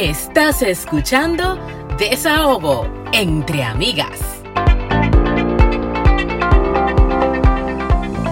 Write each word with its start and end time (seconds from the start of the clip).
Estás 0.00 0.62
escuchando 0.62 1.58
Desahogo 1.98 2.86
entre 3.12 3.64
amigas. 3.64 4.20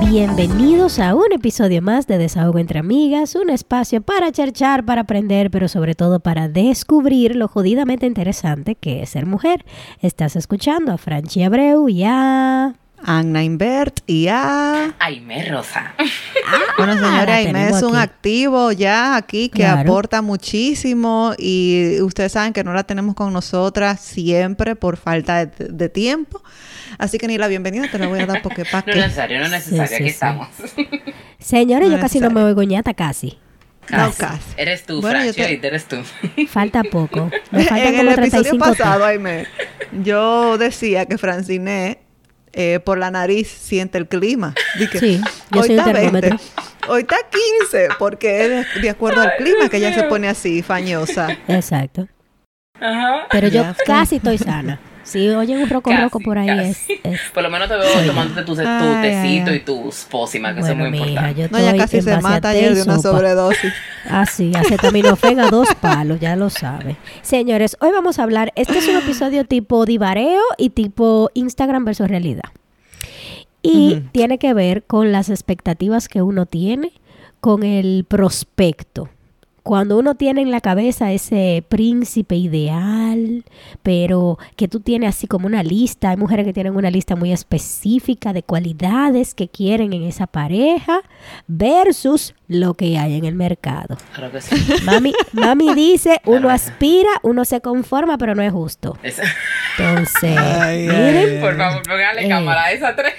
Bienvenidos 0.09 1.01
a 1.01 1.17
un 1.17 1.33
episodio 1.33 1.83
más 1.83 2.07
de 2.07 2.19
Desahogo 2.19 2.61
entre 2.61 2.79
Amigas, 2.79 3.35
un 3.35 3.51
espacio 3.51 4.01
para 4.01 4.31
cherchar, 4.31 4.85
para 4.85 5.01
aprender, 5.01 5.51
pero 5.51 5.67
sobre 5.67 5.97
todo 5.97 6.21
para 6.21 6.49
descubrir 6.49 7.35
lo 7.35 7.49
jodidamente 7.49 8.07
interesante 8.07 8.77
que 8.77 9.03
es 9.03 9.11
ser 9.11 9.27
mujer. 9.27 9.65
Estás 10.01 10.37
escuchando 10.37 10.93
a 10.93 10.99
Franchi 10.99 11.43
Abreu 11.43 11.89
y 11.89 12.05
a... 12.05 12.77
Anna 13.05 13.45
Invert 13.45 14.01
y 14.07 14.29
a... 14.29 14.95
Aime 14.99 15.49
Rosa. 15.49 15.95
Bueno, 16.79 16.93
Ah, 16.93 16.97
señora, 16.97 17.25
la 17.27 17.35
Aime 17.37 17.69
es 17.69 17.83
un 17.83 17.95
aquí. 17.97 18.03
activo 18.05 18.73
ya 18.73 19.17
aquí 19.17 19.49
que 19.49 19.59
Claro. 19.61 19.81
aporta 19.83 20.23
muchísimo 20.23 21.35
y 21.39 22.01
ustedes 22.01 22.33
saben 22.33 22.53
que 22.53 22.65
no 22.65 22.73
la 22.73 22.85
tenemos 22.85 23.15
con 23.15 23.33
nosotras 23.33 24.01
siempre 24.01 24.77
por 24.77 24.97
falta 24.97 25.45
de, 25.47 25.67
de 25.69 25.89
tiempo. 25.89 26.43
Así 26.99 27.19
que 27.19 27.27
ni 27.29 27.37
la 27.39 27.49
bienvenida 27.49 27.87
te 27.91 27.99
la 27.99 28.07
voy 28.09 28.21
a 28.21 28.27
dar 28.27 28.43
porque 28.43 28.65
para 28.71 28.85
No 28.87 28.93
es 28.93 28.99
necesario, 28.99 29.39
no 29.41 29.45
es 29.47 29.51
necesario. 29.53 29.87
Sí, 29.89 29.95
Aquí 29.95 30.03
sí, 30.05 30.09
sí. 30.09 30.15
estamos. 30.15 30.49
Señores, 31.39 31.89
yo 31.91 31.97
No 31.97 32.01
casi 32.03 32.19
no 32.19 32.29
me 32.29 32.35
necesario. 32.35 32.47
oigo 32.49 32.63
ñata, 32.63 32.95
casi. 32.95 33.39
No, 33.91 34.11
casi. 34.19 34.41
Eres 34.57 34.85
tú, 34.85 35.01
Bueno, 35.01 35.21
te- 35.33 35.67
eres 35.67 35.85
tú. 35.87 35.97
Falta 36.49 36.83
poco. 36.83 37.31
Me 37.53 37.63
faltan 37.65 37.95
en 37.95 38.01
el 38.01 38.07
como 38.07 38.11
episodio 38.13 38.43
35 38.51 38.59
pasado, 38.59 39.05
Aime, 39.05 39.47
yo 40.03 40.59
decía 40.59 41.07
que 41.07 41.19
Francine 41.19 41.99
eh, 42.59 42.81
por 42.81 42.97
la 42.97 43.11
nariz 43.11 43.49
siente 43.49 43.99
el 43.99 44.09
clima. 44.09 44.55
Sí, 44.99 45.21
yo 45.51 45.61
hoy 45.61 45.67
soy 45.69 45.77
está 45.79 45.93
20, 45.93 46.21
termómetro. 46.21 46.39
hoy 46.89 47.03
está 47.03 47.17
15, 47.61 47.89
porque 47.99 48.61
es 48.61 48.83
de, 48.83 48.91
acuerdo 48.91 49.21
al 49.21 49.37
clima 49.37 49.69
que 49.69 49.77
ella 49.77 49.95
se 49.95 50.05
pone 50.05 50.29
así, 50.29 50.63
fañosa. 50.63 51.37
Exacto. 51.49 52.09
Ajá. 52.81 53.27
Pero 53.31 53.49
yo 53.49 53.65
casi 53.85 54.17
estoy 54.17 54.39
sana. 54.39 54.81
Si 55.07 55.29
oyen 55.29 55.59
un 55.63 55.69
roco 55.71 55.93
roco 55.93 56.19
por 56.19 56.37
ahí 56.37 56.49
es, 56.51 56.85
Por 57.33 57.45
lo 57.45 57.49
menos 57.49 57.69
te 57.69 57.77
veo 57.77 58.01
yo. 58.03 58.07
tomándote 58.09 58.43
tu, 58.43 58.57
tu 58.57 58.63
Ay, 58.67 59.03
tecito 59.03 59.51
ay, 59.51 59.53
ay. 59.53 59.57
y 59.57 59.61
tus 59.61 60.05
pócimas, 60.11 60.55
que 60.55 60.61
Bueno, 60.63 60.73
es 60.75 60.79
muy 60.81 60.91
mi 60.91 60.99
hija, 60.99 61.09
importante. 61.31 61.41
yo 61.43 61.49
No, 61.51 61.59
estoy 61.59 61.79
casi 61.79 62.03
se 62.03 62.21
mata 62.21 62.49
ayer 62.49 62.75
de 62.75 62.83
una 62.83 62.99
sobredosis. 62.99 63.73
Ah, 64.11 64.27
sí, 64.27 64.51
acetaminofén 64.55 65.39
a 65.39 65.49
dos 65.49 65.69
palos, 65.81 66.19
ya 66.19 66.35
lo 66.35 66.51
sabe. 66.51 66.97
Señores, 67.23 67.77
hoy 67.81 67.91
vamos 67.93 68.19
a 68.19 68.25
hablar, 68.25 68.53
este 68.57 68.79
es 68.79 68.89
un 68.89 68.97
episodio 68.97 69.45
tipo 69.45 69.87
divareo 69.87 70.43
y 70.59 70.71
tipo 70.71 71.31
Instagram 71.35 71.85
versus 71.85 72.09
realidad. 72.09 72.51
Y 73.63 74.03
tiene 74.13 74.39
que 74.39 74.55
ver 74.55 74.85
con 74.85 75.11
las 75.13 75.29
expectativas 75.29 76.09
que 76.09 76.23
uno 76.23 76.47
tiene 76.47 76.93
con 77.41 77.63
el 77.63 78.05
prospecto. 78.09 79.09
Cuando 79.67 79.99
uno 79.99 80.15
tiene 80.15 80.43
en 80.43 80.53
la 80.53 80.61
cabeza 80.61 81.11
ese 81.11 81.65
príncipe 81.69 82.37
ideal, 82.37 83.45
pero 83.83 84.39
que 84.55 84.69
tú 84.69 84.79
tienes 84.79 85.09
así 85.09 85.27
como 85.27 85.49
una 85.49 85.65
lista, 85.65 86.11
hay 86.11 86.17
mujeres 86.17 86.47
que 86.47 86.53
tienen 86.53 86.77
una 86.77 86.89
lista 86.89 87.17
muy 87.17 87.33
específica 87.33 88.33
de 88.33 88.45
cualidades 88.45 89.35
que 89.35 89.49
quieren 89.49 89.93
en 89.93 90.05
esa 90.05 90.29
pareja 90.29 91.01
versus 91.49 92.35
lo 92.47 92.75
que 92.75 92.97
hay 92.97 93.17
en 93.17 93.25
el 93.25 93.35
mercado. 93.35 93.97
Claro 94.15 94.31
que 94.31 94.41
sí. 94.41 94.55
Mami, 94.85 95.13
mami 95.33 95.75
dice, 95.75 96.21
uno 96.27 96.49
aspira, 96.49 97.11
uno 97.23 97.45
se 97.45 97.61
conforma, 97.61 98.19
pero 98.19 98.37
no 98.37 98.43
es 98.43 98.53
justo. 98.53 98.97
Es- 99.03 99.21
Entonces, 99.79 100.37
Ay, 100.39 100.83
miren, 100.83 101.17
ay, 101.35 101.41
Por 101.41 101.57
favor, 101.57 101.83
póngale 101.83 102.25
Eh. 102.25 102.29
cámara 102.29 102.65
a 102.67 102.73
esa 102.73 102.95
tres. 102.95 103.15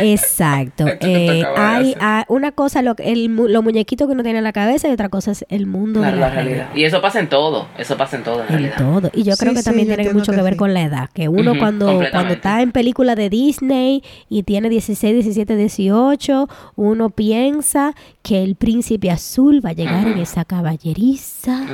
Exacto. 0.00 0.84
Eh, 1.00 1.44
hay 1.56 1.94
ah, 2.00 2.24
una 2.28 2.50
cosa, 2.52 2.82
lo, 2.82 2.94
el, 2.98 3.28
mu- 3.28 3.46
los 3.48 3.62
muñequitos 3.62 4.06
que 4.08 4.12
uno 4.12 4.22
tiene 4.22 4.38
en 4.38 4.44
la 4.44 4.52
cabeza 4.52 4.88
y 4.88 4.92
otra 4.92 5.08
cosa 5.08 5.30
es 5.30 5.44
el 5.48 5.66
mundo 5.66 6.00
Claro, 6.00 6.16
de 6.16 6.20
la 6.20 6.28
la 6.28 6.34
realidad. 6.34 6.56
realidad. 6.56 6.76
Y 6.76 6.84
eso 6.84 7.00
pasa 7.00 7.20
en 7.20 7.28
todo. 7.28 7.68
Eso 7.78 7.96
pasa 7.96 8.16
en 8.16 8.24
todo, 8.24 8.40
en 8.40 8.42
En 8.42 8.48
realidad. 8.48 8.76
todo. 8.78 9.10
Y 9.14 9.22
yo 9.22 9.34
Sí, 9.34 9.40
creo 9.40 9.52
que 9.54 9.60
sí, 9.60 9.64
también 9.64 9.86
tiene 9.88 10.12
mucho 10.12 10.32
que, 10.32 10.38
que 10.38 10.42
ver 10.42 10.54
sí. 10.54 10.58
con 10.58 10.74
la 10.74 10.82
edad. 10.82 11.10
Que 11.12 11.28
uno 11.28 11.56
cuando, 11.58 12.00
cuando 12.10 12.34
está 12.34 12.62
en 12.62 12.72
película 12.72 13.14
de 13.14 13.30
Disney 13.30 14.02
y 14.28 14.42
tiene 14.42 14.68
16, 14.68 15.14
17, 15.14 15.56
18, 15.56 16.48
uno 16.76 17.10
piensa 17.10 17.94
que 18.22 18.42
el 18.42 18.56
príncipe 18.56 19.10
azul 19.10 19.64
va 19.64 19.70
a 19.70 19.74
llegar 19.74 20.06
en 20.08 20.18
esa 20.18 20.44
caballeriza 20.44 21.64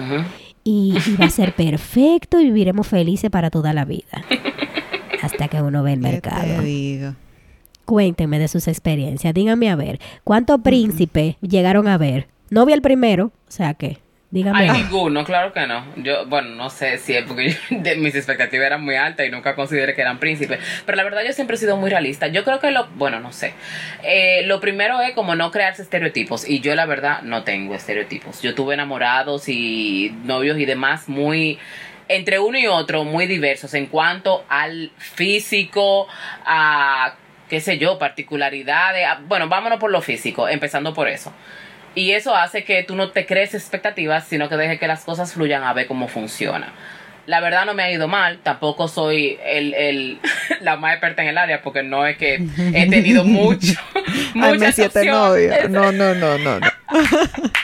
y, 0.65 0.95
y 1.07 1.17
va 1.17 1.27
a 1.27 1.31
ser 1.31 1.55
perfecto 1.55 2.41
y 2.41 2.45
viviremos 2.45 2.87
felices 2.87 3.31
para 3.31 3.51
toda 3.51 3.73
la 3.73 3.85
vida. 3.85 4.23
Hasta 5.23 5.49
que 5.49 5.63
uno 5.63 5.83
ve 5.83 5.93
el 5.95 6.01
¿Qué 6.01 6.09
mercado. 6.11 6.43
te 6.43 6.61
digo? 6.63 7.15
Cuéntenme 7.97 8.39
de 8.39 8.49
sus 8.49 8.69
experiencias. 8.69 9.35
Díganme 9.35 9.69
a 9.69 9.77
ver, 9.77 9.99
¿cuántos 10.25 10.63
príncipes 10.63 11.37
llegaron 11.43 11.89
a 11.89 11.99
ver? 11.99 12.27
No 12.49 12.65
vi 12.65 12.73
el 12.73 12.81
primero, 12.81 13.27
o 13.27 13.51
sea 13.51 13.75
que, 13.75 13.99
díganme. 14.31 14.61
Hay 14.61 14.69
a 14.71 14.73
ver. 14.73 14.83
ninguno, 14.85 15.25
claro 15.27 15.53
que 15.53 15.67
no. 15.67 15.85
Yo, 15.97 16.25
bueno, 16.27 16.49
no 16.55 16.71
sé 16.71 16.97
si 16.97 17.13
es 17.15 17.27
porque 17.27 17.51
yo- 17.51 17.57
de- 17.83 17.97
mis 17.97 18.15
expectativas 18.15 18.65
eran 18.69 18.83
muy 18.83 18.95
altas 18.95 19.27
y 19.27 19.31
nunca 19.31 19.55
consideré 19.55 19.95
que 19.95 20.01
eran 20.01 20.19
príncipes. 20.19 20.59
Pero 20.87 20.97
la 20.97 21.05
verdad 21.05 21.21
yo 21.27 21.35
siempre 21.35 21.57
he 21.57 21.59
sido 21.59 21.77
muy 21.77 21.91
realista. 21.91 22.29
Yo 22.29 22.45
creo 22.45 22.61
que 22.61 22.71
lo, 22.71 22.87
bueno, 22.97 23.21
no 23.21 23.31
sé. 23.31 23.53
Eh, 24.03 24.45
lo 24.47 24.59
primero 24.59 24.99
es 25.03 25.13
como 25.15 25.35
no 25.35 25.51
crearse 25.51 25.83
estereotipos. 25.83 26.49
Y 26.49 26.61
yo 26.61 26.75
la 26.75 26.87
verdad 26.87 27.21
no 27.21 27.43
tengo 27.45 27.75
estereotipos. 27.75 28.41
Yo 28.41 28.55
tuve 28.55 28.73
enamorados 28.73 29.51
y 29.51 30.15
novios 30.25 30.59
y 30.59 30.65
demás 30.65 31.11
muy 31.11 31.59
entre 32.09 32.39
uno 32.39 32.59
y 32.59 32.67
otro 32.67 33.05
muy 33.05 33.27
diversos 33.27 33.73
en 33.75 33.87
cuanto 33.87 34.45
al 34.49 34.91
físico, 34.99 36.07
a 36.45 37.15
qué 37.53 37.61
sé 37.61 37.77
yo, 37.77 37.99
particularidades. 37.99 39.07
a- 39.07 39.21
bueno, 39.29 39.47
vámonos 39.47 39.79
por 39.79 39.91
lo 39.91 40.01
físico, 40.01 40.49
empezando 40.49 40.95
por 40.95 41.07
eso. 41.07 41.35
Y 41.95 42.13
eso 42.13 42.35
hace 42.35 42.65
que 42.65 42.83
tú 42.83 42.97
no 42.97 43.11
te 43.11 43.27
crees 43.27 43.53
expectativas, 43.55 44.27
sino 44.27 44.49
que 44.49 44.57
dejes 44.57 44.81
que 44.81 44.87
las 44.89 45.05
cosas 45.05 45.35
fluyan 45.35 45.63
a 45.63 45.75
ver 45.75 45.87
cómo 45.87 46.09
funciona. 46.09 46.73
La 47.27 47.41
verdad 47.41 47.67
no 47.67 47.75
me 47.75 47.83
ha 47.83 47.91
ido 47.93 48.09
mal, 48.09 48.39
tampoco 48.43 48.89
soy 48.89 49.39
el, 49.45 49.75
el, 49.75 50.19
la 50.63 50.77
más 50.77 50.93
experta 50.95 51.21
en 51.21 51.29
el 51.29 51.37
área, 51.37 51.61
porque 51.63 51.83
no 51.83 52.07
es 52.07 52.17
que 52.17 52.37
he 52.73 52.89
tenido 52.89 53.23
mucho, 53.39 53.75
Ay, 53.95 54.33
me 54.35 54.53
muchas 54.55 54.75
siete 54.77 55.05
novios. 55.05 55.55
No, 55.69 55.93
no, 55.93 56.15
no, 56.15 56.39
no, 56.39 56.59
no. 56.59 56.67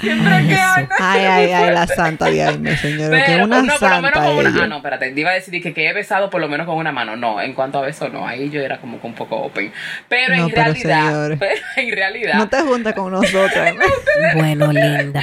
Siempre 0.00 0.32
Ay, 0.32 0.46
que 0.48 0.54
hay, 0.54 0.82
no 0.84 0.88
Ay, 1.00 1.20
ay, 1.24 1.52
ay, 1.52 1.74
la 1.74 1.86
santa 1.88 2.26
de 2.26 2.42
Aime, 2.44 2.76
señor. 2.76 3.10
Que 3.10 3.22
Pero, 3.26 3.44
una 3.46 3.62
no, 3.62 3.76
por 3.78 3.90
lo 3.90 3.96
menos 3.96 4.12
santa 4.12 4.20
con 4.26 4.36
una. 4.36 4.62
Ah, 4.62 4.66
no, 4.68 4.76
espérate. 4.76 5.12
Iba 5.16 5.30
a 5.30 5.34
decir 5.34 5.60
que, 5.62 5.74
que 5.74 5.88
he 5.88 5.92
besado 5.92 6.30
por 6.30 6.40
lo 6.40 6.48
menos 6.48 6.66
con 6.66 6.76
una 6.76 6.92
mano. 6.92 7.16
No, 7.16 7.40
en 7.40 7.52
cuanto 7.52 7.78
a 7.78 7.82
beso, 7.82 8.08
no. 8.08 8.26
Ahí 8.26 8.48
yo 8.50 8.60
era 8.60 8.78
como 8.80 9.00
que 9.00 9.06
un 9.08 9.14
poco 9.14 9.36
open. 9.36 9.72
Pero 10.08 10.36
No, 10.36 10.44
en 10.44 10.50
pero, 10.50 10.62
realidad. 10.64 11.04
señores. 11.08 11.38
Pero 11.40 11.54
en 11.76 11.96
realidad. 11.96 12.34
No 12.34 12.48
te 12.48 12.60
juntes 12.60 12.94
con 12.94 13.10
nosotros, 13.12 13.56
Aime, 13.56 13.84
Bueno, 14.36 14.72
linda. 14.72 15.22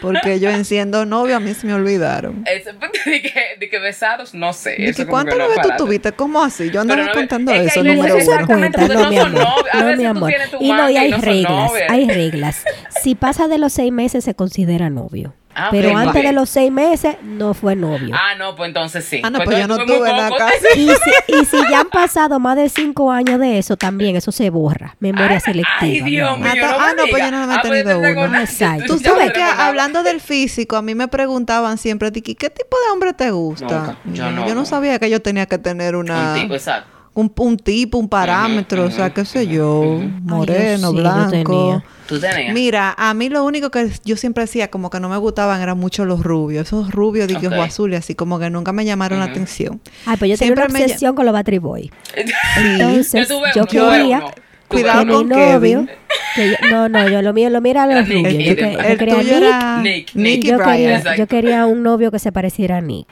porque 0.00 0.38
yo 0.40 0.50
en 0.50 0.64
siendo 0.64 1.06
novio 1.06 1.36
a 1.36 1.40
mí 1.40 1.54
se 1.54 1.66
me 1.66 1.74
olvidaron. 1.74 2.44
es- 2.46 2.64
de, 3.04 3.22
que, 3.22 3.32
de 3.58 3.68
que 3.70 3.78
besados, 3.78 4.34
no 4.34 4.52
sé. 4.52 4.74
¿Y 4.78 4.84
eso 4.86 4.98
que 4.98 5.04
que 5.04 5.10
¿Cuántos 5.10 5.38
no 5.38 5.46
novios 5.48 5.62
tú 5.62 5.70
tuviste? 5.84 6.12
¿Cómo 6.12 6.42
así? 6.42 6.70
Yo 6.70 6.80
andaba 6.80 7.04
no- 7.04 7.12
contando 7.12 7.52
es 7.52 7.60
que 7.60 7.66
eso, 7.80 7.82
número 7.84 8.16
uno. 8.16 8.40
no, 8.40 9.00
no 9.00 9.08
mi 9.10 9.16
amor. 9.18 9.42
No, 9.74 9.96
mi 9.96 10.04
amor. 10.04 10.32
Y 10.60 10.72
no, 10.72 10.90
y 10.90 10.96
hay 10.96 11.10
no 11.10 11.18
reglas, 11.18 11.72
hay 11.88 12.08
reglas. 12.08 12.64
Si 13.02 13.14
pasa 13.14 13.48
de 13.48 13.58
los 13.58 13.72
seis 13.72 13.92
meses 13.94 14.24
se 14.24 14.34
considera 14.34 14.90
novio. 14.90 15.32
Ah, 15.56 15.68
Pero 15.70 15.96
antes 15.96 16.20
de 16.24 16.32
los 16.32 16.50
seis 16.50 16.72
meses 16.72 17.14
no 17.22 17.54
fue 17.54 17.76
novio. 17.76 18.12
Ah, 18.12 18.34
no, 18.36 18.56
pues 18.56 18.66
entonces 18.66 19.04
sí. 19.04 19.20
Ah, 19.22 19.30
no, 19.30 19.38
pues 19.38 19.56
yo 19.56 19.68
no 19.68 19.76
tuve 19.86 20.10
poco. 20.10 20.36
casi. 20.36 20.80
Y 20.80 20.88
si, 20.88 21.32
y 21.40 21.44
si 21.44 21.56
ya 21.70 21.78
han 21.82 21.90
pasado 21.90 22.40
más 22.40 22.56
de 22.56 22.68
cinco 22.68 23.12
años 23.12 23.38
de 23.38 23.58
eso, 23.58 23.76
también 23.76 24.16
eso 24.16 24.32
se 24.32 24.50
borra. 24.50 24.96
Memoria 24.98 25.34
Ay, 25.36 25.40
selectiva. 25.40 25.78
ay, 25.80 26.00
Dios 26.00 26.38
mío. 26.40 26.48
Ah, 26.50 26.92
no 26.96 27.04
ah, 27.04 27.06
pues 27.08 27.22
yo 27.24 27.30
no 27.30 27.46
me 27.46 27.54
he 27.54 27.56
Ah, 27.56 27.60
pues 27.62 27.84
tenido 27.84 28.00
tengo 28.00 28.24
uno. 28.24 28.40
Exacto. 28.40 28.84
Tú 28.86 28.98
sabes 28.98 29.32
que 29.32 29.42
hablando 29.42 30.02
del 30.02 30.20
físico, 30.20 30.74
a 30.74 30.82
mí 30.82 30.96
me 30.96 31.06
preguntaban 31.06 31.78
siempre, 31.78 32.10
¿qué 32.10 32.34
tipo 32.50 32.76
de 32.86 32.92
hombre 32.92 33.12
te 33.12 33.30
gusta? 33.30 33.66
Nunca. 33.68 33.96
Yo 34.12 34.30
no, 34.32 34.48
yo 34.48 34.54
no. 34.56 34.62
no 34.62 34.66
sabía 34.66 34.98
que 34.98 35.08
yo 35.08 35.22
tenía 35.22 35.46
que 35.46 35.58
tener 35.58 35.94
una... 35.94 36.32
Un 36.34 36.40
tipo, 36.40 36.54
exacto. 36.54 36.90
Un, 37.14 37.32
un 37.38 37.56
tipo, 37.56 37.98
un 37.98 38.08
parámetro, 38.08 38.84
o 38.84 38.90
sea, 38.90 39.10
qué 39.14 39.24
sé 39.24 39.46
yo, 39.46 40.00
moreno, 40.22 40.62
Ay, 40.62 40.68
yo 40.70 40.76
sí, 40.78 40.82
yo 40.82 40.92
blanco. 40.92 41.30
tenía. 41.30 41.84
Tú 42.06 42.20
tenías. 42.20 42.52
Mira, 42.52 42.94
a 42.98 43.14
mí 43.14 43.28
lo 43.30 43.44
único 43.44 43.70
que 43.70 43.88
yo 44.04 44.16
siempre 44.16 44.42
decía 44.44 44.68
como 44.68 44.90
que 44.90 45.00
no 45.00 45.08
me 45.08 45.16
gustaban 45.16 45.62
eran 45.62 45.78
mucho 45.78 46.04
los 46.04 46.22
rubios, 46.22 46.66
esos 46.66 46.90
rubios 46.90 47.28
de 47.28 47.36
Ok. 47.36 47.44
ojos 47.44 47.58
azules, 47.60 48.00
así 48.00 48.14
como 48.14 48.38
que 48.38 48.50
nunca 48.50 48.72
me 48.72 48.84
llamaron 48.84 49.20
la 49.20 49.26
atención. 49.26 49.80
Ay, 50.04 50.16
pues 50.18 50.30
yo 50.30 50.36
tenía 50.36 50.54
Siempre 50.54 50.64
una 50.64 50.72
me 50.72 50.80
lla- 50.80 50.84
obsesión 50.84 51.14
con 51.14 51.24
los 51.24 51.32
Battery 51.32 51.58
Boy. 51.58 51.90
yo 52.16 52.62
Entonces, 52.62 53.28
tuve 53.28 53.48
yo 53.54 53.64
quería 53.66 54.18
uno. 54.18 54.30
Cuidado 54.66 55.04
mi 55.04 55.24
novio... 55.24 55.60
Kevin. 55.60 55.90
que 56.34 56.50
yo- 56.50 56.56
no, 56.70 56.88
no, 56.88 57.08
yo 57.08 57.22
lo 57.22 57.32
mío, 57.32 57.48
lo 57.48 57.60
mío 57.60 57.70
era 57.72 57.86
los 57.86 57.94
Era 57.96 58.02
Nick, 58.08 58.24
rubios. 58.26 58.44
Yo, 58.44 58.56
que- 58.56 58.96
quería 58.96 59.80
Nick, 59.80 60.14
Nick, 60.14 60.14
y 60.14 60.18
Nicky 60.18 60.48
yo 60.48 60.58
quería, 60.58 61.16
yo 61.16 61.26
quería 61.28 61.66
un 61.66 61.82
novio 61.82 62.10
que 62.10 62.18
se 62.18 62.32
pareciera 62.32 62.78
a 62.78 62.80
Nick. 62.80 63.06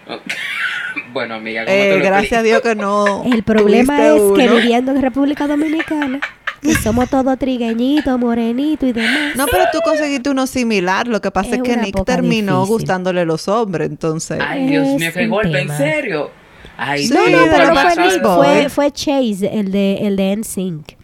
Bueno, 1.13 1.35
amiga, 1.35 1.65
¿cómo 1.65 1.75
Eh, 1.77 1.91
te 1.93 1.99
lo 1.99 2.05
gracias 2.05 2.41
a? 2.41 2.43
Dios 2.43 2.61
que 2.63 2.75
no. 2.75 3.23
El 3.25 3.43
problema 3.43 4.07
es 4.07 4.15
que 4.15 4.21
uno. 4.49 4.57
viviendo 4.57 4.93
en 4.93 5.03
República 5.03 5.47
Dominicana, 5.47 6.21
que 6.61 6.75
somos 6.75 7.09
todos 7.11 7.39
trigueñitos, 7.39 8.19
morenitos 8.19 8.89
y 8.89 8.93
demás. 8.93 9.35
No, 9.37 9.47
pero 9.47 9.65
tú 9.73 9.79
conseguiste 9.85 10.31
uno 10.31 10.47
similar. 10.47 11.09
Lo 11.09 11.21
que 11.21 11.31
pasa 11.31 11.51
Es 11.51 11.57
es, 11.57 11.63
que 11.63 11.77
Nick 11.77 12.05
terminó 12.05 12.61
difícil. 12.61 12.73
gustándole 12.79 13.25
los 13.25 13.49
hombres, 13.49 13.89
entonces. 13.89 14.39
Ay, 14.41 14.67
Dios 14.67 14.87
mío, 14.99 15.11
qué 15.13 15.27
golpe, 15.27 15.61
¿en 15.61 15.77
serio? 15.77 16.31
Ay, 16.77 17.07
Sí, 17.07 17.15
no, 17.15 17.29
no, 17.29 17.45
pero 17.51 17.75
no 17.75 17.81
fue 17.81 17.97
Nick, 17.97 18.23
fue, 18.23 18.69
fue 18.69 18.91
Chase, 18.93 19.51
el 19.53 19.71
de, 19.73 19.95
el 20.07 20.17
de 20.17 20.37
NSYNC. 20.37 20.97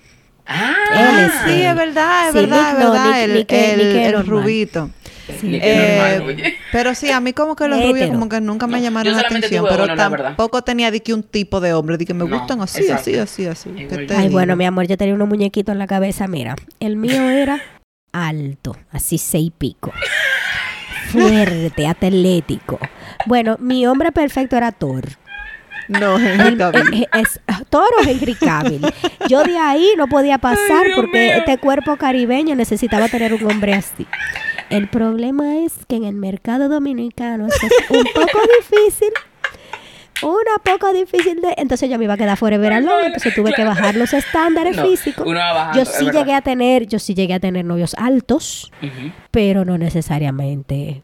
Ah, 0.50 0.74
Él 0.94 1.26
es 1.26 1.32
sí, 1.44 1.62
es 1.62 1.76
verdad, 1.76 2.28
es 2.28 2.32
Sí, 2.32 2.38
verdad, 2.38 2.56
Nick 2.72 2.78
es 2.78 2.84
no, 2.84 2.92
verdad. 2.92 3.06
Nick- 3.06 3.22
el 3.24 3.34
Nick 3.34 3.52
el- 3.52 3.80
el 3.96 4.12
normal. 4.12 4.26
rubito. 4.26 4.90
Sí. 5.40 5.58
Eh, 5.62 6.16
normal, 6.18 6.54
pero 6.72 6.94
sí, 6.94 7.10
a 7.10 7.20
mí 7.20 7.32
como 7.32 7.54
que 7.56 7.68
los 7.68 7.80
rubios 7.82 8.10
como 8.10 8.28
que 8.28 8.40
nunca 8.40 8.66
me 8.66 8.78
No, 8.78 8.82
llamaron 8.84 9.14
la 9.14 9.20
atención, 9.20 9.66
pero 9.68 9.84
uno, 9.84 9.94
tampoco 9.96 10.62
tenía 10.62 10.90
de 10.90 11.00
que 11.02 11.12
un 11.14 11.22
tipo 11.22 11.60
de 11.60 11.72
hombre, 11.74 11.96
de 11.98 12.06
que 12.06 12.14
me 12.14 12.24
No, 12.24 12.38
gustan 12.38 12.60
así, 12.60 12.80
exacto. 12.82 13.02
así, 13.02 13.16
así, 13.16 13.46
así. 13.46 13.68
Igual 13.70 13.88
¿Qué 13.88 13.96
yo. 14.02 14.06
te 14.06 14.14
Ay, 14.14 14.22
digo? 14.22 14.32
bueno, 14.32 14.56
mi 14.56 14.64
amor, 14.64 14.86
yo 14.86 14.96
tenía 14.96 15.14
unos 15.14 15.28
muñequitos 15.28 15.72
en 15.72 15.78
la 15.78 15.86
cabeza. 15.86 16.26
Mira, 16.28 16.56
el 16.80 16.96
mío 16.96 17.28
era 17.28 17.60
alto, 18.12 18.76
así 18.90 19.18
seis 19.18 19.48
y 19.48 19.50
pico. 19.50 19.92
Fuerte, 21.10 21.86
atlético. 21.86 22.78
Bueno, 23.26 23.56
mi 23.60 23.86
hombre 23.86 24.12
perfecto 24.12 24.56
era 24.56 24.72
Thor. 24.72 25.04
No, 25.88 26.18
Henry 26.18 26.56
Cavill. 26.58 26.94
eh, 27.02 27.06
es 27.14 27.40
Thor 27.70 27.88
o 27.98 28.06
Henry 28.06 28.34
Cavill. 28.34 28.82
Yo 29.28 29.42
de 29.42 29.56
ahí 29.56 29.88
no 29.96 30.06
podía 30.06 30.36
pasar 30.36 30.86
porque 30.94 31.28
mío. 31.28 31.36
este 31.38 31.56
cuerpo 31.56 31.96
caribeño 31.96 32.54
necesitaba 32.54 33.08
tener 33.08 33.32
un 33.32 33.42
hombre 33.50 33.72
así. 33.72 34.06
El 34.70 34.88
problema 34.88 35.58
es 35.64 35.72
que 35.88 35.96
en 35.96 36.04
el 36.04 36.14
mercado 36.14 36.68
dominicano 36.68 37.46
esto 37.46 37.66
es 37.66 37.90
un 37.90 38.04
poco 38.14 38.38
difícil. 38.60 39.08
Una 40.20 40.58
poco 40.64 40.92
difícil 40.92 41.40
de... 41.40 41.54
Entonces 41.58 41.88
yo 41.88 41.96
me 41.96 42.04
iba 42.04 42.14
a 42.14 42.16
quedar 42.16 42.36
forever 42.36 42.72
alone, 42.72 43.06
entonces 43.06 43.32
tuve 43.34 43.52
que 43.52 43.62
bajar 43.64 43.94
los 43.94 44.12
estándares 44.12 44.76
No, 44.76 44.84
físicos. 44.84 45.24
bajando, 45.24 45.78
yo 45.78 45.84
sí 45.84 46.10
llegué 46.10 46.34
a 46.34 46.40
tener, 46.42 46.86
yo 46.88 46.98
sí 46.98 47.14
llegué 47.14 47.34
a 47.34 47.40
tener 47.40 47.64
novios 47.64 47.94
altos, 47.96 48.72
pero 49.30 49.64
no 49.64 49.78
necesariamente 49.78 51.02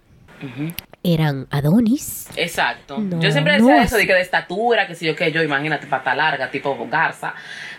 eran 1.02 1.46
Adonis. 1.50 2.26
Exacto. 2.36 2.98
No, 2.98 3.20
yo 3.22 3.30
siempre 3.30 3.54
decía 3.54 3.78
es- 3.82 3.86
eso, 3.86 3.96
de 3.98 4.06
que 4.06 4.14
de 4.14 4.20
estatura, 4.20 4.86
que 4.86 4.94
si 4.94 5.06
yo 5.06 5.14
que 5.14 5.30
yo, 5.30 5.42
imagínate, 5.42 5.86
pata 5.86 6.14
larga, 6.14 6.50
tipo 6.50 6.76
garza. 6.90 7.34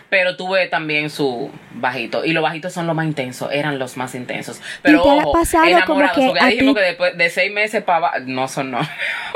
Pero 0.08 0.36
tuve 0.36 0.66
también 0.68 1.10
su 1.10 1.50
bajito. 1.74 2.24
Y 2.24 2.32
los 2.32 2.42
bajitos 2.42 2.72
son 2.72 2.86
los 2.86 2.94
más 2.94 3.06
intensos, 3.06 3.50
eran 3.52 3.78
los 3.78 3.96
más 3.96 4.14
intensos. 4.14 4.60
Pero 4.82 5.02
te 5.02 5.08
ojo, 5.08 5.32
pasado 5.32 5.66
como 5.86 6.00
que 6.14 6.26
porque 6.26 6.44
dijimos 6.48 6.74
ti- 6.74 6.80
que 6.80 6.86
después 6.86 7.18
de 7.18 7.30
seis 7.30 7.52
meses 7.52 7.82
para 7.82 7.98
abajo, 7.98 8.16
no 8.26 8.48
son 8.48 8.70
no. 8.70 8.80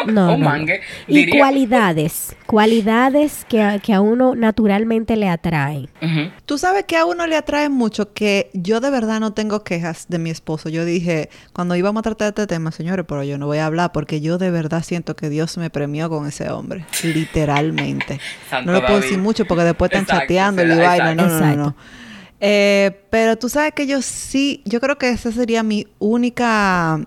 No, 0.06 0.34
Un 0.34 0.40
no, 0.40 0.48
mangue, 0.48 0.80
Y 1.08 1.16
diría. 1.16 1.40
cualidades, 1.40 2.36
cualidades 2.46 3.44
que 3.48 3.60
a, 3.62 3.78
que 3.80 3.92
a 3.92 4.00
uno 4.00 4.34
naturalmente 4.36 5.16
le 5.16 5.28
atraen. 5.28 5.88
Ujú. 6.00 6.30
Tú 6.46 6.56
sabes 6.56 6.84
que 6.84 6.96
a 6.96 7.04
uno 7.04 7.26
le 7.26 7.36
atrae 7.36 7.68
mucho 7.68 8.12
que 8.12 8.48
yo 8.54 8.80
de 8.80 8.90
verdad 8.90 9.18
no 9.20 9.32
tengo 9.34 9.64
quejas 9.64 10.06
de 10.08 10.18
mi 10.18 10.30
esposo. 10.30 10.68
Yo 10.68 10.84
dije, 10.84 11.30
cuando 11.52 11.74
íbamos 11.76 12.00
a 12.00 12.02
tratar 12.04 12.28
este 12.28 12.46
tema, 12.46 12.70
señores, 12.70 13.04
pero 13.08 13.24
yo 13.24 13.38
no 13.38 13.46
voy 13.46 13.58
a 13.58 13.66
hablar 13.66 13.92
porque 13.92 14.20
yo 14.20 14.38
de 14.38 14.50
verdad 14.50 14.82
siento 14.84 15.16
que 15.16 15.28
Dios 15.28 15.58
me 15.58 15.68
premió 15.68 16.08
con 16.08 16.26
ese 16.28 16.48
hombre. 16.50 16.84
Literalmente. 17.02 18.20
No 18.64 18.72
lo 18.72 18.80
puedo 18.80 18.94
David. 18.94 19.02
decir 19.02 19.18
mucho 19.18 19.44
porque 19.46 19.64
después 19.64 19.90
están 19.90 20.02
Exacto, 20.04 20.22
chateando 20.22 20.59
y 20.64 20.68
será, 20.68 20.86
vaina. 20.86 21.14
No, 21.14 21.28
no, 21.28 21.40
no, 21.40 21.56
no. 21.56 21.76
Eh, 22.40 23.04
pero 23.10 23.36
tú 23.36 23.48
sabes 23.48 23.72
que 23.74 23.86
yo 23.86 24.00
sí, 24.00 24.62
yo 24.64 24.80
creo 24.80 24.96
que 24.96 25.10
esa 25.10 25.30
sería 25.30 25.62
mi 25.62 25.86
única, 25.98 27.00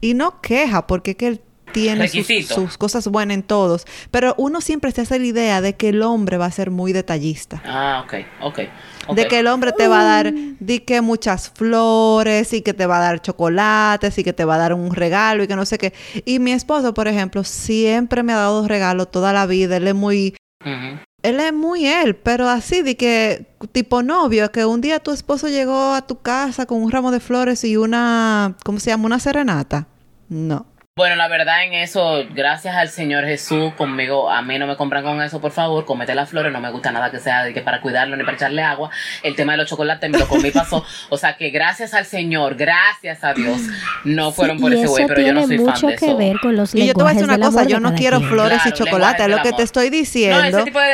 y 0.00 0.14
no 0.14 0.40
queja, 0.40 0.86
porque 0.86 1.12
es 1.12 1.16
que 1.16 1.26
él 1.26 1.40
tiene 1.72 2.08
sus, 2.08 2.26
sus 2.46 2.78
cosas 2.78 3.06
buenas 3.08 3.34
en 3.34 3.42
todos, 3.42 3.84
pero 4.10 4.34
uno 4.38 4.62
siempre 4.62 4.92
se 4.92 5.02
hace 5.02 5.18
la 5.18 5.26
idea 5.26 5.60
de 5.60 5.74
que 5.74 5.90
el 5.90 6.02
hombre 6.02 6.38
va 6.38 6.46
a 6.46 6.50
ser 6.50 6.70
muy 6.70 6.92
detallista. 6.92 7.62
Ah, 7.66 8.02
ok, 8.04 8.14
ok. 8.40 8.60
ok. 9.08 9.16
De 9.16 9.26
que 9.26 9.40
el 9.40 9.46
hombre 9.48 9.72
te 9.72 9.86
va 9.86 10.00
a 10.00 10.04
dar, 10.04 10.32
di 10.58 10.80
que 10.80 11.02
muchas 11.02 11.50
flores 11.50 12.54
y 12.54 12.62
que 12.62 12.72
te 12.72 12.86
va 12.86 12.96
a 12.98 13.00
dar 13.00 13.20
chocolates 13.20 14.16
y 14.16 14.24
que 14.24 14.32
te 14.32 14.46
va 14.46 14.54
a 14.54 14.58
dar 14.58 14.72
un 14.72 14.94
regalo 14.94 15.42
y 15.42 15.48
que 15.48 15.56
no 15.56 15.66
sé 15.66 15.76
qué. 15.76 15.92
Y 16.24 16.38
mi 16.38 16.52
esposo, 16.52 16.94
por 16.94 17.08
ejemplo, 17.08 17.44
siempre 17.44 18.22
me 18.22 18.32
ha 18.32 18.36
dado 18.36 18.66
regalos 18.66 19.10
toda 19.10 19.34
la 19.34 19.44
vida. 19.44 19.76
Él 19.76 19.88
es 19.88 19.94
muy, 19.94 20.34
Ujú. 20.64 20.98
Él 21.22 21.40
es 21.40 21.52
muy 21.52 21.86
él, 21.86 22.14
pero 22.14 22.48
así 22.48 22.82
de 22.82 22.96
que 22.96 23.46
tipo 23.72 24.02
novio, 24.02 24.52
que 24.52 24.64
un 24.64 24.80
día 24.80 25.00
tu 25.00 25.10
esposo 25.10 25.48
llegó 25.48 25.92
a 25.92 26.06
tu 26.06 26.20
casa 26.20 26.66
con 26.66 26.82
un 26.82 26.90
ramo 26.90 27.10
de 27.10 27.18
flores 27.18 27.64
y 27.64 27.76
una, 27.76 28.56
¿cómo 28.64 28.78
se 28.78 28.90
llama? 28.90 29.06
Una 29.06 29.18
serenata. 29.18 29.88
No. 30.28 30.66
Bueno, 30.98 31.14
la 31.16 31.28
verdad 31.28 31.62
en 31.62 31.74
eso, 31.74 32.24
gracias 32.34 32.74
al 32.74 32.88
Señor 32.88 33.26
Jesús, 33.26 33.74
conmigo, 33.74 34.30
a 34.30 34.40
mí 34.40 34.58
no 34.58 34.66
me 34.66 34.76
compran 34.76 35.04
con 35.04 35.20
eso, 35.20 35.42
por 35.42 35.52
favor, 35.52 35.84
comete 35.84 36.14
las 36.14 36.30
flores, 36.30 36.50
no 36.50 36.58
me 36.58 36.70
gusta 36.70 36.90
nada 36.90 37.10
que 37.10 37.20
sea 37.20 37.44
de 37.44 37.52
que 37.52 37.60
para 37.60 37.82
cuidarlo 37.82 38.16
ni 38.16 38.24
para 38.24 38.38
echarle 38.38 38.62
agua. 38.62 38.88
El 39.22 39.36
tema 39.36 39.52
de 39.52 39.58
los 39.58 39.68
chocolates 39.68 40.08
me 40.08 40.18
lo 40.18 40.26
comí 40.26 40.50
pasó. 40.52 40.82
O 41.10 41.18
sea 41.18 41.36
que 41.36 41.50
gracias 41.50 41.92
al 41.92 42.06
Señor, 42.06 42.54
gracias 42.54 43.22
a 43.24 43.34
Dios, 43.34 43.60
no 44.04 44.32
fueron 44.32 44.56
Sí, 44.56 44.62
por 44.62 44.72
ese 44.72 44.86
güey, 44.86 45.06
pero 45.06 45.20
yo 45.20 45.34
no 45.34 45.46
soy 45.46 45.56
fan 45.58 45.66
mucho 45.66 45.86
de 45.88 45.96
que 45.96 46.06
eso. 46.06 46.16
ver 46.16 46.40
con 46.40 46.56
los 46.56 46.74
Y 46.74 46.86
yo 46.86 46.94
te 46.94 47.02
voy 47.02 47.10
a 47.10 47.14
decir 47.14 47.28
una 47.28 47.38
cosa, 47.46 47.64
yo 47.64 47.78
no 47.78 47.94
quiero 47.94 48.16
quien. 48.16 48.30
flores 48.30 48.62
Claro, 48.62 48.70
y 48.74 48.78
chocolate. 48.78 49.28
Lo 49.28 49.42
que 49.42 49.52
te 49.52 49.62
estoy 49.64 49.90
diciendo 49.90 50.40
No, 50.40 50.46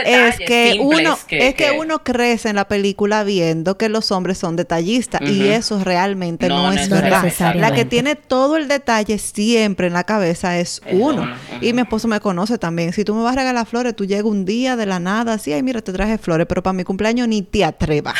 es 0.03 0.37
que 0.41 0.79
uno 0.81 1.17
que- 1.29 1.47
es 1.49 1.55
que, 1.55 1.67
que- 1.67 1.79
uno 1.79 2.03
crece 2.03 2.49
en 2.49 2.57
la 2.57 2.67
película 2.67 3.23
viendo 3.23 3.79
que 3.79 3.89
los 3.89 4.11
hombres 4.11 4.37
son 4.37 4.57
detallistas 4.57 5.21
y 5.23 5.47
eso 5.47 5.79
realmente 5.85 6.49
no, 6.49 6.65
No 6.65 6.73
es 6.73 6.91
verdad. 6.91 7.55
La 7.55 7.71
que 7.73 7.85
tiene 7.85 8.17
todo 8.17 8.57
el 8.57 8.67
detalle 8.67 9.17
siempre 9.19 9.92
en 9.93 9.95
la 9.95 10.05
cabeza 10.05 10.59
es 10.59 10.81
uno. 10.91 11.31
Y 11.61 11.73
mi 11.73 11.83
esposo 11.83 12.09
me 12.09 12.19
conoce 12.21 12.59
también. 12.59 12.93
Si 12.93 13.05
tú 13.05 13.15
me 13.15 13.23
vas 13.23 13.35
a 13.35 13.41
regalar 13.41 13.67
flores, 13.67 13.95
tú 13.95 14.07
llegas 14.07 14.25
un 14.25 14.45
día 14.45 14.75
de 14.77 14.87
la 14.87 14.99
nada 14.99 15.35
así, 15.35 15.53
ay, 15.53 15.63
mira, 15.63 15.83
te 15.83 15.93
traje 15.93 16.19
flores, 16.19 16.47
pero 16.49 16.63
para 16.63 16.73
mi 16.73 16.85
cumpleaños 16.85 17.29
ni 17.29 17.43
te 17.43 17.65
atrevas. 17.65 18.15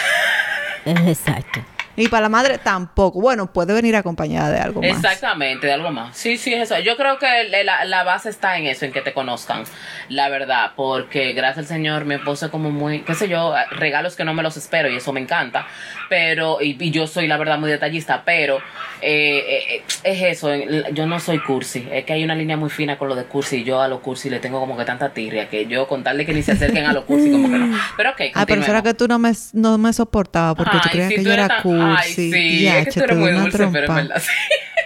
Exacto. 0.85 1.61
Y 1.97 2.09
para 2.09 2.23
la 2.23 2.29
madre 2.29 2.59
tampoco. 2.59 3.21
Bueno, 3.21 3.53
puede 3.53 3.75
venir 3.75 3.95
acompañada 3.97 4.51
de 4.51 4.59
algo 4.59 4.81
más. 4.81 4.91
Exactamente, 5.05 5.67
de 5.67 5.73
algo 5.75 5.91
más. 5.91 6.17
Sí, 6.17 6.39
sí, 6.39 6.55
eso. 6.55 6.79
Yo 6.81 6.97
creo 6.97 7.19
que 7.19 7.27
la, 7.65 7.85
la- 7.85 8.03
base 8.05 8.31
está 8.31 8.57
en 8.59 8.67
eso, 8.67 8.85
en 8.85 8.93
que 8.93 9.01
te 9.01 9.13
conozcan, 9.13 9.65
la 10.09 10.29
verdad, 10.29 10.73
porque 10.75 11.33
gracias 11.35 11.59
al 11.59 11.67
Señor 11.67 12.05
mi 12.05 12.15
esposo 12.15 12.47
es 12.47 12.51
como 12.51 12.71
muy, 12.71 13.01
qué 13.03 13.15
sé 13.15 13.29
yo, 13.29 13.55
regalos 13.71 14.17
que 14.17 14.25
no 14.25 14.35
me 14.35 14.43
los 14.43 14.57
espero 14.57 14.89
y 14.91 14.97
eso 14.97 15.13
me 15.13 15.21
encanta, 15.21 15.67
pero, 16.09 16.61
y, 16.61 16.77
y 16.81 16.91
yo 16.91 17.07
soy 17.07 17.29
la 17.29 17.37
verdad 17.37 17.59
muy 17.59 17.71
detallista, 17.71 18.23
pero 18.25 18.59
eh, 19.01 19.45
eh, 19.77 19.85
es 20.03 20.23
eso, 20.39 20.53
yo 20.93 21.07
no 21.07 21.21
soy 21.21 21.39
cursi, 21.41 21.87
es 21.93 22.05
que 22.05 22.13
hay 22.15 22.25
una 22.25 22.35
línea 22.35 22.57
muy 22.57 22.71
fina 22.71 22.99
con 22.99 23.09
lo 23.09 23.15
de 23.15 23.25
cursi 23.25 23.59
y 23.59 23.65
yo 23.65 23.81
a 23.81 23.87
lo 23.89 24.01
cursi 24.03 24.31
le 24.31 24.41
tengo 24.41 24.59
como 24.59 24.77
que 24.77 24.85
tanta 24.85 25.11
tirria 25.11 25.49
que 25.49 25.67
yo 25.67 25.87
con 25.87 26.03
tal 26.03 26.19
de 26.19 26.27
que 26.27 26.35
ni 26.35 26.43
se 26.43 26.53
acerquen 26.53 26.87
a 26.87 26.93
lo 26.93 27.05
cursi 27.07 27.31
como 27.31 27.49
que 27.51 27.59
no. 27.59 27.79
Pero 27.97 28.11
ok, 28.11 28.21
Ah, 28.35 28.47
pero 28.47 28.63
será 28.63 28.83
que 28.83 28.95
tú 28.95 29.07
no 29.07 29.19
me, 29.19 29.33
no 29.53 29.79
me 29.79 29.93
soportabas 29.93 30.55
porque 30.57 30.73
tú 30.79 30.79
Ay, 30.85 30.91
creías 30.91 31.09
sí, 31.09 31.15
que 31.17 31.23
tú 31.23 31.29
yo 31.29 31.35
era 31.35 31.49
tan- 31.49 31.63
Ay, 31.99 32.13
sí, 32.13 32.67
es 32.69 32.85
que 32.87 32.93
tú 32.93 33.01
eres 33.05 33.17
muy 33.19 33.31
dulce, 33.33 33.59
pero 33.73 33.87
trompa. 33.87 33.95
verdad 33.95 34.21
sí. 34.21 34.31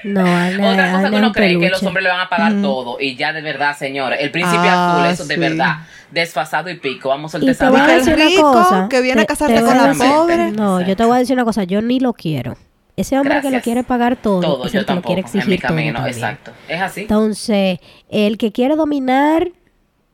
No, 0.04 0.20
Ana, 0.36 0.70
Otra 0.72 0.92
cosa 0.92 1.00
que 1.02 1.06
es 1.06 1.18
uno 1.18 1.26
un 1.28 1.32
cree 1.32 1.48
que 1.48 1.54
los 1.54 1.62
peluche. 1.70 1.86
hombres 1.86 2.02
le 2.04 2.10
van 2.10 2.20
a 2.20 2.28
pagar 2.28 2.52
Ujú. 2.52 2.62
todo 2.62 2.96
y 3.00 3.16
ya 3.16 3.32
de 3.32 3.42
verdad, 3.42 3.76
señores, 3.76 4.18
el 4.20 4.30
príncipe 4.30 4.68
Ah, 4.68 4.92
azul, 4.94 5.06
eso 5.06 5.24
de 5.26 5.36
verdad, 5.36 5.76
desfasado 6.10 6.70
y 6.70 6.76
pico, 6.76 7.08
vamos 7.08 7.34
a 7.34 7.38
Y 7.38 7.40
te 7.40 7.54
soltar 7.54 7.70
voy 7.70 7.80
esa 7.80 7.88
a 7.88 7.92
el 7.92 7.98
decir 7.98 8.12
vaina. 8.14 8.26
una 8.28 8.36
rico 8.36 8.52
cosa. 8.52 8.86
que 8.90 9.00
viene 9.00 9.20
a 9.22 9.24
te- 9.24 9.26
casarse 9.28 9.54
te 9.56 9.60
con 9.62 9.76
la 9.76 9.94
pobre. 9.94 10.50
No, 10.52 10.80
yo 10.80 10.96
te 10.96 11.04
voy 11.04 11.16
a 11.16 11.18
decir 11.18 11.34
una 11.34 11.44
cosa. 11.44 11.64
Yo 11.64 11.82
ni 11.82 11.98
lo 12.00 12.12
quiero. 12.12 12.56
Ese 12.96 13.18
hombre 13.18 13.40
que 13.42 13.50
lo 13.50 13.60
quiere 13.60 13.82
pagar 13.82 14.16
todo, 14.16 14.40
Todo, 14.40 14.66
es 14.66 14.72
yo 14.72 14.80
el 14.80 14.86
que 14.86 14.92
lo 14.92 15.02
tampoco, 15.02 15.14
quiere 15.14 15.20
en 15.20 15.26
mi 15.34 15.38
exigir 15.38 15.60
todo 15.60 15.68
camino, 15.68 15.94
también. 15.94 16.14
exacto. 16.14 16.52
Es 16.66 16.80
así. 16.80 17.00
Entonces, 17.02 17.78
el 18.08 18.38
que 18.38 18.52
quiere 18.52 18.74
dominar 18.76 19.48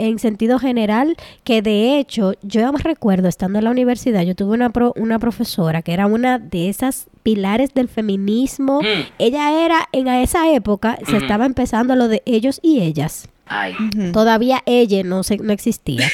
en 0.09 0.19
sentido 0.19 0.59
general, 0.59 1.17
que 1.45 1.63
de 1.63 1.99
hecho, 1.99 2.35
yo 2.43 2.73
me 2.73 2.79
recuerdo 2.81 3.29
estando 3.29 3.59
en 3.59 3.65
la 3.65 3.71
universidad, 3.71 4.23
yo 4.23 4.35
tuve 4.35 4.55
una, 4.55 4.71
pro- 4.71 4.93
una 4.97 5.19
profesora 5.19 5.83
que 5.83 5.93
era 5.93 6.07
una 6.07 6.39
de 6.39 6.69
esas 6.69 7.07
pilares 7.23 7.73
del 7.75 7.89
feminismo. 7.89 8.81
Mm. 8.83 9.13
Ella 9.19 9.65
era, 9.65 9.89
en 9.93 10.09
esa 10.09 10.51
época, 10.53 10.99
se 11.09 11.17
estaba 11.17 11.47
empezando 11.47 11.95
lo 11.97 12.09
de 12.09 12.23
ellos 12.27 12.59
y 12.63 12.81
ellas. 12.81 13.29
Ay. 13.47 13.75
Todavía 14.13 14.63
ella 14.67 15.03
no, 15.05 15.23
se, 15.25 15.37
no 15.37 15.53
existía, 15.53 16.09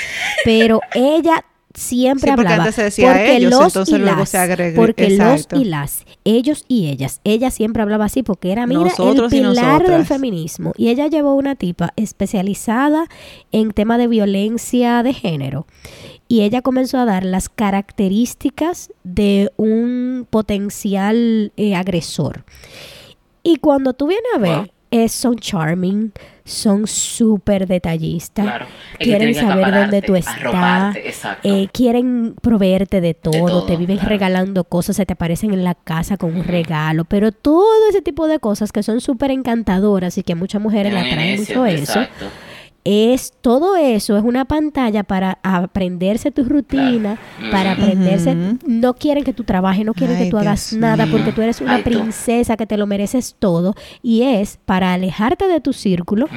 pero 0.45 0.81
ella 0.95 1.45
siempre 1.75 2.31
Sí, 2.31 2.37
porque 2.37 2.49
hablaba 2.49 2.63
antes 2.65 2.75
se 2.75 2.83
decía 2.85 3.13
porque 3.13 3.37
ellos, 3.37 3.51
los 3.51 3.67
entonces 3.67 3.95
y 3.95 3.99
luego 3.99 4.17
las, 4.21 4.29
se 4.31 4.39
agregó- 4.39 4.77
porque 4.77 5.05
exacto. 5.07 5.57
los 5.57 5.65
y 5.65 5.69
las, 5.69 6.05
ellos 6.25 6.65
y 6.67 6.89
ellas, 6.89 7.21
ella 7.25 7.51
siempre 7.51 7.83
hablaba 7.83 8.07
así 8.07 8.23
porque 8.23 8.51
era 8.53 8.67
mira 8.67 8.81
Nosotros 8.81 9.33
el 9.33 9.41
pilar 9.41 9.87
del 9.87 10.05
feminismo 10.07 10.73
y 10.77 10.89
ella 10.89 11.07
llevó 11.09 11.35
una 11.35 11.55
tipa 11.57 11.93
especializada 11.97 13.05
en 13.53 13.71
tema 13.73 13.99
de 13.99 14.09
violencia 14.09 15.03
de 15.03 15.13
género 15.15 15.67
y 16.27 16.41
ella 16.43 16.63
comenzó 16.63 16.99
a 16.99 17.05
dar 17.05 17.25
las 17.25 17.49
características 17.49 18.93
de 19.05 19.51
un 19.57 20.27
potencial 20.29 21.53
eh, 21.57 21.75
agresor. 21.75 22.45
Y 23.43 23.57
cuando 23.57 23.93
tú 23.95 24.07
vienes 24.09 24.25
a 24.35 24.39
ver, 24.39 24.57
Wow. 24.59 24.67
es, 24.91 25.13
son 25.13 25.37
charming, 25.37 26.13
son 26.49 26.87
súper 26.87 27.67
detallistas, 27.67 28.45
claro. 28.45 28.67
Quieren 28.99 29.35
saber 29.35 29.73
dónde 29.73 30.03
tú 30.03 30.17
estás, 30.17 30.97
eh, 31.45 31.69
quieren 31.73 32.35
proveerte 32.41 33.01
de 33.01 33.15
todo, 33.15 33.47
todo, 33.47 33.67
te 33.67 33.77
viven 33.77 33.99
claro. 33.99 34.09
regalando 34.09 34.65
cosas, 34.65 34.97
se 34.97 35.07
te 35.07 35.13
aparecen 35.13 35.53
en 35.53 35.63
la 35.63 35.75
casa 35.75 36.17
con 36.17 36.35
un 36.35 36.45
regalo, 36.45 37.05
pero 37.05 37.33
todo 37.33 37.89
ese 37.91 38.03
tipo 38.03 38.27
de 38.29 38.39
cosas 38.39 38.73
que 38.73 38.83
son 38.83 39.01
súper 39.01 39.31
encantadoras 39.31 40.17
y 40.19 40.23
que 40.23 40.35
muchas 40.35 40.61
mujeres 40.61 40.93
atraen 40.95 41.39
necio, 41.39 41.61
mucho 41.61 41.67
eso. 41.67 42.01
Es 42.91 43.33
todo 43.43 43.77
eso 43.77 44.17
es 44.17 44.25
una 44.25 44.47
pantalla 44.47 45.03
para 45.05 45.39
aprenderse 45.43 46.31
tu 46.31 46.45
rutina, 46.45 47.17
Claro. 47.37 47.51
para 47.51 47.73
aprenderse, 47.73 48.35
no 48.67 48.95
quieren 48.95 49.25
que 49.25 49.33
tú 49.35 49.45
trabajes, 49.45 49.85
no 49.85 49.93
quieren 49.95 50.17
Ay, 50.17 50.25
que 50.25 50.31
tú 50.31 50.39
hagas 50.39 50.73
nada 50.73 51.07
porque 51.07 51.33
tú 51.33 51.43
eres 51.43 51.61
una 51.61 51.77
Ay, 51.77 51.83
princesa 51.83 52.57
que 52.57 52.67
te 52.67 52.77
lo 52.77 52.87
mereces 52.87 53.37
todo 53.39 53.75
y 54.03 54.23
es 54.23 54.59
para 54.65 54.95
alejarte 54.95 55.47
de 55.49 55.61
tu 55.61 55.73
círculo 55.73 56.29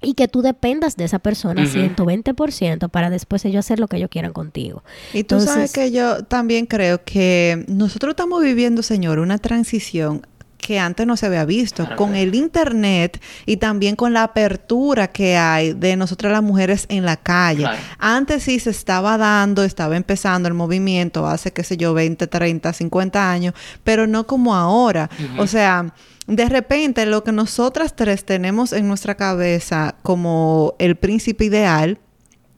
y 0.00 0.14
que 0.14 0.28
tú 0.28 0.42
dependas 0.42 0.96
de 0.96 1.04
esa 1.04 1.18
persona 1.18 1.62
Ujú. 1.62 1.70
120% 1.72 2.88
para 2.88 3.10
después 3.10 3.44
ellos 3.44 3.64
hacer 3.64 3.80
lo 3.80 3.88
que 3.88 3.96
ellos 3.96 4.10
quieran 4.10 4.32
contigo. 4.32 4.82
Y 5.12 5.24
tú 5.24 5.40
sabes 5.40 5.72
que 5.72 5.90
yo 5.90 6.22
también 6.24 6.66
creo 6.66 7.02
que 7.04 7.64
nosotros 7.68 8.12
estamos 8.12 8.42
viviendo, 8.42 8.82
señor, 8.82 9.18
una 9.18 9.38
transición 9.38 10.22
que 10.58 10.78
antes 10.78 11.06
no 11.06 11.16
se 11.16 11.26
había 11.26 11.44
visto. 11.44 11.84
Claro, 11.84 11.96
con 11.96 12.14
el 12.14 12.34
internet 12.34 13.20
y 13.46 13.56
también 13.56 13.96
con 13.96 14.12
la 14.12 14.24
apertura 14.24 15.08
que 15.08 15.36
hay 15.36 15.72
de 15.72 15.96
nosotras 15.96 16.32
las 16.32 16.42
mujeres 16.42 16.84
en 16.88 17.04
la 17.04 17.16
calle. 17.16 17.62
Claro. 17.62 17.78
Antes 17.98 18.42
sí 18.42 18.58
se 18.58 18.70
estaba 18.70 19.16
dando, 19.16 19.64
estaba 19.64 19.96
empezando 19.96 20.48
el 20.48 20.54
movimiento 20.54 21.26
hace, 21.26 21.52
qué 21.52 21.64
sé 21.64 21.76
yo, 21.76 21.94
20, 21.94 22.26
30, 22.26 22.72
50 22.72 23.30
años, 23.30 23.54
pero 23.84 24.06
no 24.06 24.26
como 24.26 24.54
ahora. 24.54 25.08
O 25.38 25.46
sea, 25.46 25.94
de 26.26 26.48
repente 26.48 27.06
lo 27.06 27.24
que 27.24 27.32
nosotras 27.32 27.96
tres 27.96 28.24
tenemos 28.24 28.74
en 28.74 28.86
nuestra 28.86 29.14
cabeza 29.14 29.94
como 30.02 30.74
el 30.78 30.96
príncipe 30.96 31.46
ideal, 31.46 31.98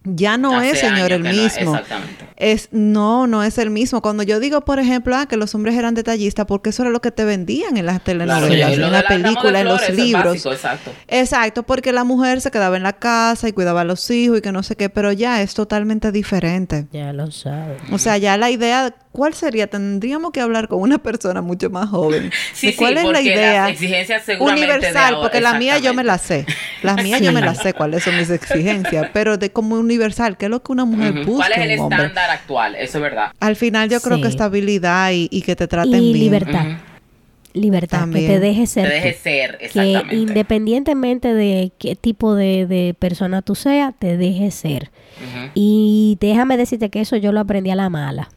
ya 0.04 0.38
no 0.38 0.56
Hace 0.58 0.70
es, 0.70 0.78
señor, 0.80 1.12
el 1.12 1.22
que 1.22 1.28
no- 1.28 1.42
mismo. 1.42 1.74
exactamente. 1.74 2.26
Es, 2.36 2.68
no, 2.72 3.26
no 3.26 3.42
es 3.42 3.58
el 3.58 3.68
mismo. 3.68 4.00
Cuando 4.00 4.22
yo 4.22 4.40
digo, 4.40 4.62
por 4.62 4.78
ejemplo, 4.78 5.14
ah, 5.14 5.26
que 5.26 5.36
los 5.36 5.54
hombres 5.54 5.74
eran 5.76 5.94
detallistas, 5.94 6.46
porque 6.46 6.70
eso 6.70 6.82
era 6.82 6.90
lo 6.90 7.00
que 7.02 7.10
te 7.10 7.24
vendían 7.26 7.76
en 7.76 7.84
las 7.84 8.02
telenovelas, 8.02 8.48
Claro, 8.48 8.54
en 8.54 8.70
de 8.70 8.76
la 8.78 8.90
la 8.90 9.02
rama 9.02 9.14
de 9.18 9.22
película, 9.24 9.60
en 9.60 9.66
los 9.68 9.90
libros. 9.90 10.24
básico, 10.24 10.52
exacto. 10.52 10.90
Exacto, 11.06 11.62
porque 11.64 11.92
la 11.92 12.04
mujer 12.04 12.40
se 12.40 12.50
quedaba 12.50 12.78
en 12.78 12.82
la 12.82 12.94
casa 12.94 13.46
y 13.48 13.52
cuidaba 13.52 13.82
a 13.82 13.84
los 13.84 14.10
hijos 14.10 14.38
y 14.38 14.40
que 14.40 14.52
no 14.52 14.62
sé 14.62 14.74
qué, 14.76 14.88
pero 14.88 15.12
ya 15.12 15.42
es 15.42 15.52
totalmente 15.52 16.12
diferente. 16.12 16.86
Ya 16.92 17.12
lo 17.12 17.30
sabes. 17.30 17.82
O 17.92 17.98
sea, 17.98 18.16
ya 18.16 18.38
la 18.38 18.48
idea, 18.50 18.94
¿cuál 19.12 19.34
sería? 19.34 19.66
Tendríamos 19.66 20.30
que 20.32 20.40
hablar 20.40 20.68
con 20.68 20.80
una 20.80 20.98
persona 20.98 21.42
mucho 21.42 21.68
más 21.70 21.88
joven. 21.88 22.30
Sí, 22.54 22.68
de 22.68 22.76
¿Cuál 22.76 22.98
sí, 22.98 23.06
es 23.06 23.12
la 23.12 23.20
idea? 23.22 23.62
las 23.62 23.70
exigencias 23.72 24.26
de 24.26 24.36
universal, 24.38 25.14
ahora- 25.14 25.20
porque 25.22 25.40
la 25.40 25.54
mía 25.54 25.78
yo 25.78 25.94
me 25.94 26.04
la 26.04 26.18
sé. 26.18 26.46
Las 26.82 27.02
mías 27.02 27.20
yo 27.20 27.32
me 27.32 27.40
las 27.40 27.58
sé 27.58 27.72
cuáles 27.74 28.02
son 28.04 28.16
mis 28.16 28.30
exigencias, 28.30 29.08
pero 29.12 29.36
de 29.38 29.50
como 29.50 29.76
universal, 29.76 30.36
¿qué 30.36 30.46
es 30.46 30.50
lo 30.50 30.62
que 30.62 30.72
una 30.72 30.84
mujer 30.84 31.12
Ujú. 31.20 31.32
busca 31.32 31.48
¿Cuál 31.48 31.52
es 31.62 31.70
el 31.70 31.80
hombre? 31.80 31.96
estándar 31.98 32.30
actual? 32.30 32.74
Eso 32.74 32.98
es 32.98 33.02
verdad. 33.02 33.32
Al 33.40 33.56
final 33.56 33.88
yo 33.88 34.00
creo 34.00 34.20
que 34.20 34.28
estabilidad 34.28 35.10
y, 35.12 35.28
y 35.30 35.42
que 35.42 35.56
te 35.56 35.66
traten 35.68 35.94
Y 36.02 36.12
bien. 36.12 36.24
libertad. 36.24 36.66
Libertad, 37.52 37.98
También. 38.00 38.26
que 38.28 38.34
te 38.34 38.38
deje 38.40 38.60
Te 38.60 38.66
ser 38.68 38.84
tú. 38.86 38.90
deje 38.94 39.12
ser, 39.14 39.58
que 39.58 39.64
exactamente. 39.66 40.14
independientemente 40.14 41.34
de 41.34 41.72
qué 41.78 41.96
tipo 41.96 42.36
de, 42.36 42.66
de 42.66 42.94
persona 42.96 43.42
tú 43.42 43.56
seas, 43.56 43.92
te 43.98 44.16
deje 44.16 44.50
ser. 44.52 44.90
Y 45.54 46.16
déjame 46.20 46.56
decirte 46.56 46.90
que 46.90 47.00
eso 47.00 47.16
yo 47.16 47.32
lo 47.32 47.40
aprendí 47.40 47.70
a 47.70 47.74
la 47.74 47.88
mala. 47.90 48.28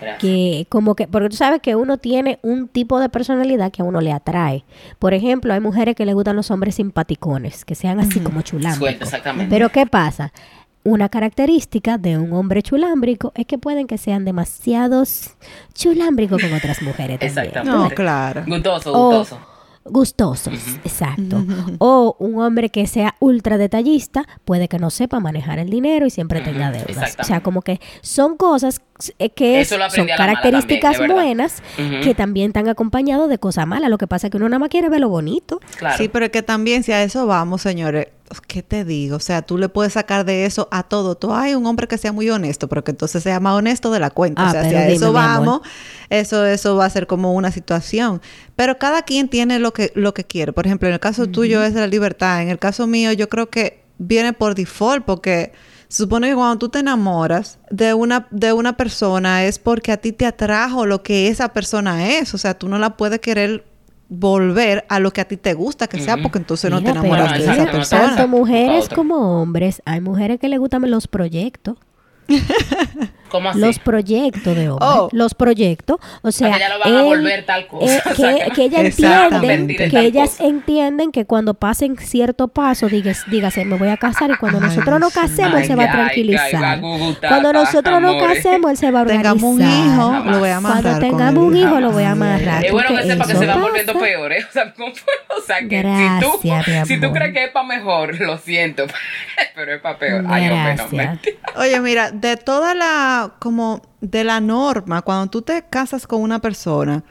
Gracias. 0.00 0.20
Que 0.20 0.66
como 0.68 0.94
que, 0.94 1.06
porque 1.08 1.28
tú 1.28 1.36
sabes 1.36 1.60
que 1.60 1.76
uno 1.76 1.98
tiene 1.98 2.38
un 2.42 2.68
tipo 2.68 2.98
de 3.00 3.08
personalidad 3.08 3.70
que 3.70 3.82
a 3.82 3.84
uno 3.84 4.00
le 4.00 4.12
atrae. 4.12 4.64
Por 4.98 5.14
ejemplo, 5.14 5.52
hay 5.52 5.60
mujeres 5.60 5.94
que 5.96 6.06
le 6.06 6.14
gustan 6.14 6.36
los 6.36 6.50
hombres 6.50 6.74
simpaticones, 6.76 7.64
que 7.64 7.74
sean 7.74 8.00
así 8.00 8.20
como 8.20 8.40
Suelto, 8.40 8.50
chulámbricos. 8.50 9.02
exactamente. 9.08 9.50
Pero 9.50 9.68
¿qué 9.70 9.86
pasa? 9.86 10.32
Una 10.82 11.10
característica 11.10 11.98
de 11.98 12.16
un 12.16 12.32
hombre 12.32 12.62
chulámbrico 12.62 13.32
es 13.34 13.44
que 13.44 13.58
pueden 13.58 13.86
que 13.86 13.98
sean 13.98 14.24
demasiados 14.24 15.36
chulámbricos 15.74 16.40
con 16.40 16.52
otras 16.54 16.80
mujeres 16.82 17.18
también. 17.20 17.46
Exactamente. 17.48 17.78
No, 17.78 17.90
claro. 17.90 18.44
Gustoso, 18.46 18.92
O- 18.92 19.08
gustoso. 19.18 19.38
Gustosos, 19.82 20.52
exacto. 20.84 21.42
O 21.78 22.14
un 22.18 22.40
hombre 22.42 22.68
que 22.68 22.86
sea 22.86 23.14
ultra 23.18 23.56
detallista 23.56 24.24
puede 24.44 24.68
que 24.68 24.78
no 24.78 24.90
sepa 24.90 25.20
manejar 25.20 25.58
el 25.58 25.70
dinero 25.70 26.06
y 26.06 26.10
siempre 26.10 26.42
tenga 26.42 26.70
deudas. 26.70 27.16
O 27.18 27.24
sea, 27.24 27.40
como 27.42 27.62
que 27.62 27.80
son 28.02 28.36
cosas 28.36 28.82
que 29.34 29.60
Eso 29.60 29.78
lo 29.78 29.90
son 29.90 30.06
características 30.06 30.98
también, 30.98 31.10
es 31.10 31.16
buenas 31.16 31.62
que 32.02 32.14
también 32.14 32.48
están 32.48 32.68
acompañados 32.68 33.28
de 33.28 33.38
cosas 33.38 33.66
malas. 33.66 33.90
Lo 33.90 33.98
que 33.98 34.06
pasa 34.06 34.26
es 34.26 34.30
que 34.30 34.36
uno 34.36 34.48
nada 34.48 34.58
más 34.58 34.68
quiere 34.68 34.88
ver 34.88 35.00
lo 35.00 35.08
bonito. 35.08 35.60
Claro. 35.76 35.96
Sí, 35.98 36.08
pero 36.08 36.26
es 36.26 36.30
que 36.30 36.42
también 36.42 36.82
si 36.82 36.92
a 36.92 37.02
eso 37.02 37.26
vamos, 37.26 37.62
señores, 37.62 38.08
¿qué 38.46 38.62
te 38.62 38.84
digo? 38.84 39.16
O 39.16 39.20
sea, 39.20 39.42
tú 39.42 39.58
le 39.58 39.68
puedes 39.68 39.94
sacar 39.94 40.24
de 40.24 40.44
eso 40.46 40.68
a 40.70 40.84
todo. 40.84 41.16
Tú 41.16 41.32
hay 41.32 41.54
un 41.54 41.66
hombre 41.66 41.88
que 41.88 41.98
sea 41.98 42.12
muy 42.12 42.30
honesto, 42.30 42.68
pero 42.68 42.84
que 42.84 42.92
entonces 42.92 43.22
sea 43.22 43.40
más 43.40 43.54
honesto 43.54 43.90
de 43.90 44.00
la 44.00 44.10
cuenta. 44.10 44.46
Ah, 44.46 44.48
o 44.48 44.52
sea, 44.52 44.68
si 44.68 44.74
a 44.74 44.82
dime, 44.82 44.94
eso 44.94 45.12
vamos, 45.12 45.60
eso, 46.10 46.46
eso 46.46 46.76
va 46.76 46.84
a 46.84 46.90
ser 46.90 47.06
como 47.06 47.34
una 47.34 47.50
situación. 47.50 48.20
Pero 48.56 48.78
cada 48.78 49.02
quien 49.02 49.28
tiene 49.28 49.58
lo 49.58 49.72
que, 49.72 49.92
lo 49.94 50.14
que 50.14 50.24
quiere. 50.24 50.52
Por 50.52 50.66
ejemplo, 50.66 50.88
en 50.88 50.94
el 50.94 51.00
caso 51.00 51.26
tuyo 51.26 51.62
es 51.62 51.74
la 51.74 51.86
libertad. 51.86 52.42
En 52.42 52.48
el 52.48 52.58
caso 52.58 52.86
mío, 52.86 53.12
yo 53.12 53.28
creo 53.28 53.50
que 53.50 53.82
viene 53.98 54.32
por 54.32 54.54
default, 54.54 55.04
porque 55.04 55.52
se 55.90 56.04
supone 56.04 56.28
que 56.28 56.36
cuando 56.36 56.56
tú 56.56 56.68
te 56.68 56.78
enamoras 56.78 57.58
de 57.68 57.94
una, 57.94 58.28
de 58.30 58.52
una 58.52 58.76
persona 58.76 59.44
es 59.44 59.58
porque 59.58 59.90
a 59.90 59.96
ti 59.96 60.12
te 60.12 60.24
atrajo 60.24 60.86
lo 60.86 61.02
que 61.02 61.26
esa 61.26 61.52
persona 61.52 62.06
es. 62.06 62.32
O 62.32 62.38
sea, 62.38 62.54
tú 62.54 62.68
no 62.68 62.78
la 62.78 62.96
puedes 62.96 63.18
querer 63.18 63.66
volver 64.08 64.86
a 64.88 65.00
lo 65.00 65.12
que 65.12 65.20
a 65.20 65.24
ti 65.24 65.36
te 65.36 65.52
gusta 65.52 65.88
que 65.88 66.00
sea, 66.00 66.16
porque 66.16 66.38
entonces 66.38 66.70
no 66.70 66.80
te 66.80 66.90
enamoraste 66.90 67.38
de 67.40 67.52
esa 67.52 67.70
persona. 67.72 68.06
tanto 68.06 68.28
mujeres 68.28 68.88
como 68.88 69.42
hombres, 69.42 69.82
hay 69.84 70.00
mujeres 70.00 70.38
que 70.38 70.48
le 70.48 70.58
gustan 70.58 70.88
los 70.88 71.08
proyectos. 71.08 71.76
¿Cómo 73.30 73.48
así? 73.50 73.58
Los 73.60 73.78
proyectos 73.78 74.54
de 74.56 74.68
hombres. 74.70 74.88
Oh. 74.90 75.08
Los 75.12 75.34
proyectos. 75.34 75.98
O 76.22 76.32
sea, 76.32 76.58
ya 76.58 76.68
lo 76.68 76.78
van 76.78 76.94
a 76.94 76.98
él- 77.00 77.04
volver 77.06 77.46
tal 77.46 77.66
cosa, 77.66 77.96
eh, 77.96 78.02
o 78.10 78.14
sea, 78.14 78.34
que, 78.50 78.68
que- 78.70 78.86
Exactamente. 78.86 79.52
entienden, 79.54 79.90
que 79.90 80.00
ellas 80.00 80.30
cosa. 80.30 80.44
entienden 80.44 81.12
que 81.12 81.24
cuando 81.24 81.54
pasen 81.54 81.96
cierto 81.96 82.48
paso, 82.48 82.88
digas, 82.88 83.24
dígase, 83.28 83.64
me 83.64 83.76
voy 83.76 83.88
a 83.88 83.96
casar 83.96 84.30
y 84.30 84.36
cuando 84.36 84.58
Ay, 84.58 84.64
nosotros 84.68 85.00
nos 85.00 85.12
sí. 85.12 85.20
casemos, 85.20 85.54
él 85.54 85.60
Ay, 85.62 85.66
se 85.66 85.74
va 85.76 85.82
a 85.82 85.86
ay, 85.86 85.90
ay, 85.90 85.96
tranquilizar. 85.96 86.80
Cuando 87.20 87.52
nosotros 87.52 88.00
nos 88.00 88.22
casemos, 88.22 88.70
él 88.72 88.76
se 88.76 88.90
va 88.90 88.98
a 88.98 89.02
organizar. 89.02 89.34
Tengamos 89.34 89.54
un 89.54 89.60
hijo, 89.62 90.30
lo 90.30 90.38
voy 90.40 90.48
a 90.48 90.56
amarrar. 90.56 90.82
Cuando 90.82 91.00
tengamos 91.00 91.44
un 91.44 91.56
hijo, 91.56 91.80
lo 91.80 91.90
voy 91.92 92.02
a 92.02 92.06
Ay, 92.08 92.12
amarrar. 92.12 92.64
Es 92.64 92.72
bueno 92.72 92.88
que 92.96 93.02
sepa 93.04 93.26
que 93.26 93.34
se 93.36 93.46
va 93.46 93.54
pasa. 93.54 93.66
volviendo 93.66 93.92
peor, 93.98 94.32
¿eh? 94.32 94.44
O 94.48 94.52
sea. 94.52 94.74
O 95.40 95.42
sea, 95.42 95.58
que 95.60 95.76
si 95.80 95.82
Gracias, 95.82 96.12
mi 96.12 96.20
tú, 96.20 96.86
si 96.86 97.00
tú 97.00 97.12
crees 97.12 97.32
que 97.32 97.44
es 97.44 97.50
para 97.50 97.66
mejor, 97.66 98.20
lo 98.20 98.36
siento, 98.38 98.84
pero 99.54 99.74
es 99.74 99.80
para 99.80 99.98
peor. 99.98 100.24
Ay, 100.28 100.48
hombre, 100.50 100.76
no. 101.54 101.60
Oye, 101.60 101.80
mira, 101.80 102.10
de 102.10 102.36
toda 102.36 102.74
la, 102.74 103.19
como 103.28 103.82
de 104.00 104.24
la 104.24 104.40
norma, 104.40 105.02
cuando 105.02 105.28
tú 105.30 105.42
te 105.42 105.62
casas 105.68 106.06
con 106.06 106.20
una 106.22 106.40
persona 106.40 107.04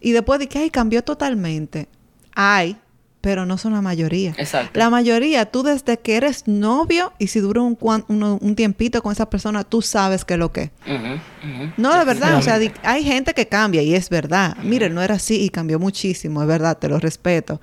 y 0.00 0.12
después 0.12 0.38
de 0.38 0.48
que, 0.48 0.58
ay, 0.60 0.70
cambió 0.70 1.02
totalmente, 1.02 1.88
hay, 2.34 2.76
pero 3.20 3.44
no 3.46 3.58
son 3.58 3.72
la 3.72 3.82
mayoría. 3.82 4.32
Exacto. 4.38 4.78
La 4.78 4.90
mayoría, 4.90 5.46
tú 5.50 5.62
desde 5.64 5.98
que 5.98 6.16
eres 6.16 6.46
novio 6.46 7.12
y 7.18 7.26
si 7.26 7.40
dura 7.40 7.62
un, 7.62 7.76
uno- 8.08 8.38
un 8.40 8.54
tiempito 8.54 9.02
con 9.02 9.12
esa 9.12 9.28
persona, 9.28 9.64
tú 9.64 9.82
sabes 9.82 10.24
que 10.24 10.34
es 10.34 10.38
lo 10.40 10.52
que 10.52 10.62
es. 10.62 10.70
Ujú, 10.86 11.14
ujú. 11.14 11.72
No, 11.76 11.98
de 11.98 12.04
verdad, 12.04 12.36
o 12.38 12.42
sea, 12.42 12.60
hay 12.84 13.02
gente 13.04 13.34
que 13.34 13.48
cambia 13.48 13.82
y 13.82 13.94
es 13.94 14.08
verdad. 14.08 14.56
Mire, 14.62 14.88
no 14.88 15.02
era 15.02 15.16
así 15.16 15.42
y 15.42 15.50
cambió 15.50 15.78
muchísimo, 15.80 16.42
es 16.42 16.48
verdad, 16.48 16.78
te 16.78 16.88
lo 16.88 16.98
respeto. 17.00 17.60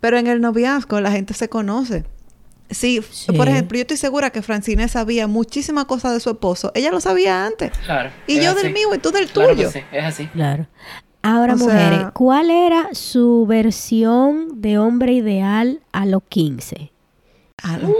Pero 0.00 0.18
en 0.18 0.26
el 0.26 0.40
noviazgo 0.40 1.00
la 1.00 1.10
gente 1.12 1.34
se 1.34 1.48
conoce. 1.48 2.04
Sí, 2.70 3.00
Sí. 3.10 3.32
por 3.32 3.48
ejemplo, 3.48 3.76
yo 3.76 3.82
estoy 3.82 3.96
segura 3.98 4.30
que 4.30 4.42
Francine 4.42 4.88
sabía 4.88 5.26
muchísimas 5.26 5.84
cosas 5.84 6.12
de 6.14 6.20
su 6.20 6.30
esposo. 6.30 6.72
Ella 6.74 6.90
lo 6.90 7.00
sabía 7.00 7.46
antes. 7.46 7.70
Claro. 7.84 8.10
Y 8.26 8.40
yo 8.42 8.52
así. 8.52 8.62
del 8.62 8.72
mío 8.72 8.94
y 8.94 8.98
tú 8.98 9.10
del 9.12 9.28
Claro 9.28 9.50
que 9.50 9.54
tuyo. 9.56 9.70
sí, 9.70 9.82
es 9.92 10.04
así. 10.04 10.26
Claro. 10.28 10.66
Ahora, 11.22 11.54
O 11.54 11.58
sea- 11.58 11.66
mujeres, 11.66 12.06
¿cuál 12.14 12.50
era 12.50 12.88
su 12.92 13.46
versión 13.46 14.60
de 14.60 14.78
hombre 14.78 15.12
ideal 15.12 15.80
a 15.92 16.04
los 16.06 16.22
15? 16.28 16.90
A 17.62 17.78
los 17.78 17.90
Uh, 17.90 17.94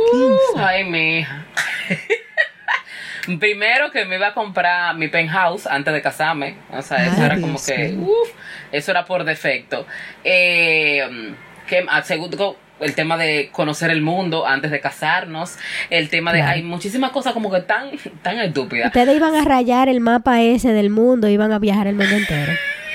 15. 0.52 0.64
ay, 0.64 0.85
mi 0.85 1.18
hija. 1.21 1.47
Primero 3.38 3.90
que 3.90 4.04
me 4.04 4.16
iba 4.16 4.28
a 4.28 4.35
comprar 4.35 4.94
mi 4.97 5.09
penthouse 5.09 5.66
antes 5.66 5.94
de 5.94 6.02
casarme. 6.02 6.56
O 6.71 6.83
sea, 6.83 7.06
eso 7.06 7.14
Ay, 7.18 7.25
era 7.25 7.35
como 7.37 7.47
Dios 7.54 7.66
que, 7.66 7.97
uff, 7.99 8.28
eso 8.71 8.90
era 8.90 9.06
por 9.06 9.25
defecto. 9.25 9.87
Eh, 10.23 11.35
que, 11.66 11.87
ah, 11.88 12.02
segundo, 12.02 12.56
el 12.81 12.95
tema 12.95 13.16
de 13.16 13.50
conocer 13.52 13.90
el 13.90 14.02
mundo 14.02 14.47
antes 14.47 14.71
de 14.71 14.81
casarnos. 14.81 15.57
El 15.90 16.09
tema 16.09 16.33
de, 16.33 16.40
Claro. 16.40 16.52
hay 16.54 16.62
muchísimas 16.62 17.11
cosas 17.12 17.33
como 17.33 17.50
que 17.50 17.61
tan, 17.61 17.90
tan 18.23 18.38
estúpidas. 18.40 18.87
Ustedes 18.88 19.16
iban 19.16 19.35
a 19.35 19.45
rayar 19.45 19.88
el 19.88 20.00
mapa 20.00 20.40
ese 20.43 20.73
del 20.73 20.90
mundo, 20.90 21.28
iban 21.28 21.52
a 21.52 21.59
viajar 21.59 21.87
el 21.87 21.95
mundo 21.95 22.14
entero. 22.16 22.52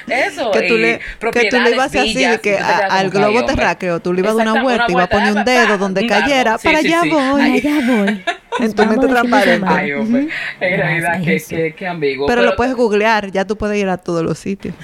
Eso, 0.08 0.52
Que 0.52 0.62
tú, 0.68 0.74
y 0.74 0.78
le, 0.80 1.00
que 1.32 1.48
tú 1.50 1.58
le 1.60 1.70
ibas 1.72 1.86
así, 1.94 2.14
que 2.40 2.58
a- 2.58 2.86
al 2.86 3.10
globo 3.10 3.38
hombre. 3.40 3.54
terráqueo 3.54 3.98
tú 4.00 4.12
le 4.12 4.20
ibas 4.20 4.34
a 4.34 4.36
dar 4.36 4.48
una 4.52 4.62
vuelta 4.62 4.84
y 4.88 4.92
ibas 4.92 5.04
a 5.04 5.08
poner 5.08 5.32
un 5.36 5.44
dedo 5.44 5.76
donde 5.78 6.06
cayera. 6.06 6.56
Sí, 6.58 6.68
para 6.68 6.80
sí, 6.82 6.86
allá 6.86 7.00
sí. 7.02 7.10
voy. 7.10 7.32
Para 7.32 7.44
Ay. 7.44 7.58
allá 7.58 7.80
voy. 7.86 8.24
En 8.60 8.72
tu 8.74 8.86
mente 8.86 9.08
transparente. 9.08 9.66
Ay, 9.68 9.92
hombre. 9.92 10.28
En 10.60 10.76
realidad, 10.78 11.20
que 11.76 11.86
ambiguo. 11.88 12.26
Pero 12.28 12.42
lo 12.42 12.54
puedes 12.54 12.74
googlear, 12.74 13.32
ya 13.32 13.44
tú 13.44 13.56
puedes 13.56 13.76
ir 13.80 13.88
a 13.88 13.96
todos 13.96 14.22
los 14.22 14.38
sitios 14.38 14.74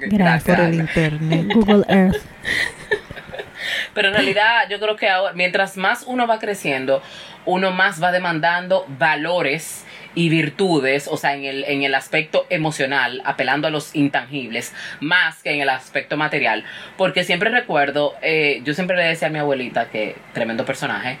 Gracias. 0.00 0.56
por 0.56 0.66
el 0.66 0.74
internet. 0.74 1.46
Google 1.52 1.84
Earth. 1.88 2.22
Pero 3.94 4.08
en 4.08 4.14
realidad 4.14 4.68
yo 4.68 4.80
creo 4.80 4.96
que 4.96 5.08
ahora, 5.08 5.34
mientras 5.34 5.76
más 5.76 6.04
uno 6.06 6.26
va 6.26 6.38
creciendo, 6.38 7.02
uno 7.44 7.70
más 7.70 8.02
va 8.02 8.12
demandando 8.12 8.86
valores 8.98 9.84
y 10.14 10.28
virtudes, 10.28 11.08
o 11.08 11.16
sea, 11.16 11.34
en 11.34 11.44
el, 11.44 11.64
en 11.64 11.82
el 11.82 11.94
aspecto 11.94 12.46
emocional, 12.50 13.22
apelando 13.24 13.66
a 13.68 13.70
los 13.70 13.94
intangibles, 13.94 14.74
más 15.00 15.42
que 15.42 15.52
en 15.52 15.60
el 15.60 15.68
aspecto 15.68 16.16
material. 16.16 16.64
Porque 16.96 17.24
siempre 17.24 17.50
recuerdo, 17.50 18.14
eh, 18.22 18.60
yo 18.64 18.74
siempre 18.74 18.96
le 18.96 19.04
decía 19.04 19.28
a 19.28 19.30
mi 19.30 19.38
abuelita, 19.38 19.88
que 19.88 20.16
tremendo 20.34 20.64
personaje, 20.64 21.18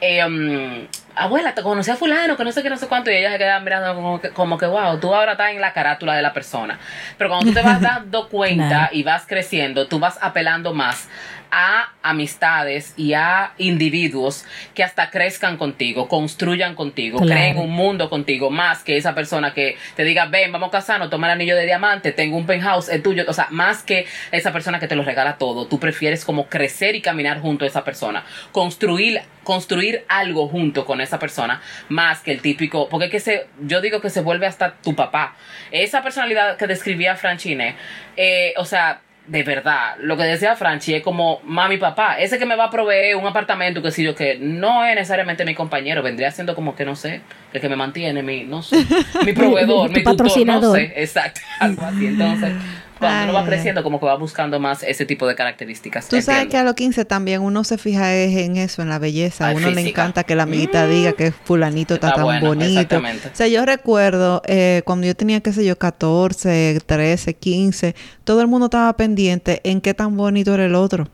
eh, 0.00 0.24
um, 0.24 0.86
abuela, 1.14 1.54
te 1.54 1.62
conocí 1.62 1.90
a 1.90 1.96
fulano, 1.96 2.36
que 2.36 2.44
no 2.44 2.52
sé 2.52 2.62
qué, 2.62 2.70
no 2.70 2.76
sé 2.76 2.88
cuánto, 2.88 3.10
y 3.10 3.14
ella 3.14 3.32
se 3.32 3.38
queda 3.38 3.60
mirando 3.60 3.94
como 3.94 4.20
que, 4.20 4.30
como 4.30 4.58
que, 4.58 4.66
wow, 4.66 4.98
tú 4.98 5.14
ahora 5.14 5.32
estás 5.32 5.50
en 5.50 5.60
la 5.60 5.72
carátula 5.72 6.14
de 6.14 6.22
la 6.22 6.32
persona. 6.32 6.78
Pero 7.16 7.30
cuando 7.30 7.46
tú 7.46 7.54
te 7.54 7.62
vas 7.62 7.80
dando 7.80 8.28
cuenta 8.30 8.68
Claro. 8.68 8.88
y 8.92 9.02
vas 9.02 9.24
creciendo, 9.26 9.86
tú 9.86 9.98
vas 9.98 10.18
apelando 10.20 10.74
más 10.74 11.08
a 11.56 11.92
amistades 12.02 12.94
y 12.96 13.14
a 13.14 13.52
individuos 13.58 14.44
que 14.74 14.82
hasta 14.82 15.10
crezcan 15.10 15.56
contigo, 15.56 16.08
construyan 16.08 16.74
contigo, 16.74 17.18
Claro. 17.20 17.32
creen 17.32 17.58
un 17.58 17.70
mundo 17.70 18.10
contigo, 18.10 18.50
más 18.50 18.82
que 18.82 18.96
esa 18.96 19.14
persona 19.14 19.54
que 19.54 19.76
te 19.94 20.02
diga, 20.02 20.26
ven, 20.26 20.50
vamos 20.50 20.68
a 20.68 20.72
casarnos, 20.72 21.10
toma 21.10 21.28
el 21.28 21.34
anillo 21.34 21.54
de 21.54 21.64
diamante, 21.64 22.10
tengo 22.10 22.36
un 22.36 22.44
penthouse, 22.44 22.88
es 22.88 23.02
tuyo, 23.02 23.24
o 23.28 23.32
sea, 23.32 23.46
más 23.50 23.84
que 23.84 24.04
esa 24.32 24.52
persona 24.52 24.80
que 24.80 24.88
te 24.88 24.96
lo 24.96 25.04
regala 25.04 25.38
todo, 25.38 25.66
tú 25.66 25.78
prefieres 25.78 26.24
como 26.24 26.48
crecer 26.48 26.96
y 26.96 27.00
caminar 27.00 27.40
junto 27.40 27.64
a 27.64 27.68
esa 27.68 27.84
persona, 27.84 28.24
construir 28.50 29.22
construir 29.44 30.06
algo 30.08 30.48
junto 30.48 30.86
con 30.86 31.02
esa 31.02 31.18
persona 31.18 31.60
más 31.90 32.20
que 32.20 32.32
el 32.32 32.40
típico 32.40 32.88
porque 32.88 33.04
es 33.06 33.10
que 33.12 33.20
se 33.20 33.46
yo 33.60 33.82
digo 33.82 34.00
que 34.00 34.08
se 34.08 34.22
vuelve 34.22 34.46
hasta 34.46 34.76
tu 34.76 34.96
papá 34.96 35.36
esa 35.70 36.02
personalidad 36.02 36.56
que 36.56 36.66
describía 36.66 37.14
Franchine 37.14 37.76
eh, 38.16 38.54
o 38.56 38.64
sea 38.64 39.02
de 39.26 39.42
verdad, 39.42 39.96
lo 40.00 40.16
que 40.18 40.24
decía 40.24 40.54
Franchi 40.54 40.94
es 40.94 41.02
como 41.02 41.40
mami 41.44 41.78
papá, 41.78 42.18
ese 42.18 42.38
que 42.38 42.44
me 42.44 42.56
va 42.56 42.64
a 42.64 42.70
proveer 42.70 43.16
un 43.16 43.26
apartamento, 43.26 43.80
que 43.80 43.90
si 43.90 44.02
yo 44.04 44.14
que 44.14 44.36
no 44.38 44.84
es 44.84 44.94
necesariamente 44.94 45.44
mi 45.46 45.54
compañero, 45.54 46.02
vendría 46.02 46.30
siendo 46.30 46.54
como 46.54 46.76
que 46.76 46.84
no 46.84 46.94
sé, 46.94 47.22
el 47.52 47.60
que 47.60 47.68
me 47.70 47.76
mantiene, 47.76 48.22
mi, 48.22 48.44
no 48.44 48.62
sé, 48.62 48.84
mi 49.24 49.32
proveedor, 49.34 49.88
mi 49.88 49.96
tutor, 49.96 50.04
no 50.04 50.16
patrocinador. 50.16 50.76
sé, 50.76 50.92
exacto, 50.96 51.40
algo 51.60 51.84
así. 51.86 52.06
Entonces, 52.06 52.52
cuando 52.98 53.18
Ay, 53.18 53.24
uno 53.24 53.32
va 53.34 53.40
ay. 53.40 53.46
creciendo, 53.46 53.82
como 53.82 53.98
que 54.00 54.06
va 54.06 54.16
buscando 54.16 54.60
más 54.60 54.82
ese 54.82 55.04
tipo 55.04 55.26
de 55.26 55.34
características. 55.34 56.08
Tú 56.08 56.20
sabes 56.22 56.46
que 56.48 56.56
a 56.56 56.62
los 56.64 56.74
15 56.74 57.04
también 57.04 57.42
uno 57.42 57.64
se 57.64 57.76
fija 57.78 58.14
es 58.14 58.36
en 58.36 58.56
eso, 58.56 58.82
en 58.82 58.88
la 58.88 58.98
belleza. 58.98 59.48
A 59.48 59.52
uno 59.52 59.70
le 59.70 59.88
encanta 59.88 60.24
que 60.24 60.34
la 60.34 60.44
amiguita 60.44 60.86
diga 60.86 61.12
que 61.12 61.32
fulanito 61.32 61.94
está, 61.94 62.08
Está 62.08 62.16
tan 62.16 62.24
bueno, 62.24 62.46
bonito. 62.48 62.66
exactamente. 62.66 63.28
O 63.28 63.36
sea, 63.36 63.48
yo 63.48 63.66
recuerdo 63.66 64.42
eh, 64.46 64.82
cuando 64.84 65.06
yo 65.06 65.14
tenía, 65.16 65.40
qué 65.40 65.52
sé 65.52 65.64
yo, 65.64 65.76
14, 65.78 66.80
13, 66.86 67.34
15, 67.34 67.94
todo 68.24 68.40
el 68.40 68.46
mundo 68.46 68.66
estaba 68.66 68.92
pendiente 68.96 69.60
en 69.64 69.80
qué 69.80 69.94
tan 69.94 70.16
bonito 70.16 70.54
era 70.54 70.64
el 70.66 70.74
otro. 70.74 71.08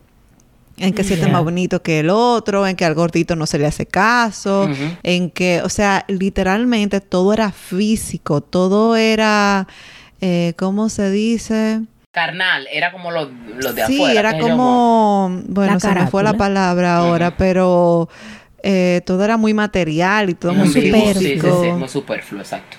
En 0.76 0.94
que 0.94 1.04
si 1.04 1.12
es 1.12 1.20
Yeah. 1.20 1.28
más 1.32 1.44
bonito 1.44 1.82
que 1.82 2.00
el 2.00 2.08
otro, 2.08 2.66
en 2.66 2.75
que 2.75 2.87
al 2.87 2.94
gordito 2.94 3.37
no 3.37 3.44
se 3.46 3.58
le 3.58 3.66
hace 3.66 3.84
caso, 3.84 4.66
en 5.02 5.30
que, 5.30 5.60
o 5.62 5.68
sea, 5.68 6.06
literalmente 6.08 7.02
todo 7.02 7.34
era 7.34 7.52
físico, 7.52 8.40
todo 8.40 8.96
era, 8.96 9.66
eh, 10.20 10.54
¿cómo 10.58 10.88
se 10.88 11.10
dice? 11.10 11.82
Carnal, 12.12 12.66
era 12.72 12.90
como 12.92 13.10
los 13.12 13.28
lo 13.56 13.72
de 13.72 13.84
sí, 13.86 13.96
afuera. 14.02 14.20
era 14.20 14.30
que 14.32 14.38
ellos- 14.38 14.50
como, 14.50 15.42
bueno, 15.48 15.74
La 15.74 15.80
se 15.80 15.94
me 15.94 16.06
fue 16.08 16.22
la 16.22 16.36
palabra 16.36 16.96
ahora, 16.96 17.36
pero 17.36 18.08
eh, 18.62 19.00
todo 19.06 19.24
era 19.24 19.36
muy 19.36 19.54
material 19.54 20.30
y 20.30 20.34
todo 20.34 20.52
muy 20.54 20.64
Muy 20.64 20.72
Sí, 20.72 20.80
sí, 20.82 20.90
sí, 21.34 21.40
sí, 21.40 21.72
muy 21.78 21.88
superfluo, 21.88 22.40
exacto. 22.40 22.78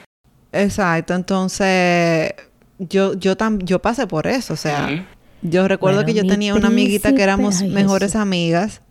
Exacto, 0.52 1.14
entonces 1.14 2.34
yo 2.78 3.14
yo 3.14 3.38
tam- 3.38 3.64
yo 3.64 3.80
pasé 3.82 4.06
por 4.06 4.28
eso, 4.28 4.54
o 4.54 4.58
sea, 4.58 4.90
yo 5.42 5.68
recuerdo 5.68 6.00
Bueno, 6.04 6.08
que 6.08 6.14
yo 6.14 6.28
tenía 6.28 6.54
una 6.56 6.68
amiguita 6.68 7.14
que 7.14 7.24
éramos 7.24 7.62
ay, 7.62 7.70
mejores 7.70 8.16
amigas 8.18 8.82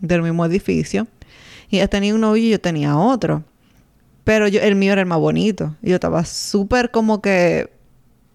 del 0.00 0.22
mismo 0.22 0.44
edificio 0.46 1.08
y 1.70 1.76
ella 1.78 1.88
tenía 1.88 2.14
un 2.14 2.20
novio 2.20 2.44
y 2.44 2.50
yo 2.50 2.60
tenía 2.60 2.96
otro. 2.96 3.42
Pero 4.24 4.46
yo 4.46 4.60
el 4.60 4.74
mío 4.76 4.92
era 4.92 5.00
el 5.00 5.06
más 5.06 5.18
bonito. 5.18 5.74
Y 5.82 5.88
yo 5.88 5.94
estaba 5.96 6.24
súper 6.24 6.90
como 6.90 7.20
que 7.22 7.70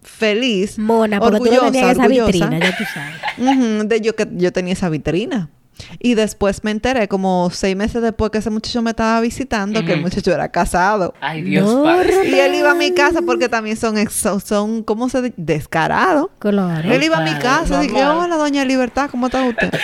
feliz. 0.04 0.78
Mona, 0.78 1.18
porque 1.18 1.38
tú 1.38 1.44
no 1.44 1.50
orgullosa, 1.50 1.72
tenías 1.72 1.92
esa 1.92 2.02
orgullosa. 2.02 2.32
vitrina, 2.32 2.58
ya 2.58 2.76
tú 2.76 2.84
sabes. 2.92 3.14
Ujú, 3.38 3.88
de 3.88 4.00
yo 4.00 4.14
que 4.14 4.28
yo 4.32 4.52
tenía 4.52 4.72
esa 4.74 4.88
vitrina. 4.88 5.50
Y 5.98 6.14
después 6.14 6.62
me 6.64 6.70
enteré, 6.70 7.08
como 7.08 7.50
seis 7.50 7.74
meses 7.76 8.00
después 8.00 8.30
que 8.30 8.38
ese 8.38 8.50
muchacho 8.50 8.80
me 8.82 8.90
estaba 8.90 9.20
visitando, 9.20 9.84
que 9.84 9.94
el 9.94 10.00
muchacho 10.02 10.32
era 10.32 10.48
casado. 10.50 11.14
Ay, 11.20 11.42
Dios 11.42 11.64
No, 11.72 11.82
padre. 11.82 12.28
Y 12.28 12.34
él 12.38 12.54
iba 12.54 12.70
a 12.70 12.74
mi 12.74 12.92
casa 12.92 13.22
porque 13.22 13.48
también 13.48 13.76
son, 13.76 13.96
son, 14.40 14.82
¿cómo 14.84 15.08
se 15.08 15.22
dice? 15.22 15.34
Descarados. 15.36 16.28
Claro. 16.38 16.92
Él 16.92 17.02
iba 17.02 17.16
a 17.18 17.20
mi 17.22 17.34
casa 17.40 17.82
y 17.82 17.88
dije, 17.88 18.04
hola, 18.04 18.36
doña 18.36 18.64
Libertad, 18.64 19.10
¿cómo 19.10 19.26
está 19.26 19.42
usted? 19.44 19.70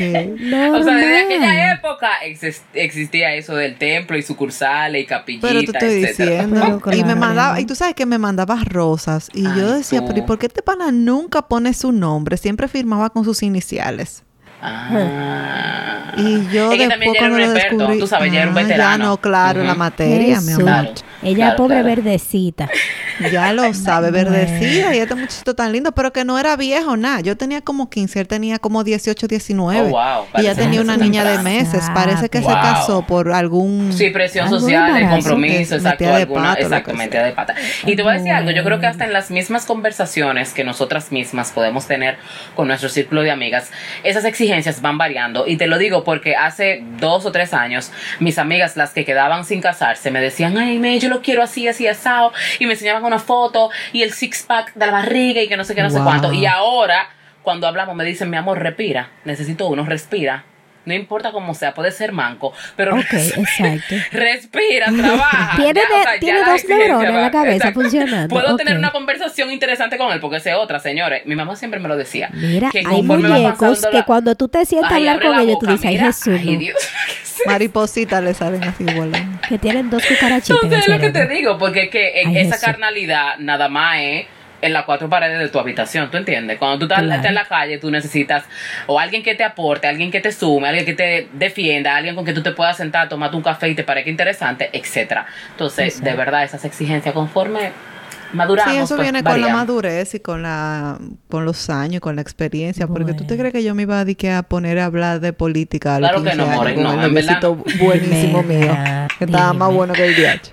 Ok. 0.00 0.06
O 0.74 0.82
sea, 0.82 0.94
desde 0.96 1.24
aquella 1.24 1.72
época 1.74 2.08
exis- 2.26 2.62
existía 2.74 3.34
eso 3.34 3.54
del 3.54 3.76
templo 3.76 4.16
y 4.16 4.22
sucursales 4.22 5.02
y 5.02 5.06
capillitas, 5.06 5.50
Pero 5.50 5.60
te 5.60 5.70
estoy 5.78 6.04
etcétera. 6.04 6.46
diciendo. 6.46 6.82
Y 6.92 7.04
me 7.04 7.14
mandaba, 7.14 7.60
y 7.60 7.64
tú 7.66 7.74
sabes 7.74 7.94
que 7.94 8.06
me 8.06 8.18
mandaba 8.18 8.56
rosas. 8.64 9.28
Y 9.34 9.42
yo 9.42 9.72
decía, 9.72 10.00
tú. 10.00 10.06
pero 10.08 10.18
¿y 10.18 10.22
por 10.22 10.38
qué 10.38 10.46
este 10.46 10.62
pana 10.62 10.90
nunca 10.92 11.42
pone 11.48 11.74
su 11.74 11.92
nombre? 11.92 12.36
Siempre 12.36 12.68
firmaba 12.68 13.10
con 13.10 13.24
sus 13.24 13.42
iniciales. 13.42 14.22
Ah. 14.62 16.12
Y 16.16 16.48
yo 16.48 16.72
es 16.72 16.78
que 16.78 16.88
después 16.88 17.18
cuando 17.18 17.38
lo 17.38 17.44
experto, 17.44 17.76
descubrí, 17.76 17.98
tú 17.98 18.06
sabes, 18.06 18.32
ya 18.32 18.42
era 18.42 18.50
un 18.50 18.58
ah, 18.58 18.62
veterano. 18.62 18.98
Ya 19.04 19.08
no, 19.10 19.16
claro, 19.16 19.64
la 19.64 19.74
materia, 19.74 20.40
mi 20.40 20.52
amor. 20.52 20.64
Claro. 20.64 20.92
Ella 21.22 21.36
Claro, 21.36 21.56
pobre 21.56 21.80
claro. 21.80 21.88
verdecita. 21.88 22.68
Ya 23.30 23.52
lo 23.52 23.74
sabe, 23.74 24.10
Bueno. 24.10 24.30
verdecida. 24.30 24.94
Y 24.94 24.98
este 24.98 25.14
muchachito 25.14 25.54
tan 25.54 25.72
lindo, 25.72 25.92
pero 25.92 26.12
que 26.12 26.24
no 26.24 26.38
era 26.38 26.56
viejo, 26.56 26.96
nada. 26.96 27.20
Yo 27.20 27.36
tenía 27.36 27.60
como 27.60 27.90
15, 27.90 28.20
él 28.20 28.28
tenía 28.28 28.58
como 28.58 28.82
18, 28.82 29.28
19. 29.28 29.88
Oh, 29.88 29.90
wow. 29.90 30.26
Y 30.38 30.44
ya 30.44 30.54
tenía 30.54 30.80
una 30.80 30.96
niña 30.96 31.24
de 31.24 31.38
meses. 31.42 31.84
Parece 31.94 32.30
que 32.30 32.38
se 32.38 32.46
casó 32.46 33.06
por 33.06 33.32
algún... 33.32 33.92
Sí, 33.92 34.08
presión 34.08 34.48
social, 34.48 34.96
el 34.96 35.08
compromiso, 35.10 35.76
exacto, 35.76 36.04
de 36.04 36.10
alguna, 36.10 36.54
exacto, 36.54 36.94
metida 36.94 37.24
de 37.24 37.32
pata. 37.32 37.54
Y 37.84 37.94
te 37.96 38.02
voy 38.02 38.12
a 38.12 38.14
decir 38.16 38.32
algo, 38.32 38.50
yo 38.50 38.64
creo 38.64 38.80
que 38.80 38.86
hasta 38.86 39.04
en 39.04 39.12
las 39.12 39.30
mismas 39.30 39.66
conversaciones 39.66 40.54
que 40.54 40.64
nosotras 40.64 41.12
mismas 41.12 41.50
podemos 41.50 41.86
tener 41.86 42.16
con 42.56 42.68
nuestro 42.68 42.88
círculo 42.88 43.22
de 43.22 43.30
amigas, 43.30 43.70
esas 44.02 44.24
exigencias 44.24 44.49
van 44.80 44.98
variando. 44.98 45.46
Y 45.46 45.56
te 45.56 45.66
lo 45.66 45.78
digo 45.78 46.04
porque 46.04 46.36
hace 46.36 46.82
dos 46.98 47.26
o 47.26 47.32
tres 47.32 47.54
años, 47.54 47.92
mis 48.18 48.38
amigas, 48.38 48.76
las 48.76 48.92
que 48.92 49.04
quedaban 49.04 49.44
sin 49.44 49.60
casarse, 49.60 50.10
me 50.10 50.20
decían, 50.20 50.56
ay, 50.58 50.78
me, 50.78 50.98
yo 50.98 51.08
lo 51.08 51.22
quiero 51.22 51.42
así, 51.42 51.68
así, 51.68 51.86
asado. 51.86 52.32
Y 52.58 52.66
me 52.66 52.72
enseñaban 52.72 53.04
una 53.04 53.18
foto 53.18 53.70
y 53.92 54.02
el 54.02 54.12
six 54.12 54.42
pack 54.42 54.74
de 54.74 54.86
la 54.86 54.92
barriga 54.92 55.42
y 55.42 55.48
que 55.48 55.56
no 55.56 55.64
sé 55.64 55.74
qué, 55.74 55.82
no 55.82 55.90
sé 55.90 56.00
cuánto. 56.00 56.32
Y 56.32 56.46
ahora, 56.46 57.08
cuando 57.42 57.66
hablamos, 57.66 57.96
me 57.96 58.04
dicen, 58.04 58.30
mi 58.30 58.36
amor, 58.36 58.58
respira, 58.58 59.10
necesito 59.24 59.66
uno, 59.66 59.84
respira. 59.84 60.44
No 60.86 60.94
importa 60.94 61.30
cómo 61.30 61.52
sea, 61.54 61.74
puede 61.74 61.90
ser 61.92 62.12
manco, 62.12 62.52
pero 62.74 62.94
Ok, 62.94 63.12
exacto. 63.12 63.94
respira, 64.12 64.86
trabaja. 64.86 65.56
Tiene 65.56 65.80
Ya, 65.80 65.88
de- 65.88 65.94
o 65.94 66.02
sea, 66.02 66.14
ya 66.14 66.20
tiene 66.20 66.38
dos 66.44 66.64
neuronas 66.68 67.10
en 67.10 67.20
la 67.22 67.30
cabeza 67.30 67.72
funcionando, 67.72 68.34
Puedo 68.34 68.56
tener 68.56 68.76
una 68.78 68.90
conversación 68.90 69.50
interesante 69.50 69.98
con 69.98 70.10
él, 70.12 70.20
porque 70.20 70.38
esa 70.38 70.50
es 70.50 70.56
otra, 70.56 70.80
señores. 70.80 71.26
Mi 71.26 71.34
mamá 71.36 71.54
siempre 71.56 71.80
me 71.80 71.88
lo 71.88 71.96
decía. 71.96 72.30
Mira, 72.32 72.70
que 72.70 72.78
hay 72.78 73.02
muñecos 73.02 73.86
que 73.86 73.98
la- 73.98 74.04
cuando 74.04 74.34
tú 74.34 74.48
te 74.48 74.64
sientas 74.64 74.92
a 74.92 74.96
hablar 74.96 75.20
con 75.20 75.38
ellos, 75.38 75.58
tú 75.58 75.66
dices, 75.66 75.86
ay. 75.86 75.98
Jesús, 75.98 76.38
Ay, 76.40 76.52
no", 76.54 76.58
Dios. 76.60 76.76
Maripositas 77.46 78.22
le 78.22 78.34
salen 78.34 78.62
así 78.64 78.84
volando. 78.84 79.40
que 79.48 79.58
tienen 79.58 79.90
dos 79.90 80.04
cucarachitas 80.06 80.58
en 80.62 80.72
Entonces 80.72 80.88
es 80.88 80.94
lo 80.94 81.00
que 81.00 81.10
te 81.10 81.26
digo, 81.28 81.58
porque 81.58 81.84
es 81.84 81.90
que 81.90 82.20
en 82.22 82.28
Ay, 82.28 82.38
esa 82.38 82.52
Jesús. 82.56 82.64
carnalidad 82.66 83.36
nada 83.38 83.68
más 83.68 83.96
es 84.00 84.26
en 84.62 84.72
las 84.72 84.84
cuatro 84.84 85.08
paredes 85.08 85.38
de 85.38 85.48
tu 85.48 85.58
habitación, 85.58 86.10
¿tú 86.10 86.16
entiendes? 86.16 86.58
Cuando 86.58 86.78
tú 86.78 86.84
estás, 86.84 87.00
Claro. 87.00 87.14
estás 87.14 87.28
en 87.28 87.34
la 87.34 87.44
calle, 87.46 87.78
tú 87.78 87.90
necesitas 87.90 88.44
o 88.86 88.98
alguien 88.98 89.22
que 89.22 89.34
te 89.34 89.44
aporte, 89.44 89.86
alguien 89.88 90.10
que 90.10 90.20
te 90.20 90.32
sume, 90.32 90.68
alguien 90.68 90.84
que 90.86 90.94
te 90.94 91.28
defienda, 91.32 91.96
alguien 91.96 92.14
con 92.14 92.24
que 92.24 92.32
tú 92.32 92.42
te 92.42 92.52
puedas 92.52 92.76
sentar, 92.76 93.08
tomarte 93.08 93.36
un 93.36 93.42
café 93.42 93.68
y 93.68 93.74
te 93.74 93.84
parezca 93.84 94.10
interesante, 94.10 94.70
etcétera. 94.72 95.26
Entonces, 95.52 95.86
Exacto. 95.94 96.10
de 96.10 96.16
verdad, 96.16 96.44
esas 96.44 96.64
exigencias 96.64 97.14
conforme 97.14 97.72
maduramos, 98.32 98.72
Sí, 98.72 98.78
eso 98.78 98.94
pues, 98.96 99.02
viene 99.10 99.24
con 99.24 99.40
la 99.40 99.48
madurez 99.48 100.14
y 100.14 100.20
con 100.20 100.42
la 100.42 100.98
con 101.28 101.44
los 101.44 101.68
años, 101.70 102.00
con 102.00 102.14
la 102.16 102.22
experiencia. 102.22 102.86
Porque 102.86 103.12
tú 103.14 103.24
te 103.24 103.36
crees 103.36 103.52
que 103.52 103.64
yo 103.64 103.74
me 103.74 103.82
iba 103.82 103.98
a, 103.98 104.04
dedicar 104.04 104.36
a 104.36 104.42
poner 104.44 104.78
a 104.78 104.84
hablar 104.84 105.20
de 105.20 105.32
política 105.32 105.96
a 105.96 106.00
los 106.00 106.10
Claro 106.10 106.22
que 106.24 106.30
15 106.30 106.46
no, 106.46 106.56
more, 106.56 106.76
no, 106.76 106.92
el 106.92 107.04
en 107.06 107.14
verdad 107.14 107.40
besito 107.40 107.54
buenísimo 107.84 108.42
mío. 108.44 108.76
Que 109.18 109.24
estaba 109.24 109.52
más 109.52 109.72
bueno 109.72 109.94
que 109.94 110.06
el 110.06 110.14
DH. 110.14 110.50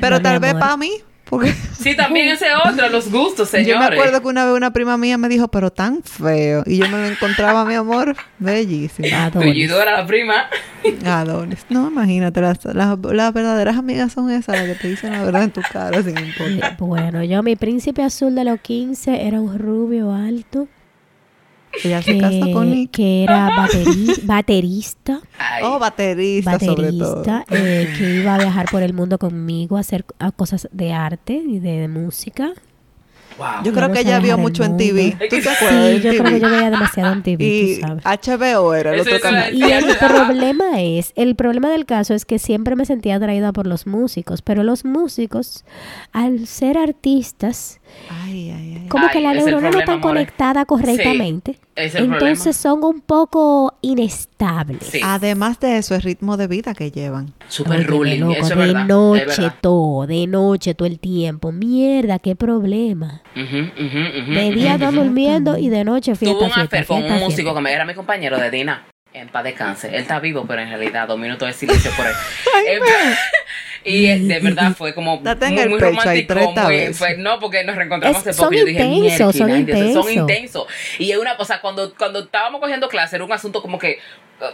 Pero 0.00 0.16
No, 0.16 0.22
tal 0.22 0.38
vez 0.38 0.54
para 0.54 0.76
mí. 0.76 0.92
Porque 1.28 1.52
Sí, 1.78 1.94
también 1.96 2.28
ese 2.28 2.46
otro, 2.54 2.88
los 2.88 3.10
gustos, 3.10 3.50
señores. 3.50 3.74
yo 3.74 3.78
me 3.78 3.84
acuerdo 3.84 4.20
que 4.20 4.28
una 4.28 4.44
vez 4.46 4.54
una 4.54 4.72
prima 4.72 4.96
mía 4.96 5.18
me 5.18 5.28
dijo, 5.28 5.48
pero 5.48 5.70
tan 5.70 6.02
feo. 6.02 6.62
Y 6.66 6.78
yo 6.78 6.88
me 6.88 6.98
lo 6.98 7.06
encontraba, 7.06 7.64
mi 7.64 7.74
amor, 7.74 8.16
bellísimo. 8.38 9.08
Adonis. 9.14 9.52
Tullidora, 9.52 9.98
la 10.00 10.06
prima. 10.06 10.46
Adonis. 11.04 11.66
No, 11.68 11.88
imagínate, 11.88 12.40
las, 12.40 12.64
las, 12.64 12.98
las 12.98 13.32
verdaderas 13.32 13.76
amigas 13.76 14.12
son 14.12 14.30
esas, 14.30 14.56
las 14.56 14.66
que 14.66 14.74
te 14.74 14.88
dicen 14.88 15.12
la 15.12 15.22
verdad 15.22 15.42
en 15.44 15.50
tu 15.50 15.60
cara 15.72 16.02
sin 16.02 16.18
importar. 16.18 16.76
Bueno, 16.78 17.22
yo, 17.24 17.42
mi 17.42 17.56
príncipe 17.56 18.02
azul 18.02 18.34
de 18.34 18.44
los 18.44 18.60
15 18.60 19.26
era 19.26 19.40
un 19.40 19.58
rubio 19.58 20.12
alto 20.12 20.66
Ella 21.84 22.02
se 22.02 22.18
casó 22.18 22.50
con 22.52 22.70
que, 22.70 22.74
Nick. 22.76 22.90
que 22.90 23.22
era 23.24 23.48
bateri- 23.50 24.20
baterista, 24.24 25.20
Ay, 25.38 25.62
Oh, 25.64 25.78
baterista, 25.78 26.58
sobre 26.58 26.92
todo. 26.92 27.22
baterista, 27.24 27.44
eh, 27.54 27.92
que 27.96 28.16
iba 28.16 28.34
a 28.34 28.38
viajar 28.38 28.66
por 28.70 28.82
el 28.82 28.94
mundo 28.94 29.18
conmigo 29.18 29.76
a 29.76 29.80
hacer 29.80 30.04
a 30.18 30.30
cosas 30.32 30.68
de 30.72 30.92
arte 30.92 31.34
y 31.34 31.58
de, 31.58 31.86
música. 31.88 32.52
Wow. 33.38 33.62
Yo 33.62 33.72
creo 33.72 33.92
que 33.92 34.00
ella 34.00 34.18
vio 34.18 34.36
mucho 34.36 34.64
en. 34.64 34.76
TV. 34.76 35.12
¿Tú 35.30 35.36
te 35.40 35.48
acuerdas 35.48 35.92
Sí, 35.94 36.00
yo 36.02 36.10
creo 36.10 36.24
que 36.24 36.40
yo 36.40 36.50
veía 36.50 36.70
demasiado 36.70 37.12
en 37.12 37.22
TV, 37.22 37.44
Y 37.44 37.74
tú 37.76 37.86
sabes. 37.86 38.04
HBO 38.04 38.74
era 38.74 38.90
el 38.94 39.00
Eso 39.00 39.02
otro 39.10 39.16
es 39.16 39.22
canal. 39.22 39.54
Y 39.54 39.62
el 39.62 39.84
problema 39.96 40.80
es, 40.82 41.12
el 41.14 41.36
problema 41.36 41.70
del 41.70 41.86
caso 41.86 42.14
es 42.14 42.24
que 42.24 42.40
siempre 42.40 42.74
me 42.74 42.84
sentía 42.84 43.14
atraída 43.14 43.52
por 43.52 43.68
los 43.68 43.86
músicos, 43.86 44.42
pero 44.42 44.64
los 44.64 44.84
músicos, 44.84 45.64
al 46.10 46.48
ser 46.48 46.76
artistas, 46.78 47.78
Ay, 48.10 48.50
ay, 48.50 48.76
ay. 48.82 48.88
como 48.88 49.04
Ay, 49.06 49.10
que 49.12 49.20
la 49.20 49.34
neurona 49.34 49.70
no 49.70 49.78
está 49.80 50.00
conectada 50.00 50.64
correctamente. 50.64 51.52
Sí, 51.54 51.58
ese 51.76 51.86
es 51.86 51.94
el 52.04 52.12
entonces 52.12 52.56
son 52.56 52.82
un 52.84 53.00
poco 53.00 53.74
inestables. 53.82 54.78
Sí. 54.82 55.00
Además 55.04 55.60
de 55.60 55.78
eso, 55.78 55.94
el 55.94 56.02
ritmo 56.02 56.36
de 56.36 56.46
vida 56.46 56.74
que 56.74 56.90
llevan. 56.90 57.32
Super 57.48 57.72
Óyeme, 57.78 57.86
ruling, 57.86 58.20
loco, 58.20 58.32
eso 58.32 58.42
es 58.42 58.48
de 58.48 58.56
verdad. 58.56 58.84
noche 58.86 59.24
verdad. 59.26 59.54
todo, 59.60 60.06
de 60.06 60.26
noche 60.26 60.74
todo 60.74 60.88
el 60.88 60.98
tiempo. 60.98 61.52
Mierda, 61.52 62.18
qué 62.18 62.34
problema. 62.36 63.22
De 63.34 64.50
día 64.54 64.74
están 64.74 64.94
durmiendo 64.94 65.56
y 65.58 65.68
de 65.68 65.84
noche 65.84 66.14
fiesta, 66.16 66.34
Tuve 66.38 66.44
un 66.46 66.52
fiesta, 66.52 66.62
affair 66.62 66.86
con 66.86 66.96
fiesta, 66.98 67.12
un 67.14 67.18
fiesta. 67.20 67.30
músico 67.30 67.54
que 67.54 67.60
me- 67.60 67.72
era 67.72 67.84
mi 67.84 67.94
compañero 67.94 68.38
de 68.38 68.50
Dina. 68.50 68.86
En 69.14 69.28
paz 69.28 69.42
descanse. 69.44 69.88
Él 69.88 69.94
está 69.96 70.20
vivo, 70.20 70.44
pero 70.46 70.60
en 70.62 70.68
realidad 70.68 71.08
dos 71.08 71.18
minutos 71.18 71.48
de 71.48 71.54
silencio 71.54 71.90
por 71.96 72.06
él. 72.06 72.12
Eh, 72.68 72.80
y 73.84 74.06
eh, 74.06 74.18
de 74.18 74.40
verdad 74.40 74.72
fue 74.76 74.92
como 74.92 75.16
muy, 75.68 75.78
romántico. 75.78 76.34
muy- 76.64 76.92
fue- 76.94 77.16
no, 77.16 77.38
porque 77.38 77.64
nos 77.64 77.76
reencontramos 77.76 78.18
hace 78.18 78.30
poco 78.30 78.42
son 78.44 78.54
y 78.54 78.58
yo 78.58 78.64
dije, 78.66 78.84
intensos, 78.84 79.36
son 79.36 79.46
"Mierda, 79.46 79.64
Dios, 79.84 79.94
son 79.94 80.12
intensos". 80.12 80.12
intensos. 80.12 80.66
Y 80.98 81.12
es 81.12 81.16
una, 81.18 81.34
o 81.38 81.44
sea, 81.44 81.60
cuando, 81.60 81.94
cuando 81.94 82.20
estábamos 82.24 82.60
cogiendo 82.60 82.88
clase 82.88 83.16
era 83.16 83.24
un 83.24 83.32
asunto 83.32 83.62
como 83.62 83.78
que, 83.78 83.98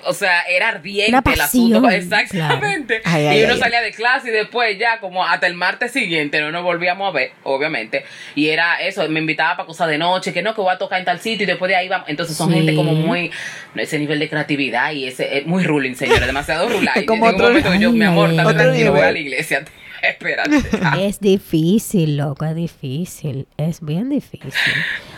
o 0.05 0.13
sea, 0.15 0.43
era 0.43 0.69
ardiente 0.69 1.33
el 1.33 1.41
asunto. 1.41 1.89
Exactamente. 1.91 3.01
claro. 3.03 3.17
Ay, 3.17 3.27
ay, 3.27 3.41
y 3.41 3.45
uno 3.45 3.55
ay, 3.55 3.59
salía 3.59 3.81
de 3.83 3.93
clase 3.93 4.29
y 4.29 4.33
después 4.33 4.79
ya 4.79 4.99
como 5.01 5.25
hasta 5.25 5.47
el 5.47 5.55
martes 5.55 5.93
siguiente 5.93 6.41
no 6.41 6.51
nos 6.51 6.63
volvíamos 6.63 7.09
a 7.09 7.13
ver, 7.13 7.33
obviamente. 7.43 8.05
Y 8.35 8.49
era 8.49 8.81
eso, 8.81 9.09
me 9.09 9.21
invitaba 9.21 9.57
para 9.57 9.67
cosas 9.67 9.89
de 9.89 9.99
noche, 9.99 10.33
que 10.33 10.43
no, 10.43 10.55
que 10.55 10.61
voy 10.61 10.73
a 10.75 10.79
tocar 10.79 10.99
en 10.99 11.05
tal 11.05 11.21
sitio 11.21 11.45
y 11.45 11.47
después 11.47 11.69
de 11.69 11.77
ahí 11.77 11.89
vamos. 11.89 12.09
Entonces 12.09 12.37
son 12.37 12.49
Sí. 12.51 12.57
gente 12.57 12.75
como 12.75 12.93
muy, 12.95 13.31
ese 13.77 13.99
nivel 13.99 14.19
de 14.19 14.29
creatividad 14.29 14.93
y 14.93 15.07
ese, 15.07 15.39
es 15.39 15.47
muy 15.47 15.65
ruling, 15.65 15.95
señores, 15.95 16.27
demasiado 16.27 16.69
ruling. 16.69 16.89
Como 17.07 17.27
otro- 17.27 17.49
momento 17.49 17.75
yo, 17.75 17.93
mi 17.93 18.05
amor, 18.05 18.31
voy 18.33 19.01
a 19.01 19.13
la 19.13 19.19
iglesia. 19.19 19.65
Espérate. 20.11 20.57
Ah, 20.83 20.99
Es 21.01 21.21
difícil, 21.21 22.17
loco, 22.17 22.45
es 22.45 22.55
difícil. 22.55 23.47
Es 23.57 23.81
bien 23.81 24.09
difícil. 24.11 24.53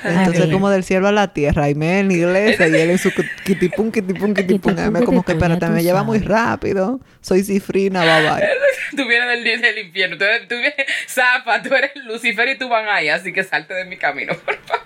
Entonces, 0.04 0.46
como 0.52 0.70
del 0.70 0.84
cielo 0.84 1.08
a 1.08 1.12
la 1.12 1.32
tierra, 1.32 1.68
y 1.70 1.74
me 1.74 2.00
en 2.00 2.08
la 2.08 2.14
iglesia, 2.14 2.68
y 2.68 2.74
él 2.74 2.90
en 2.90 2.98
su 2.98 3.10
kitipum, 3.44 3.90
kitipum, 3.90 4.34
kitipum. 4.34 4.78
A 4.78 4.90
mí 4.90 5.04
como 5.04 5.22
que, 5.24 5.32
espérate, 5.32 5.66
me 5.68 5.82
lleva 5.82 6.02
muy 6.02 6.18
rápido. 6.18 7.00
Soy 7.20 7.42
cifrina, 7.42 8.02
bye 8.02 8.30
bye. 8.30 8.48
Tú 8.96 9.06
vienes 9.08 9.42
del, 9.44 9.60
del 9.62 9.78
infierno, 9.86 10.16
tú 10.16 10.24
eres, 10.24 10.48
tú 10.48 10.54
vienes, 10.54 10.74
Zapa, 11.08 11.60
tú 11.62 11.74
eres 11.74 11.90
Lucifer 12.04 12.48
y 12.48 12.56
tú 12.58 12.68
van 12.68 12.86
ahí, 12.88 13.08
así 13.08 13.32
que 13.32 13.42
salte 13.42 13.74
de 13.74 13.84
mi 13.84 13.96
camino, 13.96 14.32
por 14.44 14.56
favor. 14.58 14.84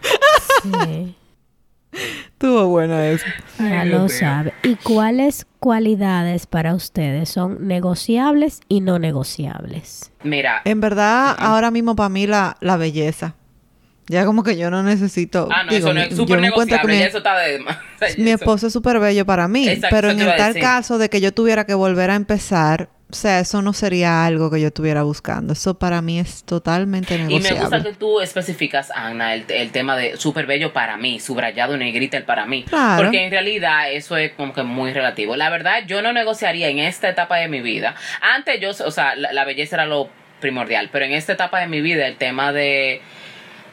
sí, 0.63 1.15
Estuvo 2.33 2.69
bueno 2.69 2.99
eso. 3.01 3.27
ya 3.59 3.81
Ay, 3.83 3.89
lo 3.91 4.09
sabe. 4.09 4.53
¿Y 4.63 4.77
cuáles 4.77 5.45
cualidades 5.61 6.47
para 6.47 6.75
ustedes 6.75 7.29
son 7.29 7.69
negociables 7.69 8.61
y 8.69 8.81
no 8.81 8.99
negociables? 8.99 10.11
Mira, 10.25 10.63
En 10.65 10.81
verdad, 10.81 11.37
ahora 11.39 11.71
mismo 11.71 11.95
para 11.95 12.09
mí 12.09 12.27
la, 12.27 12.57
la 12.61 12.77
belleza. 12.77 13.35
Ya 14.09 14.25
como 14.25 14.43
que 14.43 14.57
yo 14.57 14.71
no 14.73 14.83
necesito. 14.83 15.49
ah, 15.53 15.63
no, 15.63 15.71
digo, 15.73 15.87
eso 15.89 15.95
no 15.95 16.01
es 16.01 16.17
súper 16.17 16.41
negociable, 16.41 16.93
mi- 16.95 16.99
ya 16.99 17.07
eso 17.07 17.19
está 17.19 17.39
de 17.39 17.61
más. 17.61 17.79
Mi 18.19 18.31
esposo 18.31 18.67
es 18.67 18.73
súper 18.73 18.99
bello 18.99 19.25
para 19.25 19.47
mí, 19.47 19.69
Exacto, 19.69 19.95
pero 19.95 20.11
en 20.11 20.19
el 20.21 20.35
tal 20.35 20.59
caso 20.59 20.99
de 20.99 21.09
que 21.09 21.21
yo 21.21 21.33
tuviera 21.33 21.65
que 21.65 21.75
volver 21.75 22.11
a 22.11 22.17
empezar, 22.17 22.89
o 23.11 23.15
sea, 23.15 23.41
eso 23.41 23.63
no 23.63 23.73
sería 23.73 24.25
algo 24.25 24.51
que 24.51 24.61
yo 24.61 24.69
estuviera 24.69 25.03
buscando. 25.03 25.53
Eso 25.53 25.75
para 25.79 26.01
mí 26.03 26.19
es 26.19 26.45
totalmente 26.45 27.15
Y 27.15 27.19
me 27.19 27.25
negociable. 27.25 27.61
gusta 27.61 27.83
que 27.83 27.93
tú 27.95 28.21
especificas, 28.21 28.91
Ana, 28.95 29.35
el, 29.35 29.45
el 29.49 29.71
tema 29.73 29.97
de 29.97 30.17
súper 30.17 30.47
bello 30.47 30.73
para 30.73 30.97
mí, 30.97 31.21
subrayado 31.21 31.77
negrita 31.77 32.17
el 32.17 32.25
para 32.25 32.47
mí. 32.47 32.65
Claro. 32.65 33.03
Porque 33.03 33.25
en 33.25 33.31
realidad 33.31 33.91
eso 33.93 34.17
es 34.17 34.33
como 34.33 34.53
que 34.53 34.63
muy 34.63 34.93
relativo. 34.93 35.37
La 35.37 35.51
verdad, 35.51 35.83
yo 35.87 36.03
no 36.03 36.13
negociaría 36.13 36.69
en 36.69 36.79
esta 36.79 37.09
etapa 37.09 37.37
de 37.39 37.49
mi 37.49 37.61
vida. 37.61 37.95
Antes 38.21 38.61
yo, 38.61 38.71
o 38.71 38.91
sea, 38.91 39.15
la, 39.17 39.33
la 39.33 39.45
belleza 39.45 39.77
era 39.77 39.87
lo 39.87 40.09
primordial, 40.41 40.89
pero 40.91 41.05
en 41.05 41.13
esta 41.13 41.33
etapa 41.35 41.61
de 41.61 41.67
mi 41.67 41.81
vida 41.81 42.07
el 42.07 42.17
tema 42.17 42.53
de 42.53 43.01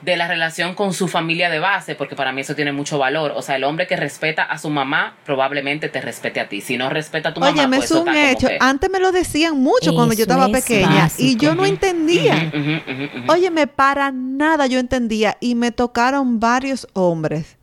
de 0.01 0.15
la 0.17 0.27
relación 0.27 0.75
con 0.75 0.93
su 0.93 1.07
familia 1.07 1.49
de 1.49 1.59
base, 1.59 1.95
porque 1.95 2.15
para 2.15 2.31
mí 2.31 2.41
eso 2.41 2.55
tiene 2.55 2.71
mucho 2.71 2.97
valor. 2.97 3.33
O 3.35 3.41
sea, 3.41 3.55
el 3.55 3.63
hombre 3.63 3.87
que 3.87 3.95
respeta 3.95 4.43
a 4.43 4.57
su 4.57 4.69
mamá 4.69 5.15
probablemente 5.25 5.89
te 5.89 6.01
respete 6.01 6.39
a 6.39 6.47
ti. 6.49 6.61
Si 6.61 6.77
no 6.77 6.89
respeta 6.89 7.29
a 7.29 7.33
tu 7.33 7.39
mamá, 7.39 7.51
Oye, 7.51 7.67
me 7.67 7.77
pues 7.77 7.91
es 7.91 7.97
un 7.97 8.15
hecho. 8.15 8.47
que- 8.47 8.57
Antes 8.59 8.89
me 8.89 8.99
lo 8.99 9.11
decían 9.11 9.57
mucho 9.57 9.93
cuando 9.93 10.13
yo 10.13 10.23
estaba 10.23 10.45
es 10.45 10.51
pequeña 10.51 11.09
y 11.17 11.35
yo 11.37 11.55
no 11.55 11.63
Ujú, 11.63 11.71
entendía. 11.71 12.51
ujú, 12.53 12.91
ujú. 13.21 13.31
Óyeme, 13.31 13.67
para 13.67 14.11
nada 14.11 14.67
yo 14.67 14.79
entendía 14.79 15.37
y 15.39 15.55
me 15.55 15.71
tocaron 15.71 16.39
varios 16.39 16.87
hombres. 16.93 17.57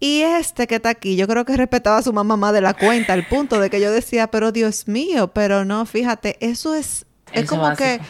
Y 0.00 0.20
este 0.20 0.66
que 0.68 0.76
está 0.76 0.90
aquí, 0.90 1.16
yo 1.16 1.26
creo 1.26 1.44
que 1.44 1.56
respetaba 1.56 1.98
a 1.98 2.02
su 2.02 2.12
mamá 2.12 2.36
más 2.36 2.52
de 2.52 2.60
la 2.60 2.74
cuenta, 2.74 3.12
al 3.14 3.24
punto 3.24 3.58
de 3.58 3.68
que 3.68 3.80
yo 3.80 3.90
decía, 3.90 4.28
pero 4.30 4.52
Dios 4.52 4.86
mío, 4.86 5.32
pero 5.34 5.64
no, 5.64 5.86
fíjate, 5.86 6.36
eso 6.40 6.74
es, 6.76 7.04
es 7.32 7.42
Eso 7.44 7.50
como 7.50 7.62
básico. 7.62 7.82
que 7.82 8.00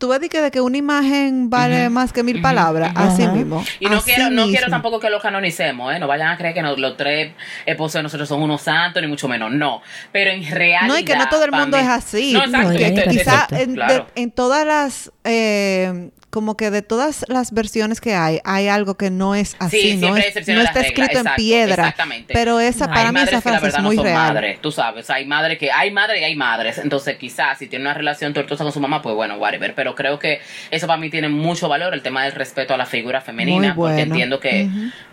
tú 0.00 0.08
ves 0.08 0.18
que, 0.30 0.40
de 0.40 0.50
que 0.50 0.60
una 0.60 0.78
imagen 0.78 1.50
vale 1.50 1.90
más 1.90 2.12
que 2.12 2.22
mil 2.24 2.40
palabras, 2.40 2.90
así 2.96 3.26
mismo. 3.28 3.62
Y 3.78 3.86
no 3.86 3.98
así 3.98 4.12
quiero, 4.12 4.30
no 4.30 4.46
quiero 4.48 4.68
tampoco 4.68 4.98
que 4.98 5.10
lo 5.10 5.20
canonicemos, 5.20 5.94
¿eh? 5.94 5.98
No 6.00 6.08
vayan 6.08 6.28
a 6.28 6.36
creer 6.36 6.54
que 6.54 6.62
nos- 6.62 6.78
los 6.78 6.96
tres 6.96 7.34
esposos 7.66 7.92
de 7.94 8.02
nosotros 8.04 8.28
son 8.28 8.42
unos 8.42 8.62
santos, 8.62 9.00
ni 9.02 9.08
mucho 9.08 9.28
menos. 9.28 9.52
No. 9.52 9.82
Pero 10.10 10.30
en 10.30 10.42
realidad. 10.50 10.88
No, 10.88 10.98
y 10.98 11.04
que 11.04 11.14
no 11.14 11.28
todo 11.28 11.44
el 11.44 11.52
mundo 11.52 11.76
es 11.76 11.86
así. 11.86 12.32
No, 12.32 12.40
exacto. 12.44 12.68
No, 12.68 12.74
Que- 12.74 12.80
ya, 12.80 12.86
esto- 12.88 13.02
que 13.02 13.08
esto- 13.10 13.18
quizá 13.18 13.46
perfecto. 13.46 13.62
en, 13.62 13.68
de- 13.70 13.74
claro. 13.76 14.06
en 14.14 14.30
todas 14.32 14.66
las, 14.66 15.12
eh, 15.24 16.10
como 16.30 16.56
que 16.56 16.70
de 16.70 16.82
todas 16.82 17.24
las 17.28 17.52
versiones 17.52 18.00
que 18.00 18.14
hay, 18.14 18.40
hay 18.44 18.68
algo 18.68 18.96
que 18.96 19.10
no 19.10 19.34
es 19.34 19.56
así, 19.58 19.80
Sí, 19.80 19.96
no, 19.96 20.16
es- 20.16 20.34
no 20.48 20.60
está 20.62 20.80
regla, 20.80 20.80
escrito 20.86 21.02
exacto, 21.10 21.28
en 21.30 21.34
piedra. 21.36 21.74
exactamente. 21.84 22.32
Pero 22.34 22.60
esa, 22.60 22.84
Hay 22.84 22.90
para 22.90 23.08
hay 23.08 23.14
mí 23.14 23.20
esa 23.22 23.40
frase 23.40 23.66
es 23.68 23.74
no 23.76 23.82
muy 23.82 23.96
son 23.96 24.04
real. 24.04 24.16
madres, 24.34 24.60
tú 24.60 24.70
sabes. 24.72 25.10
Hay 25.10 25.26
madres 25.26 25.58
que 25.58 25.70
hay 25.72 25.90
madres 25.90 26.20
y 26.20 26.24
hay 26.24 26.36
madres. 26.36 26.78
Entonces, 26.78 27.16
quizás 27.18 27.58
si 27.58 27.66
tiene 27.66 27.84
una 27.84 27.94
relación 27.94 28.32
tortuosa 28.32 28.62
con 28.64 28.72
su 28.72 28.80
mamá, 28.80 29.02
pues 29.02 29.14
bueno, 29.14 29.36
whatever. 29.36 29.74
Pero 29.74 29.94
creo 29.94 30.18
que 30.18 30.40
eso 30.70 30.86
para 30.86 31.00
mí 31.00 31.10
tiene 31.10 31.28
mucho 31.28 31.68
valor, 31.68 31.94
el 31.94 32.02
tema 32.02 32.22
del 32.24 32.32
respeto 32.32 32.74
a 32.74 32.76
la 32.76 32.86
figura 32.86 33.20
femenina, 33.20 33.68
Muy 33.68 33.76
porque 33.76 33.92
bueno. 33.94 34.00
entiendo 34.14 34.40
que. 34.40 34.68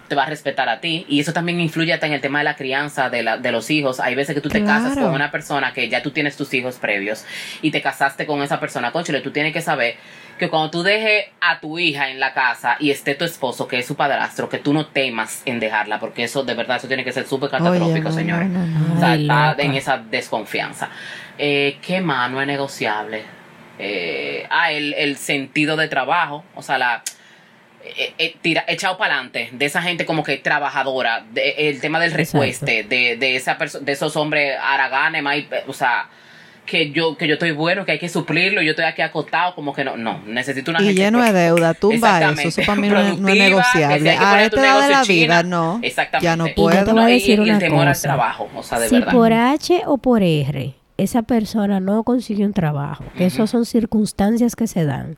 Te 0.07 0.15
va 0.15 0.23
a 0.23 0.27
respetar 0.27 0.69
a 0.69 0.79
ti. 0.79 1.05
Y 1.07 1.19
eso 1.19 1.33
también 1.33 1.59
influye 1.59 1.93
hasta 1.93 2.07
en 2.07 2.13
el 2.13 2.21
tema 2.21 2.39
de 2.39 2.45
la 2.45 2.55
crianza 2.55 3.09
de, 3.09 3.23
la, 3.23 3.37
de 3.37 3.51
los 3.51 3.69
hijos. 3.69 3.99
Hay 3.99 4.15
veces 4.15 4.35
que 4.35 4.41
tú 4.41 4.49
te 4.49 4.63
casas 4.63 4.97
con 4.97 5.13
una 5.13 5.31
persona 5.31 5.73
que 5.73 5.89
ya 5.89 6.01
tú 6.01 6.11
tienes 6.11 6.37
tus 6.37 6.53
hijos 6.53 6.75
previos 6.75 7.25
y 7.61 7.71
te 7.71 7.81
casaste 7.81 8.25
con 8.25 8.41
esa 8.41 8.59
persona. 8.59 8.91
Conchole, 8.91 9.21
tú 9.21 9.31
tienes 9.31 9.53
que 9.53 9.61
saber 9.61 9.95
que 10.37 10.49
cuando 10.49 10.69
tú 10.69 10.83
dejes 10.83 11.25
a 11.41 11.59
tu 11.59 11.79
hija 11.79 12.09
en 12.09 12.19
la 12.19 12.33
casa 12.33 12.77
y 12.79 12.91
esté 12.91 13.15
tu 13.15 13.25
esposo, 13.25 13.67
que 13.67 13.79
es 13.79 13.85
su 13.85 13.95
padrastro, 13.95 14.49
que 14.49 14.59
tú 14.59 14.73
no 14.73 14.87
temas 14.87 15.41
en 15.45 15.59
dejarla, 15.59 15.99
porque 15.99 16.23
eso 16.23 16.43
de 16.43 16.53
verdad, 16.53 16.77
eso 16.77 16.87
tiene 16.87 17.03
que 17.03 17.11
ser 17.11 17.25
súper 17.25 17.49
catastrófico, 17.49 18.11
señores. 18.11 18.47
no, 18.49 18.65
no, 18.65 18.87
no. 18.87 18.95
O 18.95 18.99
sea, 18.99 19.15
está 19.15 19.55
en 19.57 19.73
esa 19.73 19.97
desconfianza. 19.97 20.89
Eh, 21.37 21.77
¿Qué 21.81 22.01
más 22.01 22.29
no 22.31 22.41
es 22.41 22.47
negociable? 22.47 23.23
Eh, 23.79 24.45
ah, 24.49 24.71
el, 24.71 24.93
el 24.93 25.17
sentido 25.17 25.75
de 25.75 25.87
trabajo, 25.87 26.43
o 26.55 26.61
sea, 26.61 26.77
la 26.77 27.03
eh, 27.97 28.13
eh, 28.17 28.35
tira, 28.41 28.63
echado 28.67 28.97
para 28.97 29.15
adelante 29.15 29.49
de 29.51 29.65
esa 29.65 29.81
gente 29.81 30.05
como 30.05 30.23
que 30.23 30.37
trabajadora, 30.37 31.25
de- 31.31 31.69
el 31.69 31.79
tema 31.81 31.99
del 31.99 32.11
recueste, 32.11 32.83
de, 32.83 33.17
de 33.17 33.35
esa 33.35 33.57
de 33.81 33.91
esos 33.91 34.15
hombres 34.15 34.57
haraganes, 34.61 35.23
mai- 35.23 35.47
o 35.67 35.73
sea, 35.73 36.09
que 36.65 36.91
yo, 36.91 37.15
que 37.17 37.27
yo 37.29 37.35
estoy 37.35 37.51
bueno, 37.51 37.85
que 37.85 37.93
hay 37.93 37.99
que 37.99 38.09
suplirlo, 38.09 38.61
yo 38.61 38.71
estoy 38.71 38.83
aquí 38.83 39.01
acostado, 39.01 39.55
como 39.55 39.73
que 39.73 39.85
no, 39.85 39.95
no, 39.95 40.19
necesito 40.25 40.71
una 40.71 40.81
Y 40.81 40.87
gente 40.87 41.01
lleno 41.01 41.19
pro- 41.19 41.27
de 41.27 41.39
deuda, 41.39 41.73
tumba 41.73 41.95
Exactamente. 41.95 42.41
eso, 42.49 42.61
eso 42.61 42.67
para 42.67 42.81
mí 42.81 42.89
no 42.89 42.99
es, 42.99 43.05
no 43.05 43.29
es 43.29 43.35
Productiva, 43.37 43.37
que 43.37 43.39
si 43.39 43.77
negociable. 43.77 43.93
hay 43.95 44.17
que 44.17 44.23
A 44.25 44.43
esta 44.43 44.61
edad 44.61 44.81
de 44.87 44.89
la 44.93 45.03
vida, 45.03 45.43
no, 45.43 45.79
Exactamente. 45.81 46.25
ya 46.25 46.35
no 46.35 46.45
Y 46.45 46.49
yo 46.49 46.53
te 46.55 46.61
puedo. 46.61 46.93
voy 46.93 47.03
a 47.03 47.09
y- 47.09 47.13
decir 47.13 47.29
y 47.29 47.33
el 47.49 47.71
una 47.71 47.81
al 47.81 47.87
cosa. 47.87 48.01
trabajo, 48.01 48.49
o 48.53 48.63
sea, 48.63 48.79
de 48.79 48.89
si 48.89 48.95
verdad. 48.99 49.13
por 49.13 49.31
H 49.31 49.81
o 49.85 49.97
por 49.97 50.21
R 50.23 50.73
esa 50.97 51.21
persona 51.23 51.79
no 51.79 52.03
consigue 52.03 52.45
un 52.45 52.53
trabajo, 52.53 53.03
que 53.15 53.27
eso 53.27 53.47
son 53.47 53.65
circunstancias 53.65 54.55
que 54.55 54.67
se 54.67 54.85
dan. 54.85 55.17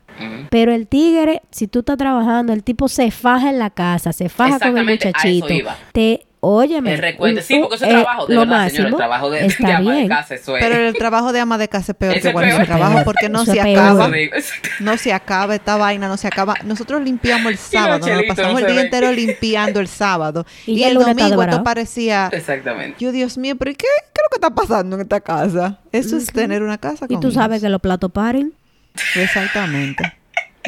Pero 0.50 0.72
el 0.72 0.86
tigre, 0.86 1.42
si 1.50 1.66
tú 1.68 1.80
estás 1.80 1.96
trabajando, 1.96 2.52
el 2.52 2.62
tipo 2.62 2.88
se 2.88 3.10
faja 3.10 3.50
en 3.50 3.58
la 3.58 3.70
casa, 3.70 4.12
se 4.12 4.28
faja 4.28 4.58
con 4.58 4.76
el 4.76 4.86
muchachito. 4.86 5.46
Te, 5.92 6.26
óyeme. 6.40 6.94
El 6.94 6.98
recuento, 7.00 7.40
un- 7.40 7.46
sí, 7.46 7.58
porque 7.60 7.76
eso 7.76 7.84
es 7.84 7.90
eh, 7.90 7.94
trabajo, 8.02 8.26
de 8.26 8.34
lo 8.34 8.40
verdad, 8.40 8.68
señor, 8.68 8.86
el 8.88 8.94
trabajo 8.96 9.30
de, 9.30 9.40
de 9.40 9.46
está 9.46 9.76
ama 9.76 9.90
de 9.92 9.96
bien. 9.96 10.08
casa, 10.08 10.34
eso 10.34 10.56
es. 10.56 10.62
Pero 10.64 10.76
el 10.88 10.94
trabajo 10.94 11.32
de 11.32 11.40
ama 11.40 11.58
de 11.58 11.68
casa 11.68 11.92
es 11.92 11.98
peor 11.98 12.14
Ese 12.16 12.28
que 12.28 12.32
cualquier 12.32 12.56
peor. 12.56 12.66
trabajo 12.66 13.04
porque 13.04 13.28
no 13.28 13.42
Eso 13.42 13.52
se 13.52 13.60
peor. 13.62 13.78
acaba. 13.78 14.10
No 14.80 14.96
se 14.96 15.12
acaba 15.12 15.54
esta 15.54 15.76
vaina, 15.76 16.08
no 16.08 16.16
se 16.16 16.26
acaba. 16.28 16.54
Nosotros 16.64 17.02
limpiamos 17.02 17.52
el 17.52 17.58
sábado, 17.58 18.06
nos 18.08 18.22
pasamos 18.24 18.52
no 18.60 18.66
el 18.66 18.72
día 18.72 18.80
entero 18.82 19.12
limpiando 19.12 19.80
el 19.80 19.88
sábado. 19.88 20.46
Y 20.66 20.80
Y, 20.80 20.84
el 20.84 20.94
domingo 20.94 21.42
esto 21.42 21.62
parecía, 21.62 22.28
Exactamente. 22.32 22.96
yo 22.98 23.12
Dios 23.12 23.36
mío, 23.38 23.56
pero 23.58 23.70
¿y 23.70 23.74
qué, 23.74 23.86
qué 23.86 24.20
es 24.20 24.22
lo 24.24 24.28
que 24.30 24.36
está 24.36 24.54
pasando 24.54 24.96
en 24.96 25.02
esta 25.02 25.20
casa? 25.20 25.78
Eso 25.92 26.16
es 26.16 26.26
tener 26.32 26.62
una 26.62 26.78
casa 26.78 27.06
Y 27.08 27.14
con 27.14 27.20
tú 27.20 27.30
sabes 27.32 27.60
que 27.62 27.68
los 27.68 27.80
platos 27.80 28.10
paren. 28.12 28.54
Exactamente. 29.16 30.14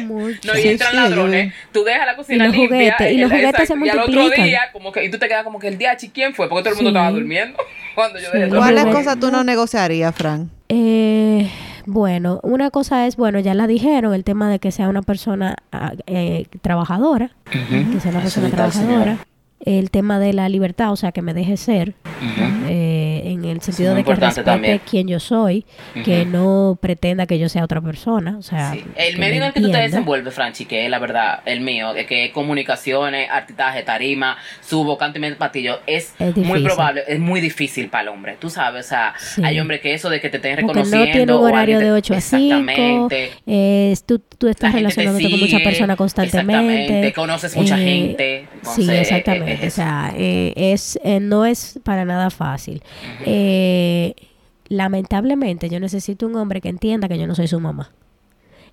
Mucho. 0.01 0.39
No, 0.51 0.57
y 0.57 0.61
Sí, 0.61 0.67
entran 0.69 0.91
sí, 0.91 0.95
ladrones, 0.97 1.47
vi. 1.47 1.53
tú 1.71 1.83
dejas 1.83 2.05
la 2.07 2.15
cocina 2.15 2.45
Y 2.45 2.47
los 2.47 2.55
limpia. 2.57 2.77
juguetes, 2.77 3.11
y 3.13 3.17
los 3.17 3.31
juguetes 3.31 3.55
se 3.55 3.61
exacto, 3.73 3.85
Y 3.85 3.89
al 3.89 3.99
otro 3.99 4.11
multiplican. 4.13 4.45
día, 4.45 4.61
como 4.73 4.91
que, 4.91 5.03
y 5.05 5.11
tú 5.11 5.17
te 5.19 5.27
quedas 5.27 5.43
como 5.43 5.59
que 5.59 5.67
el 5.67 5.77
día, 5.77 5.95
chi, 5.97 6.09
¿quién 6.09 6.33
fue? 6.33 6.49
Porque 6.49 6.63
todo 6.63 6.69
el 6.71 6.75
mundo 6.83 6.89
Sí. 6.91 6.95
estaba 6.95 7.11
durmiendo 7.11 7.57
cuando 7.95 8.19
yo 8.19 8.25
dejé 8.31 8.45
Sí. 8.45 8.49
todo. 8.49 8.59
¿Cuáles 8.59 8.85
cosas 8.87 9.19
tú 9.19 9.31
no 9.31 9.43
negociarías, 9.43 10.15
Fran? 10.15 10.49
Eh, 10.69 11.49
Bueno, 11.85 12.39
una 12.43 12.71
cosa 12.71 13.05
es, 13.07 13.17
bueno, 13.17 13.39
ya 13.41 13.53
la 13.53 13.67
dijeron, 13.67 14.13
el 14.13 14.23
tema 14.23 14.49
de 14.49 14.59
que 14.59 14.71
sea 14.71 14.87
una 14.87 15.01
persona 15.01 15.57
ah, 15.73 15.91
eh, 16.07 16.45
trabajadora, 16.61 17.31
que 17.51 17.99
sea 17.99 18.11
una 18.11 18.21
persona 18.21 18.49
trabajadora. 18.49 18.71
señora. 18.93 19.17
El 19.65 19.91
tema 19.91 20.19
de 20.19 20.33
la 20.33 20.49
libertad, 20.49 20.91
o 20.91 20.95
sea, 20.95 21.11
que 21.11 21.21
me 21.21 21.33
deje 21.33 21.55
ser, 21.57 21.93
eh, 22.67 23.21
en 23.25 23.45
el 23.45 23.61
sentido 23.61 23.95
de 23.95 24.03
que 24.03 24.13
respete 24.15 24.43
también. 24.43 24.81
quién 24.89 25.07
yo 25.07 25.19
soy, 25.19 25.65
que 26.03 26.25
no 26.25 26.77
pretenda 26.81 27.25
que 27.25 27.39
yo 27.39 27.49
sea 27.49 27.63
otra 27.63 27.81
persona, 27.81 28.35
o 28.37 28.41
sea, 28.41 28.73
Sí. 28.73 28.83
El 28.95 29.17
medio 29.19 29.35
en 29.35 29.39
me 29.41 29.47
el 29.47 29.53
que 29.53 29.61
tú 29.61 29.71
te 29.71 29.77
desenvuelves, 29.77 30.33
Franchi, 30.33 30.65
que 30.65 30.85
es 30.85 30.91
la 30.91 30.99
verdad, 30.99 31.39
el 31.45 31.61
mío, 31.61 31.93
de 31.93 32.05
que 32.05 32.25
es 32.25 32.31
comunicaciones, 32.31 33.29
artitaje, 33.29 33.83
tarima, 33.83 34.37
subo, 34.61 34.97
canto 34.97 35.17
y 35.17 35.21
medio 35.21 35.37
patillo, 35.37 35.79
es, 35.87 36.13
Es 36.19 36.35
muy 36.35 36.61
probable, 36.63 37.03
es 37.07 37.19
muy 37.19 37.41
difícil 37.41 37.89
para 37.89 38.03
el 38.03 38.07
hombre. 38.09 38.35
Tú 38.39 38.49
sabes, 38.49 38.85
o 38.85 38.89
sea, 38.89 39.13
Sí. 39.17 39.41
hay 39.43 39.59
hombres 39.59 39.81
que 39.81 39.93
eso 39.93 40.09
de 40.09 40.19
que 40.21 40.29
te 40.29 40.37
estén 40.37 40.55
Porque 40.55 40.67
reconociendo. 40.79 41.05
no 41.05 41.11
tiene 41.11 41.33
un 41.33 41.43
horario 41.45 41.77
te- 41.79 41.85
de 41.85 41.91
8 41.91 42.13
a 42.15 42.21
5. 42.21 42.43
Exactamente. 42.71 43.31
es- 43.45 44.03
tú, 44.05 44.19
tú 44.37 44.47
estás 44.47 44.73
relacionándote 44.73 45.29
con 45.29 45.39
muchas 45.39 45.61
personas 45.61 45.97
constantemente. 45.97 46.81
exactamente, 46.81 47.13
conoces 47.13 47.55
mucha 47.55 47.79
eh, 47.79 47.83
gente, 47.85 48.47
sí, 48.75 48.89
exactamente. 48.89 49.52
Eh, 49.61 49.67
o 49.67 49.69
sea, 49.69 50.13
eh, 50.15 50.53
es, 50.55 50.99
eh, 51.03 51.19
no 51.19 51.45
es 51.45 51.79
para 51.83 52.05
nada 52.05 52.29
fácil. 52.29 52.81
Eh, 53.25 54.13
lamentablemente, 54.67 55.69
yo 55.69 55.79
necesito 55.79 56.27
un 56.27 56.35
hombre 56.35 56.61
que 56.61 56.69
entienda 56.69 57.07
que 57.07 57.17
yo 57.17 57.27
no 57.27 57.35
soy 57.35 57.47
su 57.47 57.59
mamá. 57.59 57.91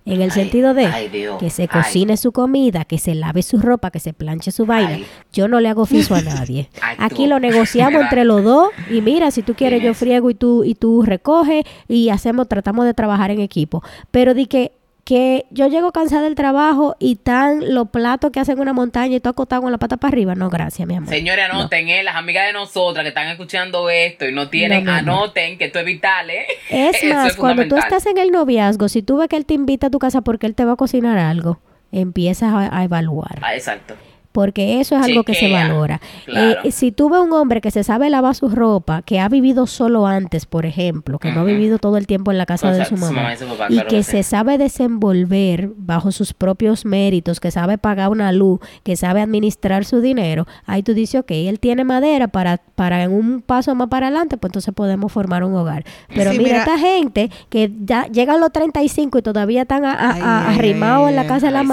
En 0.03 0.15
el 0.15 0.23
Ay, 0.23 0.31
sentido 0.31 0.73
de 0.73 0.87
ay, 0.87 1.11
que 1.39 1.51
se 1.51 1.61
ay. 1.63 1.67
cocine 1.67 2.17
su 2.17 2.31
comida, 2.31 2.85
que 2.85 2.97
se 2.97 3.13
lave 3.13 3.43
su 3.43 3.59
ropa, 3.59 3.91
que 3.91 3.99
se 3.99 4.13
planche 4.13 4.49
su 4.51 4.65
vaina. 4.65 4.97
Yo 5.31 5.47
no 5.47 5.59
le 5.59 5.69
hago 5.69 5.83
oficio 5.83 6.15
a 6.15 6.21
nadie. 6.23 6.69
Aquí 6.97 7.27
lo 7.27 7.39
negociamos 7.39 8.01
entre 8.01 8.25
los 8.25 8.43
dos 8.43 8.69
y 8.89 9.01
mira, 9.01 9.29
si 9.29 9.43
tú 9.43 9.53
quieres 9.53 9.83
yo 9.83 9.93
friego 9.93 10.31
y 10.31 10.33
tú 10.33 10.63
y 10.63 10.73
tú 10.73 11.03
recoges 11.03 11.65
y 11.87 12.09
hacemos 12.09 12.47
tratamos 12.47 12.85
de 12.85 12.95
trabajar 12.95 13.29
en 13.29 13.41
equipo. 13.41 13.83
Pero 14.09 14.33
di 14.33 14.47
que 14.47 14.71
que 15.11 15.45
yo 15.49 15.67
llego 15.67 15.91
cansada 15.91 16.21
del 16.21 16.35
trabajo 16.35 16.95
y 16.97 17.17
tan 17.17 17.73
los 17.73 17.89
platos 17.89 18.31
que 18.31 18.39
hacen 18.39 18.61
una 18.61 18.71
montaña 18.71 19.17
y 19.17 19.19
tú 19.19 19.27
acostado 19.27 19.61
con 19.61 19.69
la 19.69 19.77
pata 19.77 19.97
para 19.97 20.13
arriba. 20.13 20.35
No, 20.35 20.49
gracias, 20.49 20.87
mi 20.87 20.95
amor. 20.95 21.09
Señores, 21.09 21.49
anoten, 21.51 21.89
eh, 21.89 22.01
las 22.01 22.15
amigas 22.15 22.47
de 22.47 22.53
nosotras 22.53 23.03
que 23.03 23.09
están 23.09 23.27
escuchando 23.27 23.89
esto 23.89 24.25
y 24.25 24.31
no 24.31 24.47
tienen, 24.47 24.85
No, 24.85 24.93
anoten 24.93 25.57
que 25.57 25.65
esto 25.65 25.79
es 25.79 25.85
vital, 25.85 26.29
¿eh? 26.29 26.45
Es 26.69 27.03
más, 27.13 27.35
cuando 27.35 27.67
tú 27.67 27.75
estás 27.75 28.05
en 28.05 28.19
el 28.19 28.31
noviazgo, 28.31 28.87
si 28.87 29.01
tú 29.01 29.17
ves 29.17 29.27
que 29.27 29.35
él 29.35 29.45
te 29.45 29.53
invita 29.53 29.87
a 29.87 29.89
tu 29.89 29.99
casa 29.99 30.21
porque 30.21 30.47
él 30.47 30.55
te 30.55 30.63
va 30.63 30.71
a 30.71 30.77
cocinar 30.77 31.17
algo, 31.17 31.59
empiezas 31.91 32.53
a, 32.53 32.77
a 32.77 32.81
evaluar. 32.85 33.37
Ah, 33.41 33.53
exacto. 33.53 33.95
Porque 34.31 34.79
eso 34.79 34.95
es 34.97 35.03
algo 35.03 35.23
que 35.23 35.33
se 35.35 35.51
valora. 35.51 35.99
Claro. 36.25 36.61
Eh, 36.63 36.71
si 36.71 36.91
tú 36.91 37.09
ves 37.09 37.19
un 37.19 37.33
hombre 37.33 37.59
que 37.61 37.69
se 37.71 37.83
sabe 37.83 38.09
lavar 38.09 38.33
su 38.35 38.47
ropa, 38.49 39.01
que 39.01 39.19
ha 39.19 39.27
vivido 39.27 39.67
solo 39.67 40.07
antes, 40.07 40.45
por 40.45 40.65
ejemplo, 40.65 41.19
que 41.19 41.31
no 41.31 41.41
ha 41.41 41.43
vivido 41.43 41.79
todo 41.79 41.97
el 41.97 42.07
tiempo 42.07 42.31
en 42.31 42.37
la 42.37 42.45
casa 42.45 42.69
Con 42.69 42.77
de 42.79 42.85
su 42.85 42.95
su 42.95 43.01
mamá, 43.01 43.13
mamá 43.23 43.33
y 43.33 43.37
su 43.37 43.45
papá, 43.45 43.65
y 43.69 43.73
claro 43.73 43.89
que 43.89 43.95
que 43.97 44.03
sí. 44.03 44.11
se 44.11 44.23
sabe 44.23 44.57
desenvolver 44.57 45.69
bajo 45.75 46.11
sus 46.11 46.33
propios 46.33 46.85
méritos, 46.85 47.39
que 47.39 47.51
sabe 47.51 47.77
pagar 47.77 48.09
una 48.09 48.31
luz, 48.31 48.59
que 48.83 48.95
sabe 48.95 49.21
administrar 49.21 49.85
su 49.85 50.01
dinero, 50.01 50.47
ahí 50.65 50.83
tú 50.83 50.93
dices, 50.93 51.21
ok, 51.21 51.31
él 51.31 51.59
tiene 51.59 51.83
madera 51.83 52.27
para, 52.27 52.57
para 52.75 53.03
en 53.03 53.11
un 53.11 53.41
paso 53.41 53.73
más 53.75 53.87
para 53.89 54.07
adelante, 54.07 54.37
pues 54.37 54.49
entonces 54.49 54.73
podemos 54.73 55.11
formar 55.11 55.43
un 55.43 55.55
hogar. 55.55 55.83
Pero 56.13 56.31
Sí, 56.31 56.37
mira, 56.37 56.49
mira- 56.51 56.59
esta 56.63 56.77
gente 56.77 57.29
que 57.49 57.71
ya 57.83 58.05
llegan 58.07 58.39
los 58.39 58.51
35 58.51 59.17
y 59.17 59.21
todavía 59.21 59.63
están 59.63 59.85
a- 59.85 59.91
a- 59.93 60.13
Ay, 60.13 60.21
a- 60.23 60.49
ay, 60.49 60.55
arrimados 60.57 61.03
ay, 61.07 61.09
en 61.09 61.15
la 61.15 61.21
ay. 61.23 61.27
casa 61.27 61.47
de 61.47 61.51
la 61.51 61.61
sí. 61.61 61.67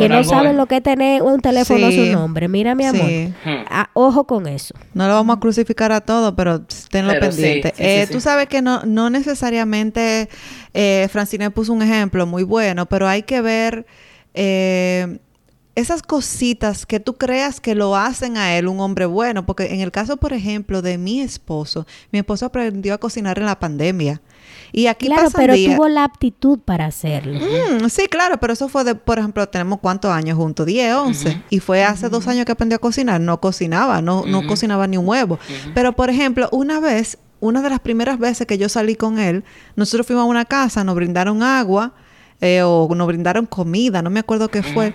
Que 0.00 0.08
no 0.08 0.24
saben 0.24 0.56
lo 0.56 0.66
que 0.66 0.76
es 0.78 0.82
tener 0.82 1.22
un 1.22 1.40
teléfono 1.40 1.86
a 1.86 1.90
su 1.90 2.04
Sí. 2.04 2.10
nombre. 2.10 2.48
Mira, 2.48 2.74
mi 2.74 2.84
amor. 2.84 3.06
Sí. 3.08 3.32
Ojo 3.94 4.24
con 4.26 4.46
eso. 4.46 4.74
No 4.94 5.06
lo 5.08 5.14
vamos 5.14 5.36
a 5.36 5.40
crucificar 5.40 5.92
a 5.92 6.00
todo, 6.00 6.34
pero 6.36 6.62
tenlo 6.90 7.12
Pero 7.12 7.30
sí, 7.32 7.42
pendiente. 7.42 7.74
sí, 7.76 7.82
Eh, 7.82 8.04
sí, 8.06 8.12
Tú 8.12 8.20
sí. 8.20 8.24
sabes 8.24 8.48
que 8.48 8.62
no, 8.62 8.82
no 8.84 9.10
necesariamente 9.10 10.28
eh, 10.74 11.08
Francine 11.10 11.50
puso 11.50 11.72
un 11.72 11.82
ejemplo 11.82 12.26
muy 12.26 12.42
bueno, 12.42 12.86
pero 12.86 13.06
hay 13.08 13.22
que 13.22 13.40
ver 13.40 13.86
eh, 14.34 15.18
esas 15.74 16.02
cositas 16.02 16.84
que 16.86 17.00
tú 17.00 17.14
creas 17.16 17.60
que 17.60 17.74
lo 17.74 17.96
hacen 17.96 18.36
a 18.36 18.56
él 18.56 18.68
un 18.68 18.80
hombre 18.80 19.06
bueno. 19.06 19.46
Porque 19.46 19.72
en 19.74 19.80
el 19.80 19.90
caso, 19.92 20.16
por 20.16 20.32
ejemplo, 20.32 20.82
de 20.82 20.98
mi 20.98 21.20
esposo, 21.20 21.86
mi 22.12 22.18
esposo 22.18 22.46
aprendió 22.46 22.94
a 22.94 22.98
cocinar 22.98 23.38
en 23.38 23.46
la 23.46 23.58
pandemia. 23.58 24.20
Y 24.72 24.86
aquí 24.86 25.06
claro, 25.06 25.24
pasan 25.24 25.40
pero 25.40 25.54
días- 25.54 25.76
tuvo 25.76 25.88
la 25.88 26.04
aptitud 26.04 26.58
para 26.60 26.86
hacerlo. 26.86 27.38
Mm, 27.40 27.88
sí, 27.88 28.06
claro, 28.08 28.38
pero 28.38 28.52
eso 28.52 28.68
fue 28.68 28.84
de, 28.84 28.94
por 28.94 29.18
ejemplo, 29.18 29.48
tenemos 29.48 29.80
cuántos 29.80 30.10
años 30.10 30.36
juntos, 30.36 30.66
10, 30.66 30.94
11, 30.94 31.42
y 31.50 31.58
fue 31.60 31.82
hace 31.84 32.08
dos 32.08 32.26
años 32.28 32.44
que 32.44 32.52
aprendió 32.52 32.76
a 32.76 32.78
cocinar, 32.80 33.20
no 33.20 33.40
cocinaba, 33.40 34.00
no, 34.02 34.24
no 34.26 34.46
cocinaba 34.46 34.86
ni 34.86 34.96
un 34.96 35.08
huevo. 35.08 35.38
Pero, 35.74 35.92
por 35.94 36.10
ejemplo, 36.10 36.48
una 36.52 36.78
vez, 36.80 37.18
una 37.40 37.62
de 37.62 37.70
las 37.70 37.80
primeras 37.80 38.18
veces 38.18 38.46
que 38.46 38.58
yo 38.58 38.68
salí 38.68 38.94
con 38.96 39.18
él, 39.18 39.44
nosotros 39.76 40.06
fuimos 40.06 40.22
a 40.22 40.26
una 40.26 40.44
casa, 40.44 40.84
nos 40.84 40.94
brindaron 40.94 41.42
agua 41.42 41.92
eh, 42.40 42.62
o 42.62 42.88
nos 42.94 43.06
brindaron 43.06 43.46
comida, 43.46 44.02
no 44.02 44.10
me 44.10 44.20
acuerdo 44.20 44.48
qué 44.48 44.62
fue. 44.62 44.94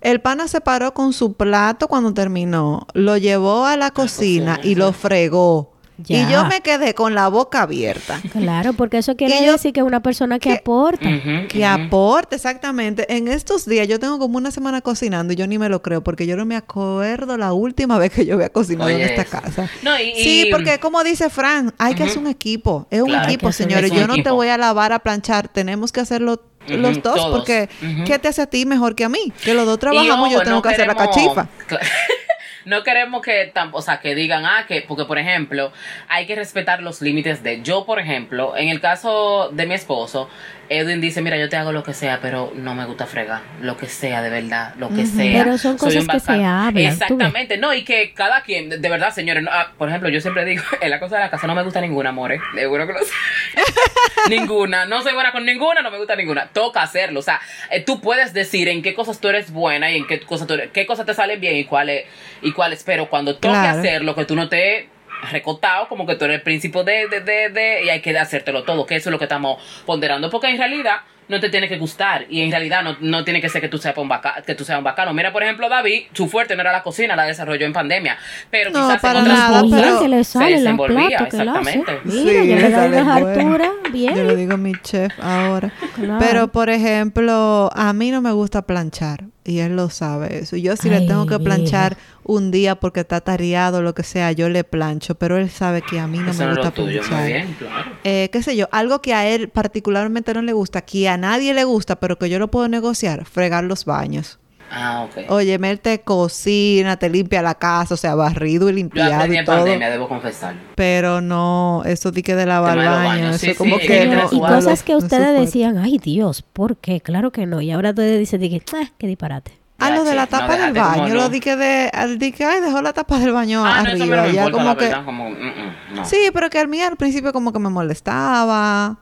El 0.00 0.20
pana 0.20 0.48
se 0.48 0.60
paró 0.60 0.92
con 0.92 1.12
su 1.14 1.32
plato 1.32 1.88
cuando 1.88 2.12
terminó, 2.12 2.86
lo 2.92 3.16
llevó 3.16 3.64
a 3.64 3.76
la 3.78 3.90
cocina 3.90 4.56
cocina, 4.56 4.60
y 4.70 4.74
lo 4.74 4.92
fregó. 4.92 5.73
Ya. 5.98 6.28
Y 6.28 6.32
yo 6.32 6.44
me 6.46 6.60
quedé 6.60 6.92
con 6.92 7.14
la 7.14 7.28
boca 7.28 7.62
abierta. 7.62 8.20
Claro, 8.32 8.72
porque 8.72 8.98
eso 8.98 9.14
quiere 9.14 9.38
Y 9.40 9.46
yo- 9.46 9.52
decir 9.52 9.72
que 9.72 9.78
es 9.80 9.86
una 9.86 10.00
persona 10.00 10.40
que 10.40 10.48
que- 10.50 10.56
aporta. 10.56 11.08
Que 11.48 11.58
ujú. 11.60 11.64
aporte, 11.66 12.34
exactamente. 12.34 13.06
En 13.14 13.28
estos 13.28 13.64
días 13.64 13.86
yo 13.86 14.00
tengo 14.00 14.18
como 14.18 14.36
una 14.36 14.50
semana 14.50 14.80
cocinando 14.80 15.32
y 15.32 15.36
yo 15.36 15.46
ni 15.46 15.56
me 15.56 15.68
lo 15.68 15.82
creo 15.82 16.02
porque 16.02 16.26
yo 16.26 16.36
no 16.36 16.44
me 16.46 16.56
acuerdo 16.56 17.36
la 17.36 17.52
última 17.52 17.96
vez 17.98 18.10
que 18.12 18.26
yo 18.26 18.34
había 18.34 18.48
cocinado 18.48 18.90
en 18.90 19.02
esta 19.02 19.22
eso. 19.22 19.30
casa. 19.40 19.70
No, 19.82 19.96
y- 20.00 20.14
sí, 20.16 20.44
y- 20.48 20.50
porque 20.50 20.78
como 20.80 21.04
dice 21.04 21.30
Fran, 21.30 21.72
hay 21.78 21.94
que 21.94 22.02
hacer 22.02 22.18
un 22.18 22.26
equipo. 22.26 22.88
Es 22.90 23.00
un 23.00 23.08
Claro. 23.10 23.28
Equipo, 23.28 23.46
un 23.46 23.52
señores. 23.52 23.90
equipo. 23.90 24.00
Yo 24.00 24.06
no 24.08 24.20
te 24.22 24.30
voy 24.30 24.48
a 24.48 24.58
lavar, 24.58 24.92
a 24.92 24.98
planchar. 24.98 25.46
Tenemos 25.48 25.92
que 25.92 26.00
hacerlo 26.00 26.42
los 26.66 27.02
dos 27.02 27.14
todos. 27.16 27.36
porque. 27.36 27.68
¿qué 28.06 28.18
te 28.18 28.26
hace 28.28 28.42
a 28.42 28.46
ti 28.46 28.66
mejor 28.66 28.94
que 28.96 29.04
a 29.04 29.08
mí? 29.08 29.32
Que 29.44 29.54
los 29.54 29.64
dos 29.66 29.76
Y, 29.76 29.80
trabajamos, 29.80 30.30
yo 30.30 30.36
ojo, 30.38 30.44
tengo 30.44 30.56
no 30.56 30.62
que 30.62 30.68
hacer 30.70 30.86
la 30.88 30.94
cachifa. 30.96 31.46
No 32.64 32.82
queremos 32.82 33.22
que, 33.22 33.52
o 33.72 33.82
sea, 33.82 34.00
que 34.00 34.14
digan, 34.14 34.44
ah, 34.46 34.64
que, 34.66 34.82
porque 34.82 35.04
por 35.04 35.18
ejemplo, 35.18 35.72
hay 36.08 36.26
que 36.26 36.34
respetar 36.34 36.82
los 36.82 37.02
límites 37.02 37.42
de, 37.42 37.62
yo 37.62 37.84
por 37.84 37.98
ejemplo, 37.98 38.56
en 38.56 38.68
el 38.68 38.80
caso 38.80 39.50
de 39.52 39.66
mi 39.66 39.74
esposo, 39.74 40.28
Edwin 40.68 41.00
dice, 41.00 41.20
mira, 41.22 41.36
yo 41.36 41.48
te 41.48 41.56
hago 41.56 41.72
lo 41.72 41.82
que 41.82 41.92
sea, 41.94 42.20
pero 42.20 42.52
no 42.54 42.74
me 42.74 42.84
gusta 42.86 43.06
fregar, 43.06 43.42
lo 43.60 43.76
que 43.76 43.86
sea, 43.86 44.22
de 44.22 44.30
verdad, 44.30 44.74
lo 44.78 44.88
que 44.88 45.06
sea. 45.06 45.44
Pero 45.44 45.58
son 45.58 45.78
Soy 45.78 45.96
cosas 45.96 46.08
que 46.14 46.20
se 46.20 46.32
hablan. 46.44 46.76
Exactamente, 46.78 47.58
no, 47.58 47.74
y 47.74 47.84
que 47.84 48.12
cada 48.14 48.42
quien, 48.42 48.68
de, 48.70 48.78
de 48.78 48.88
verdad, 48.88 49.12
señores, 49.12 49.42
no, 49.42 49.50
ah, 49.52 49.72
por 49.76 49.88
ejemplo, 49.88 50.08
yo 50.08 50.20
siempre 50.20 50.44
digo, 50.44 50.62
en 50.80 50.90
la 50.90 51.00
cosa 51.00 51.16
de 51.16 51.22
la 51.22 51.30
casa 51.30 51.46
no 51.46 51.54
me 51.54 51.62
gusta 51.62 51.80
ninguna, 51.80 52.10
amores, 52.10 52.40
seguro 52.54 52.86
que 52.86 52.92
lo 52.94 52.98
sé. 53.00 53.12
ninguna, 54.28 54.86
no 54.86 55.02
soy 55.02 55.12
buena 55.14 55.32
con 55.32 55.44
ninguna, 55.44 55.82
no 55.82 55.90
me 55.90 55.98
gusta 55.98 56.16
ninguna. 56.16 56.46
Toca 56.48 56.82
hacerlo. 56.82 57.20
O 57.20 57.22
sea, 57.22 57.40
eh, 57.70 57.80
tú 57.80 58.00
puedes 58.00 58.32
decir 58.32 58.68
en 58.68 58.82
qué 58.82 58.94
cosas 58.94 59.20
tú 59.20 59.28
eres 59.28 59.50
buena 59.52 59.90
y 59.90 59.96
en 59.96 60.06
qué 60.06 60.20
cosas 60.20 60.46
tú 60.46 60.54
eres- 60.54 60.70
qué 60.72 60.86
cosas 60.86 61.06
te 61.06 61.14
salen 61.14 61.40
bien 61.40 61.56
y 61.56 61.64
cuáles 61.64 62.06
y 62.42 62.52
cuáles. 62.52 62.82
Pero 62.84 63.08
cuando 63.10 63.34
toque 63.34 63.48
Claro. 63.48 63.78
hacerlo, 63.80 64.14
que 64.14 64.24
tú 64.24 64.34
no 64.36 64.48
te 64.48 64.88
recotado 65.30 65.88
como 65.88 66.06
que 66.06 66.16
tú 66.16 66.24
eres 66.24 66.36
el 66.36 66.42
príncipe 66.42 66.84
de, 66.84 67.08
de, 67.08 67.20
de, 67.20 67.48
de- 67.48 67.84
y 67.84 67.88
hay 67.90 68.00
que 68.00 68.16
hacértelo 68.18 68.64
todo, 68.64 68.86
que 68.86 68.96
eso 68.96 69.08
es 69.08 69.12
lo 69.12 69.18
que 69.18 69.24
estamos 69.24 69.62
ponderando, 69.86 70.30
porque 70.30 70.48
en 70.48 70.58
realidad 70.58 70.96
no 71.26 71.40
te 71.40 71.48
tiene 71.48 71.68
que 71.70 71.78
gustar 71.78 72.26
y 72.28 72.42
en 72.42 72.50
realidad 72.50 72.82
no, 72.82 72.96
no 73.00 73.24
tiene 73.24 73.40
que 73.40 73.48
ser 73.48 73.62
que 73.62 73.68
tú 73.70 73.78
seas 73.78 73.96
un 73.96 74.06
bacano, 74.08 74.44
que 74.44 74.54
tú 74.54 74.62
seas 74.62 74.76
un 74.76 74.84
bacano. 74.84 75.14
Mira, 75.14 75.32
por 75.32 75.42
ejemplo, 75.42 75.70
David, 75.70 76.02
su 76.12 76.28
fuerte 76.28 76.54
no 76.54 76.60
era 76.60 76.70
la 76.70 76.82
cocina, 76.82 77.16
la 77.16 77.24
desarrolló 77.24 77.64
en 77.64 77.72
pandemia, 77.72 78.18
pero 78.50 78.70
No, 78.70 78.86
quizás 78.86 79.00
para 79.00 79.20
en 79.20 79.24
otras 79.24 79.38
nada, 79.38 79.60
cosas 79.62 79.80
pero- 79.82 80.00
que 80.00 80.08
le 80.08 80.24
se 80.24 80.32
sale 80.32 80.50
la 80.50 80.56
desenvolvía, 80.58 81.16
exactamente. 81.18 82.00
Mira, 82.04 82.42
Sí, 82.42 82.48
yo 82.50 82.56
le 82.56 82.70
sale 82.70 82.96
las 83.02 83.08
alturas, 83.08 83.70
bien. 83.90 84.14
Yo 84.14 84.24
le 84.24 84.36
digo 84.36 84.52
a 84.52 84.56
mi 84.58 84.72
chef 84.82 85.12
ahora. 85.22 85.72
Claro. 85.94 86.18
Pero, 86.20 86.48
por 86.52 86.68
ejemplo, 86.68 87.70
a 87.74 87.92
mí 87.94 88.10
no 88.10 88.20
me 88.20 88.32
gusta 88.32 88.60
planchar. 88.62 89.24
Y 89.46 89.58
él 89.58 89.76
lo 89.76 89.90
sabe 89.90 90.38
eso. 90.38 90.56
Yo 90.56 90.74
si 90.76 90.88
le 90.88 91.02
tengo 91.02 91.26
que 91.26 91.38
mira. 91.38 91.44
planchar 91.44 91.98
un 92.22 92.50
día 92.50 92.76
porque 92.76 93.00
está 93.00 93.20
tareado 93.20 93.78
o 93.78 93.82
lo 93.82 93.94
que 93.94 94.02
sea, 94.02 94.32
yo 94.32 94.48
le 94.48 94.64
plancho. 94.64 95.16
Pero 95.16 95.36
él 95.36 95.50
sabe 95.50 95.82
que 95.82 96.00
a 96.00 96.06
mí 96.06 96.22
no 96.22 96.32
Eso 96.32 96.44
me 96.46 96.48
gusta 96.48 96.70
tuyo, 96.70 97.02
planchar. 97.02 97.18
muy 97.20 97.26
bien, 97.32 97.54
claro. 97.58 97.90
Eh, 98.04 98.30
qué 98.32 98.42
sé 98.42 98.56
yo, 98.56 98.68
algo 98.72 99.02
que 99.02 99.12
a 99.12 99.28
él 99.28 99.50
particularmente 99.50 100.32
no 100.32 100.40
le 100.42 100.54
gusta, 100.54 100.80
que 100.82 101.08
a 101.10 101.18
nadie 101.18 101.52
le 101.52 101.64
gusta, 101.64 102.00
pero 102.00 102.18
que 102.18 102.30
yo 102.30 102.38
lo 102.38 102.50
puedo 102.50 102.68
negociar, 102.68 103.26
fregar 103.26 103.64
los 103.64 103.84
baños. 103.84 104.38
Ah, 104.76 105.04
ok. 105.08 105.30
Oye, 105.30 105.54
él 105.54 105.80
te 105.80 106.00
cocina, 106.00 106.96
te 106.96 107.08
limpia 107.08 107.42
la 107.42 107.54
casa, 107.54 107.94
o 107.94 107.96
sea, 107.96 108.14
barrido 108.14 108.68
y 108.68 108.72
Yo 108.72 108.76
limpiado 108.76 109.14
aprendí 109.14 109.36
y 109.36 109.38
en 109.38 109.44
todo. 109.44 109.56
pandemia, 109.56 109.90
debo 109.90 110.08
confesar. 110.08 110.54
Pero 110.74 111.20
no, 111.20 111.82
eso 111.84 112.10
di 112.10 112.22
que 112.22 112.34
de 112.34 112.46
lavar 112.46 112.76
baños, 112.78 113.40
sí, 113.40 113.54
como 113.54 113.76
sí, 113.76 113.82
que 113.82 113.86
que 113.86 114.06
no, 114.06 114.28
tiene 114.28 114.44
y 114.46 114.48
cosas 114.48 114.82
que 114.82 114.96
ustedes 114.96 115.38
decían, 115.40 115.78
ay 115.78 115.98
Dios, 115.98 116.42
¿por 116.42 116.76
qué? 116.76 117.00
Claro 117.00 117.30
que 117.32 117.46
no. 117.46 117.60
Y 117.60 117.70
ahora 117.70 117.90
ustedes 117.90 118.18
dicen, 118.18 118.40
dije, 118.40 118.62
ah, 118.74 118.90
qué 118.98 119.06
disparate. 119.06 119.52
Ah, 119.78 119.90
lo 119.90 120.04
de 120.04 120.14
la 120.14 120.22
no, 120.22 120.28
tapa 120.28 120.56
del 120.56 120.72
baño, 120.72 121.08
no. 121.08 121.14
lo 121.14 121.28
di 121.28 121.40
que 121.40 121.56
de, 121.56 121.90
al 121.92 122.16
di 122.18 122.30
que, 122.32 122.44
ay, 122.44 122.60
dejó 122.60 122.80
la 122.80 122.92
tapa 122.92 123.18
del 123.18 123.32
baño 123.32 123.64
Ah, 123.66 123.82
no, 123.82 123.88
eso 123.90 124.02
arriba, 124.04 124.22
me 124.22 124.32
ya 124.32 124.44
importa, 124.46 124.52
como 124.52 124.64
la 124.66 124.76
que, 124.76 124.84
verdad, 124.86 125.04
como, 125.04 125.30
mm, 125.30 125.34
mm, 125.34 125.94
no. 125.96 126.04
sí, 126.04 126.16
pero 126.32 126.48
que 126.48 126.60
a 126.60 126.66
mí 126.66 126.80
al 126.80 126.96
principio 126.96 127.32
como 127.32 127.52
que 127.52 127.58
me 127.58 127.68
molestaba, 127.70 128.96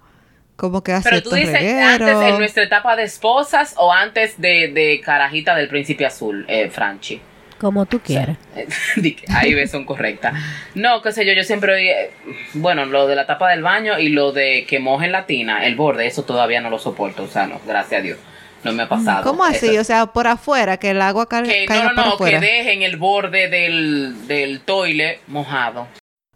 como 0.63 0.81
que 0.85 0.93
hace 0.93 1.11
Pero 1.11 1.23
tú 1.25 1.31
dices 1.35 1.57
antes 1.57 2.09
en 2.29 2.39
nuestra 2.39 2.63
etapa 2.63 2.95
de 2.95 3.03
esposas 3.03 3.75
o 3.79 3.93
antes 3.93 4.41
de, 4.41 4.69
de 4.69 5.01
carajita 5.05 5.57
del 5.57 5.67
príncipe 5.67 6.07
azul, 6.07 6.45
eh, 6.47 6.71
Franchi. 6.71 7.21
Como 7.59 7.85
tú 7.85 7.99
quieras. 7.99 8.37
Que 8.95 9.17
Ahí 9.35 9.55
ves, 9.55 9.73
son 9.73 9.85
correctas. 9.85 10.35
No, 10.77 11.03
qué 11.03 11.11
sé 11.11 11.27
yo, 11.27 11.33
yo 11.33 11.43
siempre 11.43 11.73
oí, 11.75 11.89
eh, 11.89 12.11
bueno, 12.55 12.85
lo 12.85 13.09
de 13.09 13.17
la 13.17 13.27
tapa 13.27 13.51
del 13.51 13.63
baño 13.63 13.99
y 13.99 14.11
lo 14.11 14.31
de 14.31 14.65
que 14.69 14.79
mojen 14.79 15.11
la 15.11 15.27
tina, 15.27 15.67
el 15.67 15.75
borde, 15.75 16.07
eso 16.07 16.23
todavía 16.23 16.61
no 16.61 16.71
lo 16.71 16.79
soporto, 16.79 17.25
o 17.25 17.29
sea, 17.29 17.49
no, 17.49 17.61
gracias 17.67 17.99
a 18.01 18.03
Dios, 18.05 18.19
no 18.63 18.73
me 18.73 18.85
ha 18.85 18.89
pasado. 18.89 19.25
¿Cómo 19.25 19.43
así? 19.45 19.67
Eso- 19.71 19.81
O 19.81 19.85
sea, 19.85 20.07
por 20.07 20.29
afuera, 20.29 20.77
que 20.77 20.91
el 20.91 21.03
agua 21.03 21.29
ca- 21.29 21.43
que 21.43 21.65
caiga 21.67 21.85
no, 21.87 21.91
no, 21.91 21.97
por 21.97 22.05
no, 22.05 22.11
que 22.19 22.37
afuera. 22.37 22.41
dejen 22.41 22.83
el 22.83 22.97
borde 22.99 23.49
del, 23.49 24.29
del 24.29 24.61
toile 24.61 25.19
mojado. 25.27 25.89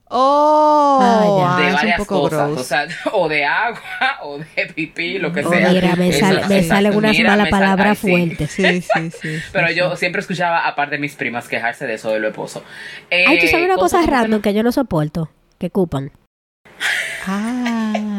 Oh, 0.08 1.00
Ah, 1.02 1.22
ah, 1.56 1.60
de 1.60 1.66
un 1.66 1.72
varias 1.74 1.98
poco 1.98 2.20
cosas, 2.22 2.48
gross. 2.48 2.60
o 2.60 2.64
sea, 2.64 2.86
o 3.12 3.28
de 3.28 3.44
agua, 3.44 3.80
o 4.22 4.38
de 4.38 4.66
pipí, 4.74 5.18
lo 5.18 5.32
que 5.32 5.40
Oh, 5.44 5.50
sea. 5.50 5.68
Mira, 5.70 5.96
me, 5.96 6.08
Eso, 6.10 6.20
sal- 6.20 6.36
me 6.48 6.58
exacto, 6.58 6.68
salen 6.68 6.96
unas 6.96 7.18
malas 7.18 7.44
me 7.46 7.50
sal- 7.50 7.60
palabras 7.60 7.98
fuertes. 7.98 8.50
Sí, 8.56 8.80
sí, 8.82 9.10
sí. 9.10 9.38
Pero 9.52 9.68
sí. 9.68 9.74
yo 9.74 9.96
siempre 9.96 10.20
escuchaba, 10.20 10.66
aparte 10.66 10.94
de 10.94 11.00
mis 11.00 11.14
primas, 11.16 11.48
quejarse 11.48 11.86
de 11.86 11.94
eso 11.94 12.10
de 12.12 12.20
lo 12.20 12.28
esposo. 12.28 12.62
Eh, 13.10 13.24
Ay, 13.26 13.40
tú 13.40 13.48
sabes 13.48 13.66
una 13.66 13.76
cosa 13.76 14.00
random 14.06 14.40
que 14.40 14.54
yo 14.54 14.62
no 14.62 14.70
soporto. 14.72 15.28
Que 15.58 15.70
cupan. 15.70 16.12
Ay. 17.26 18.15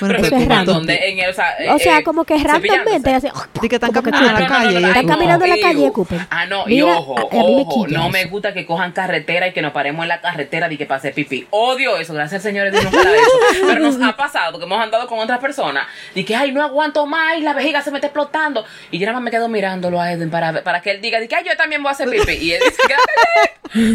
Bueno, 0.00 0.14
Pero 0.16 0.26
Eso 0.28 0.36
es 0.36 0.48
random. 0.48 0.74
donde 0.76 1.08
en 1.10 1.18
el, 1.20 1.30
o 1.30 1.32
sea, 1.34 1.56
O 1.74 1.78
sea, 1.78 1.98
eh, 1.98 2.02
como 2.04 2.24
que 2.24 2.38
randommente 2.38 3.14
así. 3.14 3.28
Di 3.60 3.68
que 3.68 3.76
están 3.76 3.92
caminando 3.92 4.28
en 4.28 4.34
la 4.42 4.46
calle. 4.46 4.76
Están 4.86 5.06
caminando 5.06 5.44
en 5.44 5.50
la 5.50 5.56
calle 5.60 5.86
escupen. 5.86 6.26
Ah, 6.30 6.46
no, 6.46 6.64
y 6.66 6.74
Mira, 6.76 6.96
ojo, 6.98 7.16
a- 7.18 7.22
a 7.22 7.24
mí 7.44 7.54
me 7.56 7.62
ojo, 7.62 7.86
no 7.88 8.00
eso. 8.00 8.08
me 8.10 8.24
gusta 8.26 8.52
que 8.54 8.66
cojan 8.66 8.92
carretera 8.92 9.48
y 9.48 9.52
que 9.52 9.62
nos 9.62 9.72
paremos 9.72 10.02
en 10.02 10.08
la 10.08 10.20
carretera 10.20 10.70
y 10.72 10.76
que 10.76 10.86
pase 10.86 11.10
pipí. 11.12 11.46
Odio 11.50 11.96
eso, 11.96 12.14
gracias 12.14 12.44
al 12.44 12.50
Señor 12.52 12.70
Dios 12.70 12.84
nunca 12.84 13.02
la 13.02 13.10
he 13.10 13.16
hecho. 13.16 13.66
Pero 13.66 13.80
nos 13.80 14.00
ha 14.02 14.16
pasado 14.16 14.52
porque 14.52 14.66
hemos 14.66 14.80
andado 14.80 15.06
con 15.06 15.18
otras 15.18 15.38
personas 15.40 15.86
y 16.14 16.24
que, 16.24 16.34
ay, 16.36 16.52
no 16.52 16.62
aguanto 16.62 17.06
más 17.06 17.36
y 17.38 17.40
la 17.42 17.52
vejiga 17.52 17.82
se 17.82 17.90
me 17.90 17.98
está 17.98 18.06
explotando. 18.08 18.64
Y 18.90 18.98
yo 18.98 19.06
nada 19.06 19.14
más 19.18 19.24
me 19.24 19.30
quedo 19.30 19.48
mirándolo 19.48 20.00
a 20.00 20.12
Edwin 20.12 20.30
para, 20.30 20.62
para 20.62 20.80
que 20.80 20.90
él 20.92 21.00
diga, 21.00 21.18
que, 21.26 21.34
ay, 21.34 21.44
yo 21.46 21.56
también 21.56 21.82
voy 21.82 21.90
a 21.90 21.92
hacer 21.92 22.08
pipí. 22.08 22.32
Y 22.32 22.52
él 22.52 22.60
dice, 22.64 22.82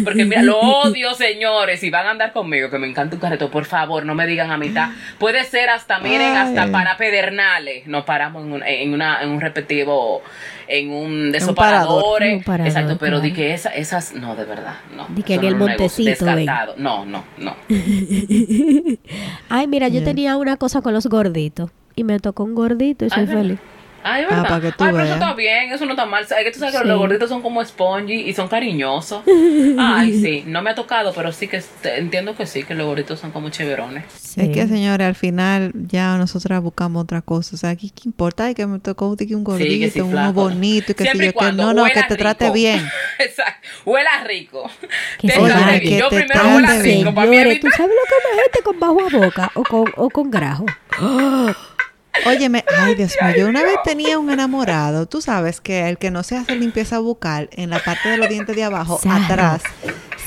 porque 0.04 0.24
mira, 0.24 0.42
lo 0.42 0.58
odio, 0.58 1.14
señores, 1.14 1.80
si 1.80 1.90
van 1.90 2.06
a 2.06 2.10
andar 2.10 2.32
conmigo, 2.32 2.70
que 2.70 2.78
me 2.78 2.86
encanta 2.86 3.16
un 3.16 3.20
carreto, 3.20 3.50
por 3.50 3.64
favor, 3.64 4.04
no 4.06 4.14
me 4.14 4.26
digan 4.26 4.50
a 4.52 4.56
mitad. 4.56 4.90
Puede 5.18 5.42
ser 5.44 5.68
hasta, 5.70 5.93
miren, 6.00 6.36
hasta 6.36 6.70
para 6.70 6.96
pedernales. 6.96 7.86
Nos 7.86 8.04
paramos 8.04 8.44
en 8.44 8.52
un, 8.52 8.62
en 8.62 8.92
una, 8.92 9.22
en 9.22 9.30
un 9.30 9.40
respectivo, 9.40 10.22
en 10.68 10.90
un 10.90 11.06
parador. 11.06 11.32
desoparadores. 11.32 12.36
Un 12.38 12.42
parador, 12.44 12.66
Exacto, 12.68 12.96
pero 12.98 13.20
di 13.20 13.32
claro. 13.32 13.36
que 13.48 13.54
esa, 13.54 13.68
esas, 13.70 14.14
no, 14.14 14.34
de 14.36 14.44
verdad, 14.44 14.74
no. 14.96 15.06
Di 15.10 15.22
que 15.22 15.34
en 15.34 15.44
el 15.44 15.58
no 15.58 15.66
negocio, 15.66 16.04
montecito. 16.04 16.24
Descartado. 16.26 16.74
No, 16.78 17.04
no, 17.04 17.24
no. 17.38 17.54
Ay, 19.48 19.66
mira, 19.66 19.88
yo 19.88 19.94
Yeah. 20.00 20.04
tenía 20.04 20.36
una 20.36 20.56
cosa 20.56 20.82
con 20.82 20.92
los 20.92 21.06
gorditos. 21.06 21.70
Y 21.96 22.02
me 22.04 22.18
tocó 22.18 22.42
un 22.44 22.54
gordito 22.54 23.04
y 23.04 23.10
soy 23.10 23.20
Ay, 23.20 23.26
¿verdad? 23.26 23.58
Ay, 24.04 24.24
¿verdad? 24.24 24.42
para 24.42 24.60
que 24.60 24.72
tú 24.72 24.84
Ay, 24.84 24.92
pero 24.92 25.04
eso 25.04 25.14
está 25.14 25.34
bien, 25.34 25.72
eso 25.72 25.84
no 25.86 25.92
está 25.92 26.04
mal. 26.06 26.22
Es 26.22 26.28
que 26.28 26.50
tú 26.52 26.58
sabes 26.58 26.74
que 26.74 26.82
Sí. 26.82 26.86
los 26.88 26.98
gorditos 26.98 27.28
son 27.28 27.42
como 27.42 27.64
spongy 27.64 28.20
y 28.28 28.34
son 28.34 28.48
cariñosos. 28.48 29.22
Ay, 29.78 30.20
sí, 30.20 30.44
no 30.46 30.62
me 30.62 30.70
ha 30.70 30.74
tocado, 30.74 31.12
pero 31.14 31.32
sí 31.32 31.48
que 31.48 31.62
entiendo 31.96 32.36
que 32.36 32.46
sí, 32.46 32.64
que 32.64 32.74
los 32.74 32.86
gorditos 32.86 33.18
son 33.18 33.32
como 33.32 33.48
chéverones. 33.48 34.04
Es 34.36 34.48
que, 34.50 34.66
señores, 34.66 35.06
al 35.06 35.14
final 35.14 35.72
ya 35.86 36.16
nosotras 36.18 36.60
buscamos 36.62 37.02
otra 37.04 37.22
cosa. 37.22 37.54
O 37.54 37.58
sea, 37.58 37.74
¿qué, 37.76 37.88
qué 37.88 38.02
importa? 38.06 38.44
Ay, 38.46 38.54
que 38.54 38.66
me 38.66 38.78
tocó 38.78 39.08
un 39.08 39.44
gordito, 39.44 39.84
Sí, 39.84 39.90
sí, 39.90 40.00
uno 40.00 40.10
flaco. 40.10 40.32
bonito 40.34 40.92
y 40.92 40.94
que 40.94 41.04
Siempre 41.04 41.26
si 41.26 41.26
yo 41.26 41.32
que 41.32 41.38
cuando 41.38 41.72
no, 41.72 41.72
no, 41.72 41.84
que 41.84 42.02
te 42.02 42.16
trate 42.16 42.44
rico. 42.46 42.54
bien. 42.54 42.86
Exacto. 43.18 43.68
Huela 43.86 44.24
rico. 44.26 44.70
Que 45.18 45.28
Te 45.28 45.34
trate 45.38 45.80
bien. 45.80 45.98
Yo 46.00 46.08
te 46.08 46.16
primero 46.16 46.48
huela 46.56 46.78
rico. 46.82 47.14
Para 47.14 47.30
mí 47.30 47.36
Señores, 47.36 47.60
¿tú 47.60 47.68
sabes 47.70 47.92
lo 47.92 48.02
que 48.08 48.36
es 48.36 48.42
gente 48.42 48.62
con 48.64 48.80
bajo 48.80 49.00
a 49.00 49.24
boca 49.24 49.50
o 49.54 49.62
con, 49.62 49.84
o 49.96 50.10
con 50.10 50.30
grajo? 50.30 50.66
Óyeme, 52.26 52.64
ay 52.78 52.94
Dios 52.94 53.14
mío, 53.20 53.34
yo 53.36 53.48
una 53.48 53.62
vez 53.62 53.76
tenía 53.84 54.18
un 54.18 54.30
enamorado, 54.30 55.06
tú 55.06 55.20
sabes 55.20 55.60
que 55.60 55.88
el 55.88 55.98
que 55.98 56.10
no 56.10 56.22
se 56.22 56.36
hace 56.36 56.56
limpieza 56.56 56.98
bucal 56.98 57.48
en 57.52 57.70
la 57.70 57.82
parte 57.82 58.08
de 58.08 58.16
los 58.16 58.28
dientes 58.28 58.54
de 58.54 58.64
abajo, 58.64 59.00
atrás, 59.10 59.62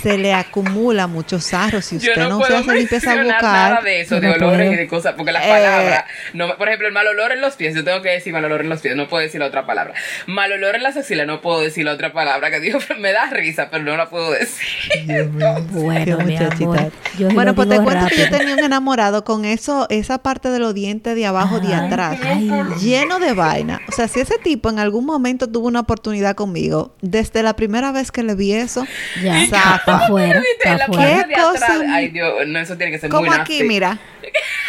se 0.02 0.18
le 0.18 0.34
acumula 0.34 1.08
mucho 1.08 1.40
sarro. 1.40 1.82
Si 1.82 1.98
usted 1.98 2.16
no, 2.18 2.30
no, 2.40 2.46
se 2.46 2.56
hace 2.56 2.74
limpieza 2.74 3.16
mencionar 3.16 3.42
nada 3.44 3.70
bucal, 3.70 3.84
de 3.86 4.02
eso, 4.02 4.16
de 4.20 4.28
no 4.28 4.34
olores 4.34 4.58
puedo. 4.60 4.74
y 4.74 4.76
de 4.76 4.88
cosas, 4.88 5.14
porque 5.18 5.32
las 5.32 5.44
Eh. 5.46 5.50
palabras, 5.50 6.04
no, 6.34 6.48
me- 6.48 6.54
por 6.56 6.68
ejemplo, 6.68 6.88
el 6.88 6.94
mal 6.94 7.08
olor 7.08 7.32
en 7.32 7.42
los 7.42 7.56
pies, 7.56 7.76
yo 7.76 7.84
tengo 7.84 8.02
que 8.02 8.10
decir 8.10 8.34
mal 8.34 8.44
olor 8.46 8.62
en 8.62 8.70
los 8.70 8.82
pies, 8.82 8.96
no 8.96 9.08
puedo 9.08 9.24
decir 9.24 9.40
la 9.40 9.48
otra 9.48 9.66
palabra. 9.66 9.94
Mal 10.28 10.52
olor 10.52 10.76
en 10.76 10.84
las 10.84 10.98
axilas, 10.98 11.26
no 11.28 11.42
puedo 11.42 11.62
decir 11.62 11.86
la 11.86 11.94
otra 11.94 12.14
palabra, 12.14 12.50
que 12.52 12.60
digo, 12.60 12.80
me 13.00 13.12
da 13.12 13.30
risa, 13.30 13.70
pero 13.72 13.84
no 13.84 13.98
la 13.98 14.10
puedo 14.10 14.32
decir. 14.32 15.30
Bueno, 15.72 16.18
mi 16.20 16.34
muchachita. 16.34 16.64
amor, 16.66 16.92
yo 17.18 17.30
Bueno, 17.30 17.56
pues 17.56 17.70
te 17.70 17.80
cuento 17.80 18.08
que 18.08 18.18
yo 18.18 18.30
tenía 18.30 18.54
un 18.56 18.60
enamorado 18.64 19.24
con 19.24 19.46
eso, 19.46 19.88
esa 19.90 20.18
parte 20.20 20.50
de 20.50 20.60
los 20.60 20.74
dientes 20.74 21.16
de 21.16 21.26
abajo 21.26 21.60
de 21.60 21.74
atrás, 21.74 22.18
ay. 22.24 22.50
lleno 22.82 23.20
de 23.20 23.34
vaina. 23.34 23.82
O 23.88 23.92
sea, 23.92 24.08
si 24.08 24.20
ese 24.20 24.38
tipo 24.38 24.70
en 24.70 24.80
algún 24.80 25.06
momento 25.06 25.48
tuvo 25.48 25.68
una 25.68 25.82
oportunidad 25.82 26.36
conmigo, 26.36 26.94
desde 27.02 27.44
la 27.44 27.56
primera 27.56 27.92
vez 27.92 28.12
que 28.12 28.24
le 28.24 28.36
vi 28.36 28.54
eso, 28.54 28.86
Ya, 29.22 29.82
afuera, 29.96 30.42
está 30.58 30.72
En 30.72 30.78
la 30.78 30.86
afuera. 30.86 31.02
parte 31.16 31.28
de 31.28 31.34
¿Qué 31.34 31.42
atrás, 31.42 31.72
cosa? 31.72 31.86
ay 31.96 32.08
Dios, 32.10 32.34
no, 32.48 32.60
eso 32.60 32.78
tiene 32.78 32.92
que 32.92 33.00
ser 33.00 33.12
muy 33.12 33.20
como 33.30 33.34
aquí, 33.42 33.64
mira. 33.64 33.98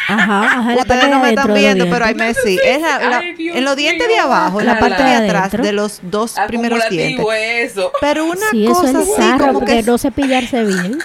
Ajá, 0.08 0.42
ajá, 0.60 0.74
Ustedes 0.78 1.02
de 1.02 1.08
no 1.10 1.20
me 1.20 1.28
están 1.30 1.52
viendo, 1.52 1.88
pero 1.90 2.04
ahí 2.06 2.14
me 2.14 2.32
sí. 2.32 2.58
Es 2.64 2.80
la- 2.80 2.98
la- 2.98 3.18
Ay, 3.18 3.34
en 3.38 3.64
los 3.64 3.76
dientes 3.76 4.08
de 4.08 4.18
abajo, 4.18 4.60
en 4.60 4.66
la 4.66 4.78
parte 4.78 5.02
de 5.02 5.14
atrás 5.14 5.52
de 5.52 5.72
los 5.72 6.00
dos 6.02 6.34
primeros 6.46 6.88
dientes. 6.88 7.26
Eso. 7.36 7.92
Pero 8.00 8.24
una 8.24 8.48
Sí, 8.50 8.64
eso 8.64 8.72
cosa 8.74 8.90
es 9.02 9.08
así 9.18 9.38
como 9.38 9.64
que, 9.64 9.82
no 9.82 9.98
cepillarse 9.98 10.64
bien. 10.64 10.98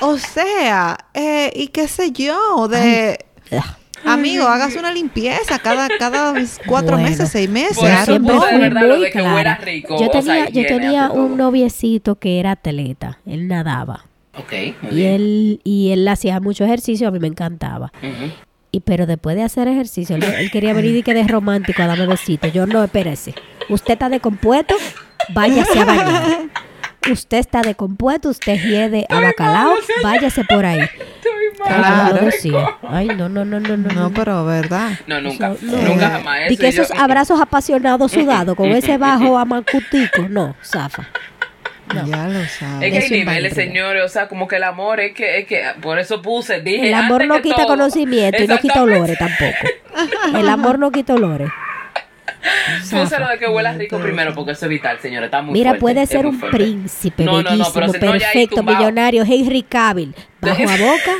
o 0.00 0.16
sea, 0.16 0.96
eh, 1.12 1.50
y 1.54 1.68
qué 1.68 1.88
sé 1.88 2.12
yo, 2.12 2.68
de 2.68 3.24
amigo, 4.04 4.46
hagas 4.46 4.74
una 4.76 4.92
limpieza 4.92 5.58
cada 5.58 5.88
cada 5.98 6.34
cuatro 6.66 6.96
Bueno. 6.96 7.08
meses, 7.08 7.28
seis 7.30 7.48
meses. 7.48 7.78
Por 7.78 7.88
eso 7.90 8.04
siempre 8.04 8.34
fui 8.34 8.60
lo 8.70 8.96
muy 8.96 9.04
de 9.04 9.10
que 9.10 9.54
rico, 9.64 9.96
yo 10.00 10.08
o 10.08 10.22
sea, 10.22 10.46
tenía, 10.46 10.48
yo 10.50 10.66
tenía 10.66 11.10
un 11.10 11.36
noviecito 11.36 12.16
que 12.16 12.40
era 12.40 12.52
atleta, 12.52 13.18
él 13.26 13.48
nadaba 13.48 14.06
Ok, 14.38 14.52
muy 14.82 14.92
y 14.92 14.94
bien. 14.94 15.12
él 15.14 15.60
y 15.64 15.90
él 15.90 16.08
hacía 16.08 16.40
mucho 16.40 16.64
ejercicio, 16.64 17.08
a 17.08 17.10
mí 17.10 17.18
me 17.18 17.28
encantaba. 17.28 17.92
Ujú. 18.02 18.32
Y 18.70 18.80
pero 18.80 19.04
después 19.06 19.36
de 19.36 19.42
hacer 19.42 19.68
ejercicio, 19.68 20.16
él, 20.16 20.22
él 20.24 20.50
quería 20.50 20.72
venir 20.72 20.96
y 20.96 21.02
que 21.02 21.12
de 21.12 21.24
romántico 21.24 21.82
a 21.82 21.86
darme 21.86 22.06
besitos. 22.06 22.50
Yo 22.54 22.66
no, 22.66 22.82
espérese. 22.82 23.34
Usted 23.68 23.92
está 23.92 24.08
descompuesto, 24.08 24.74
váyase 25.34 25.78
a 25.78 25.84
bañar. 25.84 26.22
Usted 27.10 27.38
está 27.38 27.62
descompuesto, 27.62 28.28
usted 28.28 28.54
hiede 28.62 29.06
a 29.08 29.20
bacalao, 29.20 29.74
váyase 30.04 30.44
por 30.44 30.64
ahí. 30.64 30.78
Ay, 31.64 33.06
Claro. 33.06 33.28
no, 33.28 33.28
no, 33.28 33.44
no, 33.44 33.60
no, 33.60 33.76
no. 33.76 33.88
No, 33.92 34.10
pero 34.12 34.44
verdad. 34.44 34.90
No, 35.06 35.20
nunca. 35.20 35.52
Eso, 35.52 35.58
no. 35.66 35.76
Nunca 35.82 36.10
jamás. 36.10 36.50
Y 36.50 36.56
que 36.56 36.70
yo- 36.72 36.82
esos 36.82 36.90
abrazos 36.98 37.40
apasionados 37.40 38.12
sudados 38.12 38.54
con 38.56 38.68
ese 38.70 38.98
bajo 38.98 39.38
amacutico, 39.38 40.22
no, 40.28 40.54
zafa. 40.64 41.08
No. 41.94 42.06
Ya 42.06 42.26
lo 42.26 42.38
Es 42.40 42.52
sabes. 42.52 42.78
que 42.90 42.98
hay 42.98 43.04
es 43.04 43.10
niveles, 43.10 43.54
señores, 43.54 44.02
o 44.04 44.08
sea, 44.08 44.26
como 44.28 44.48
que 44.48 44.56
el 44.56 44.62
amor 44.62 45.00
es 45.00 45.12
que, 45.14 45.40
es 45.40 45.46
que 45.46 45.62
por 45.82 45.98
eso 45.98 46.22
puse, 46.22 46.60
dije. 46.62 46.88
El 46.88 46.94
amor 46.94 47.22
antes 47.22 47.28
no 47.28 47.34
que 47.36 47.42
quita 47.42 47.56
todo. 47.56 47.66
conocimiento 47.66 48.42
y 48.42 48.46
no 48.46 48.58
quita 48.58 48.82
olores 48.82 49.18
tampoco. 49.18 50.38
El 50.38 50.48
amor 50.48 50.78
no 50.78 50.90
quita 50.90 51.14
olores. 51.14 51.50
Puse 52.90 53.18
lo 53.18 53.28
de 53.28 53.38
que 53.38 53.46
huela 53.48 53.72
rico 53.72 53.98
primero 53.98 54.34
porque 54.34 54.52
eso 54.52 54.66
es 54.66 54.70
vital, 54.70 54.98
señores. 55.00 55.26
Está 55.26 55.42
muy 55.42 55.52
Mira, 55.52 55.70
fuerte, 55.70 55.80
puede 55.80 56.06
ser 56.06 56.26
un 56.26 56.38
fuerte. 56.38 56.56
príncipe 56.56 57.24
No, 57.24 57.32
no, 57.32 57.42
no, 57.42 57.50
bellísimo, 57.50 57.80
no, 57.80 57.92
ahí 57.92 58.00
perfecto, 58.00 58.62
millonario, 58.62 59.22
Henry 59.22 59.62
Cavill, 59.62 60.14
bajo 60.40 60.62
a 60.62 60.76
boca, 60.76 61.12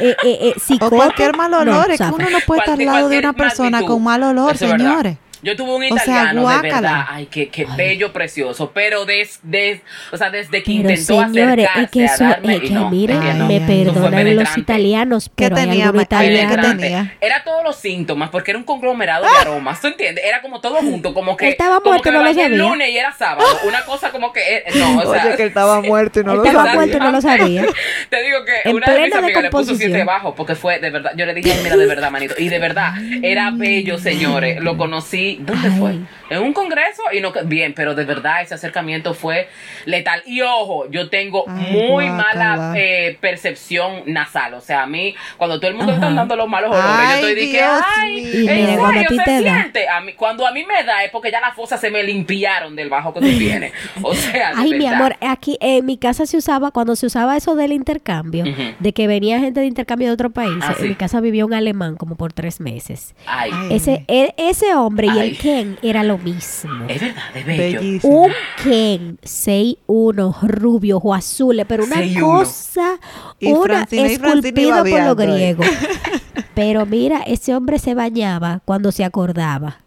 eh, 0.00 0.16
eh, 0.24 0.54
eh, 0.68 0.74
O 0.80 0.90
cualquier 0.90 1.36
mal 1.36 1.52
olor, 1.54 1.90
es 1.90 1.98
que 1.98 2.04
uno 2.06 2.30
no 2.30 2.40
puede 2.46 2.60
estar 2.60 2.78
al 2.78 2.84
lado 2.86 3.08
de 3.08 3.18
una 3.18 3.32
persona 3.32 3.70
magnitud. 3.70 3.94
con 3.94 4.04
mal 4.04 4.22
olor, 4.22 4.54
Eso 4.54 4.64
es 4.66 4.70
verdad. 4.72 5.16
Yo 5.42 5.54
tuve 5.56 5.74
un 5.74 5.84
O 5.84 5.96
sea, 5.98 6.02
italiano 6.32 6.48
de 6.48 6.62
verdad, 6.62 7.04
ay, 7.08 7.26
qué, 7.26 7.48
qué 7.48 7.66
bello, 7.76 8.12
precioso, 8.12 8.70
pero 8.72 9.04
des, 9.04 9.38
des, 9.42 9.80
o 10.12 10.16
sea, 10.16 10.30
desde 10.30 10.62
que 10.62 10.72
Pero 10.76 10.90
intentó 10.90 11.22
señores, 11.26 11.66
acercarse 11.68 11.82
es 11.84 11.90
que 11.90 12.04
eso, 12.04 12.24
a 12.24 12.28
darme, 12.28 12.56
es 12.56 12.62
y 12.62 12.68
que 12.68 12.74
no, 12.74 12.90
miren, 12.90 13.16
es 13.18 13.22
que 13.22 13.30
Ay, 13.30 13.38
no. 13.38 13.46
me 13.46 13.54
ay, 13.54 13.60
fue 13.60 13.84
perdonan 13.84 14.36
los 14.36 14.56
italianos, 14.56 15.30
pero 15.34 15.56
hay 15.56 15.62
tenía, 15.68 15.86
ay, 15.86 15.92
¿qué 15.92 16.02
italianos. 16.02 16.50
tenía? 16.56 16.76
Penetrante. 16.76 17.16
Era 17.26 17.44
todos 17.44 17.62
los 17.64 17.76
síntomas, 17.76 18.30
porque 18.30 18.50
era 18.52 18.58
un 18.58 18.64
conglomerado 18.64 19.24
de 19.24 19.30
aromas, 19.40 19.80
¿tú 19.80 19.88
entiendes? 19.88 20.24
Era 20.24 20.40
como 20.42 20.60
todo 20.60 20.76
junto, 20.76 21.12
como 21.14 21.36
que, 21.36 21.46
Él 21.46 21.52
estaba 21.52 21.76
como 21.80 21.90
muerto, 21.90 22.02
que 22.04 22.10
me 22.10 22.16
no 22.18 22.22
lo 22.24 22.30
el 22.30 22.36
sabía. 22.36 22.56
lunes 22.56 22.88
y 22.90 22.96
era 22.98 23.12
sábado, 23.12 23.46
una 23.68 23.84
cosa 23.84 24.10
como 24.10 24.32
que, 24.32 24.40
eh, 24.40 24.64
no, 24.76 24.98
o 24.98 25.12
sea, 25.12 25.24
Oye, 25.26 25.36
que 25.36 25.42
él 25.42 25.48
estaba 25.48 25.80
muerto 25.82 26.20
y 26.20 26.24
no 26.24 26.34
lo 26.34 26.44
estaba 26.44 26.64
sabía. 26.64 26.74
muerto 26.74 26.96
y 26.96 27.00
no 27.00 27.10
lo 27.12 27.20
sabía. 27.20 27.66
Te 28.10 28.22
digo 28.22 28.38
que 28.44 28.68
En 28.70 28.76
una 28.76 28.86
de 28.92 29.00
mis 29.02 29.14
amigas 29.14 29.42
le 29.42 29.50
puso 29.50 29.74
siete 29.74 30.04
bajo 30.04 30.34
porque 30.34 30.54
fue 30.54 30.78
de 30.80 30.90
verdad. 30.90 31.12
Yo 31.16 31.26
le 31.26 31.34
dije, 31.34 31.52
"Ay, 31.52 31.60
mira, 31.62 31.76
de 31.76 31.86
verdad, 31.86 32.10
manito. 32.10 32.34
Y 32.38 32.48
de 32.48 32.58
verdad, 32.58 32.94
era 33.22 33.50
bello, 33.50 33.98
señores. 33.98 34.60
Lo 34.60 34.76
conocí. 34.76 35.25
¿Dónde 35.34 35.68
Ay. 35.68 35.78
fue? 35.78 35.98
En 36.30 36.42
un 36.42 36.52
congreso 36.52 37.02
y 37.12 37.20
no. 37.20 37.32
Bien, 37.44 37.72
pero 37.74 37.94
de 37.94 38.04
verdad 38.04 38.42
ese 38.42 38.54
acercamiento 38.54 39.14
fue 39.14 39.48
letal. 39.84 40.22
Y 40.26 40.40
ojo, 40.42 40.90
yo 40.90 41.08
tengo 41.08 41.44
Ay, 41.48 41.72
muy 41.72 42.08
mala 42.08 42.72
eh, 42.76 43.16
percepción 43.20 44.02
nasal. 44.06 44.54
O 44.54 44.60
sea, 44.60 44.82
a 44.82 44.86
mí, 44.86 45.14
cuando 45.36 45.58
todo 45.60 45.70
el 45.70 45.76
mundo 45.76 45.92
Ajá. 45.92 46.02
está 46.06 46.14
dando 46.14 46.36
los 46.36 46.48
malos 46.48 46.70
olores, 46.70 46.88
Ay, 46.90 47.20
yo 47.22 47.28
estoy 47.28 47.46
Dios 47.46 47.82
ay, 47.96 48.46
¿en 48.48 48.56
mira, 48.66 48.76
cuando 48.78 48.86
a 48.86 49.02
serio 49.02 49.08
se 49.18 49.24
te 49.24 49.42
da. 49.44 49.54
siente? 49.60 49.88
A 49.88 50.00
mí, 50.00 50.12
cuando 50.14 50.46
a 50.46 50.52
mí 50.52 50.64
me 50.64 50.84
da 50.84 51.04
es 51.04 51.10
porque 51.10 51.30
ya 51.30 51.40
las 51.40 51.54
fosas 51.54 51.80
se 51.80 51.90
me 51.90 52.02
limpiaron 52.02 52.74
del 52.76 52.88
bajo 52.88 53.12
que 53.14 53.20
tú 53.20 53.26
tienes. 53.38 53.72
O 54.02 54.14
sea, 54.14 54.52
Ay, 54.56 54.74
mi 54.74 54.86
amor, 54.86 55.16
aquí 55.20 55.56
en 55.60 55.84
mi 55.86 55.96
casa 55.96 56.26
se 56.26 56.36
usaba, 56.36 56.70
cuando 56.70 56.96
se 56.96 57.06
usaba 57.06 57.36
eso 57.36 57.54
del 57.54 57.72
intercambio, 57.72 58.44
de 58.78 58.92
que 58.92 59.06
venía 59.06 59.38
gente 59.40 59.60
de 59.60 59.66
intercambio 59.66 60.08
de 60.08 60.14
otro 60.14 60.30
país, 60.30 60.52
Ah, 60.62 60.74
en 60.76 60.82
sí. 60.82 60.88
mi 60.88 60.94
casa 60.94 61.20
vivía 61.20 61.44
un 61.46 61.54
alemán 61.54 61.96
como 61.96 62.16
por 62.16 62.32
tres 62.32 62.60
meses. 62.60 63.14
Ay. 63.26 63.50
Ay. 63.52 63.68
Ese, 63.76 64.04
e- 64.08 64.34
ese 64.36 64.74
hombre 64.74 65.08
y 65.14 65.18
el 65.18 65.38
Ken 65.38 65.78
era 65.82 66.02
lo 66.02 66.15
mismo. 66.18 66.84
Es 66.88 67.00
verdad, 67.00 67.22
es 67.34 67.46
bello. 67.46 67.80
Bellísimo. 67.80 68.22
Un 68.22 68.32
Ken 68.62 69.18
6'1 69.22 70.36
rubio 70.42 70.98
o 70.98 71.14
azul, 71.14 71.62
pero 71.68 71.84
una 71.84 71.96
6'1. 71.96 72.20
cosa, 72.20 72.98
Y 73.40 73.52
una 73.52 73.64
Francina 73.86 74.02
y 74.12 74.16
Francina 74.16 74.38
esculpido 74.38 74.68
por 74.70 74.76
lo 74.76 74.82
babeando 74.84 75.22
ahí. 75.22 75.28
griego. 75.30 75.62
Pero 76.54 76.86
mira, 76.86 77.20
ese 77.26 77.54
hombre 77.54 77.78
se 77.78 77.94
bañaba 77.94 78.60
cuando 78.64 78.90
se 78.90 79.04
acordaba. 79.04 79.80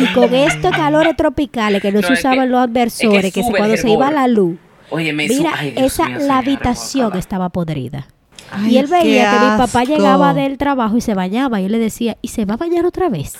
Y 0.00 0.06
con 0.14 0.32
estos 0.32 0.70
calores 0.74 1.14
tropicales 1.16 1.82
que 1.82 1.92
no, 1.92 2.00
No, 2.00 2.06
se 2.06 2.14
es 2.14 2.20
usaban 2.20 2.40
que- 2.40 2.46
los 2.46 2.60
adversores, 2.62 3.24
es 3.26 3.32
que 3.34 3.40
que 3.40 3.42
se- 3.42 3.46
sube 3.48 3.58
el 3.58 3.58
cuando 3.58 3.76
se 3.76 3.90
iba 3.90 4.06
hervor. 4.06 4.14
la 4.20 4.26
luz, 4.28 4.56
Oye, 4.88 5.12
me 5.12 5.28
su- 5.28 5.34
mira, 5.34 5.52
ay, 5.54 5.72
Dios 5.72 5.92
esa 5.92 6.04
mío, 6.06 6.14
la 6.14 6.20
señora, 6.20 6.38
habitación 6.38 7.16
estaba 7.18 7.48
podrida. 7.50 8.06
Ay, 8.52 8.74
y 8.74 8.78
él 8.78 8.86
veía 8.86 9.30
que 9.30 9.38
mi 9.38 9.58
papá 9.58 9.84
llegaba 9.84 10.34
del 10.34 10.58
trabajo 10.58 10.96
y 10.96 11.00
se 11.00 11.14
bañaba. 11.14 11.60
Y 11.60 11.64
él 11.64 11.72
le 11.72 11.78
decía, 11.78 12.16
¿y 12.22 12.28
se 12.28 12.44
va 12.44 12.54
a 12.54 12.56
bañar 12.58 12.84
otra 12.86 13.08
vez? 13.08 13.34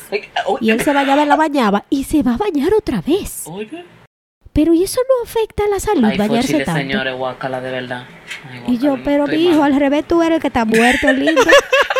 Y 0.60 0.70
él 0.70 0.80
se 0.80 0.92
bañaba 0.92 1.22
en 1.22 1.28
la 1.28 1.36
bañaba 1.36 1.84
y 1.90 2.04
se 2.04 2.22
va 2.22 2.34
a 2.34 2.36
bañar 2.38 2.72
otra 2.74 3.02
vez. 3.02 3.44
Oye. 3.46 3.84
Pero 4.52 4.74
¿y 4.74 4.82
eso 4.84 5.00
no 5.08 5.24
afecta 5.24 5.64
a 5.64 5.68
la 5.68 5.80
salud, 5.80 6.04
Ay, 6.04 6.18
bañarse 6.18 6.60
tanto? 6.64 6.78
señores, 6.80 7.14
guácala, 7.16 7.60
de 7.62 7.70
verdad. 7.70 8.04
Ay, 8.50 8.74
Y 8.74 8.78
yo, 8.78 8.98
pero 9.02 9.26
mi 9.26 9.36
hijo, 9.48 9.62
al 9.62 9.74
revés 9.76 10.06
tú 10.06 10.22
eres 10.22 10.36
el 10.36 10.40
que 10.42 10.48
está 10.48 10.64
muerto, 10.66 11.10
lindo. 11.12 11.40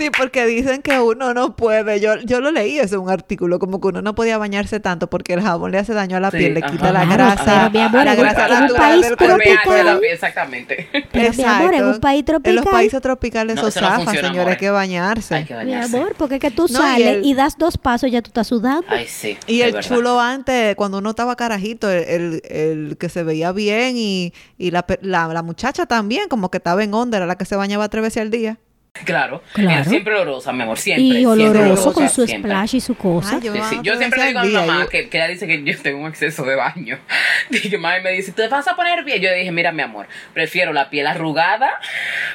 Sí, 0.00 0.08
porque 0.16 0.46
dicen 0.46 0.80
que 0.80 0.98
uno 0.98 1.34
no 1.34 1.54
puede. 1.56 2.00
Yo, 2.00 2.16
yo 2.24 2.40
lo 2.40 2.50
leí 2.50 2.78
eso 2.78 2.94
en 2.96 3.02
un 3.02 3.10
artículo, 3.10 3.58
como 3.58 3.80
que 3.80 3.88
uno 3.88 4.00
no 4.00 4.14
podía 4.14 4.38
bañarse 4.38 4.80
tanto 4.80 5.10
porque 5.10 5.34
el 5.34 5.42
jabón 5.42 5.72
le 5.72 5.78
hace 5.78 5.92
daño 5.92 6.16
a 6.16 6.20
la 6.20 6.30
Sí, 6.30 6.38
piel, 6.38 6.54
le 6.54 6.60
ajá. 6.60 6.70
quita 6.72 6.92
la 6.92 7.04
grasa, 7.04 7.44
pero 7.44 7.70
mi 7.70 7.78
amor, 7.80 8.04
la 8.06 8.12
en 8.14 8.18
un- 8.18 8.24
grasa 8.24 8.46
en 8.46 8.52
un 8.54 8.60
natural 8.60 8.76
país 8.90 9.06
del 9.06 9.16
tropical. 9.16 10.00
Exactamente. 10.10 10.88
Pero 11.12 11.32
mi 11.34 11.44
amor, 11.44 11.74
en 11.74 11.84
un 11.84 12.00
país 12.00 12.18
En 12.20 12.24
tropical. 12.24 12.54
los 12.56 12.64
países 12.64 13.00
tropicales 13.02 13.56
No, 13.56 13.68
eso 13.68 13.80
no 13.80 13.98
señores, 14.04 14.24
amor. 14.30 14.48
hay 14.48 14.56
que 14.56 14.70
bañarse. 14.70 15.34
Hay 15.34 15.44
que 15.44 15.54
Mi 15.64 15.74
amor, 15.74 16.14
porque 16.16 16.36
es 16.36 16.40
que 16.40 16.50
tú 16.50 16.66
y 16.68 16.72
sales 16.72 17.06
el- 17.18 17.24
y, 17.26 17.34
das 17.34 17.58
dos 17.58 17.76
pasos 17.76 18.10
ya 18.10 18.22
tú 18.22 18.28
estás 18.28 18.46
sudando. 18.46 18.86
Ay, 18.88 19.06
sí. 19.06 19.36
Y 19.46 19.60
el 19.62 19.72
verdad. 19.72 19.88
chulo 19.88 20.18
antes, 20.20 20.74
cuando 20.76 20.96
uno 20.98 21.10
estaba 21.10 21.36
carajito, 21.36 21.90
el, 21.90 22.04
el- 22.04 22.42
el 22.48 22.96
que 22.96 23.08
se 23.10 23.22
veía 23.22 23.52
bien 23.52 23.96
y, 23.98 24.32
y 24.56 24.70
la, 24.70 24.86
la, 25.02 25.28
la 25.28 25.42
muchacha 25.42 25.84
también, 25.86 26.28
como 26.28 26.50
que 26.50 26.56
estaba 26.56 26.82
en 26.82 26.94
onda, 26.94 27.18
era 27.18 27.26
la 27.26 27.36
que 27.36 27.44
se 27.44 27.56
bañaba 27.56 27.88
tres 27.90 28.02
veces 28.02 28.22
al 28.22 28.30
día. 28.30 28.58
Claro. 29.04 29.42
Claro. 29.54 29.88
Siempre 29.88 30.14
olorosa, 30.14 30.52
mi 30.52 30.62
amor. 30.62 30.76
Siempre. 30.78 31.04
y 31.04 31.10
siempre 31.24 31.46
oloroso 31.46 31.92
con 31.92 32.08
su 32.08 32.26
siempre. 32.26 32.50
splash 32.50 32.74
y 32.76 32.80
su 32.80 32.94
cosa. 32.96 33.36
Ay, 33.36 33.40
yo 33.44 33.54
Sí, 33.54 33.60
sí. 33.70 33.78
Yo 33.82 33.96
siempre 33.96 34.20
le 34.20 34.26
digo 34.28 34.40
a 34.40 34.44
mi 34.44 34.52
mamá 34.52 34.80
yo- 34.82 34.88
que, 34.88 35.08
que 35.08 35.16
ella 35.16 35.28
dice 35.28 35.46
que 35.46 35.62
yo 35.64 35.78
tengo 35.80 36.00
un 36.00 36.08
exceso 36.08 36.44
de 36.44 36.56
baño. 36.56 36.98
Y 37.50 37.68
que 37.70 37.78
mami 37.78 38.02
me 38.02 38.10
dice, 38.12 38.32
¿te 38.32 38.46
vas 38.48 38.68
a 38.68 38.76
poner 38.76 39.02
bien? 39.04 39.20
Yo 39.22 39.30
le 39.30 39.36
dije, 39.36 39.50
mira, 39.52 39.72
mi 39.72 39.82
amor, 39.82 40.06
prefiero 40.34 40.72
la 40.72 40.90
piel 40.90 41.06
arrugada 41.06 41.70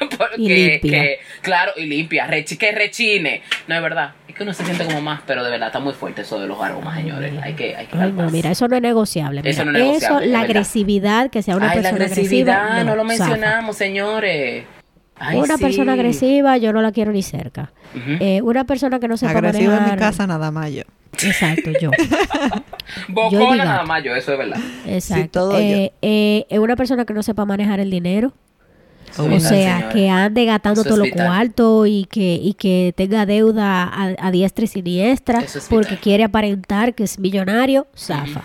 porque, 0.18 0.34
Y 0.38 0.48
limpia. 0.48 1.02
que- 1.02 1.20
claro, 1.42 1.72
y 1.76 1.86
limpia, 1.86 2.26
rechi- 2.26 2.58
que 2.58 2.72
rechine. 2.72 3.42
No 3.68 3.74
es 3.76 3.82
verdad. 3.82 4.14
Es 4.28 4.34
que 4.34 4.42
uno 4.42 4.52
se 4.52 4.64
siente 4.64 4.84
como 4.84 5.00
más, 5.00 5.20
pero 5.26 5.44
de 5.44 5.50
verdad 5.50 5.68
está 5.68 5.78
muy 5.78 5.92
fuerte 5.94 6.22
eso 6.22 6.40
de 6.40 6.46
los 6.48 6.60
aromas, 6.60 6.96
señores. 6.96 7.32
Hay 7.42 7.54
que, 7.54 7.76
hay 7.76 7.86
que 7.86 7.96
Ay, 7.96 8.12
no, 8.12 8.28
mira, 8.30 8.50
eso 8.50 8.66
no 8.68 8.76
es 8.76 8.82
negociable. 8.82 9.40
Eso 9.44 9.60
mira. 9.64 9.72
no 9.72 9.78
es 9.78 9.84
negociable, 9.84 10.06
Eso, 10.16 10.24
es 10.24 10.30
la 10.30 10.38
verdad. 10.40 10.50
agresividad, 10.56 11.30
que 11.30 11.42
sea 11.42 11.56
una 11.56 11.70
Ay, 11.70 11.76
la 11.76 11.82
persona 11.90 12.04
agresividad, 12.06 12.62
agresiva. 12.66 12.84
no, 12.84 12.96
lo 12.96 13.02
zafa. 13.10 13.24
mencionamos, 13.26 13.76
señores. 13.76 14.64
Ay, 15.18 15.38
una 15.38 15.56
sí. 15.56 15.62
persona 15.64 15.94
agresiva, 15.94 16.56
yo 16.58 16.72
no 16.72 16.82
la 16.82 16.92
quiero 16.92 17.12
ni 17.12 17.22
cerca. 17.22 17.72
Eh, 18.20 18.42
una 18.42 18.64
persona 18.64 19.00
que 19.00 19.08
no 19.08 19.16
sepa 19.16 19.32
Agresiva 19.32 19.76
en 19.78 19.84
mi 19.84 19.90
manejar- 19.90 19.98
casa 19.98 20.26
nada 20.26 20.50
más 20.50 20.70
yo. 20.72 20.82
Exacto, 21.22 21.70
yo. 21.80 21.90
Bocona 23.08 23.64
nada 23.64 23.82
más 23.84 24.02
yo, 24.04 24.14
eso 24.14 24.32
es 24.32 24.38
verdad. 24.38 24.58
Exacto. 24.86 25.30
todo 25.40 25.58
eh, 25.58 25.92
eh, 26.02 26.46
eh, 26.48 26.58
una 26.58 26.76
persona 26.76 27.04
que 27.04 27.14
no 27.14 27.22
sepa 27.22 27.44
manejar 27.44 27.80
el 27.80 27.90
dinero. 27.90 28.32
Eso 29.10 29.24
O 29.24 29.40
sea, 29.40 29.88
que 29.90 30.10
ande 30.10 30.44
gastando 30.44 30.82
todo 30.84 30.96
lo 30.98 31.10
cuarto 31.10 31.86
y 31.86 32.06
que, 32.10 32.34
y 32.34 32.52
que 32.54 32.92
tenga 32.96 33.24
deuda 33.24 33.84
a, 33.84 34.14
a 34.18 34.30
diestra 34.30 34.64
y 34.64 34.68
siniestra 34.68 35.40
es 35.40 35.66
porque 35.70 35.96
quiere 35.96 36.24
aparentar 36.24 36.94
que 36.94 37.04
es 37.04 37.18
millonario, 37.18 37.86
zafa. 37.96 38.42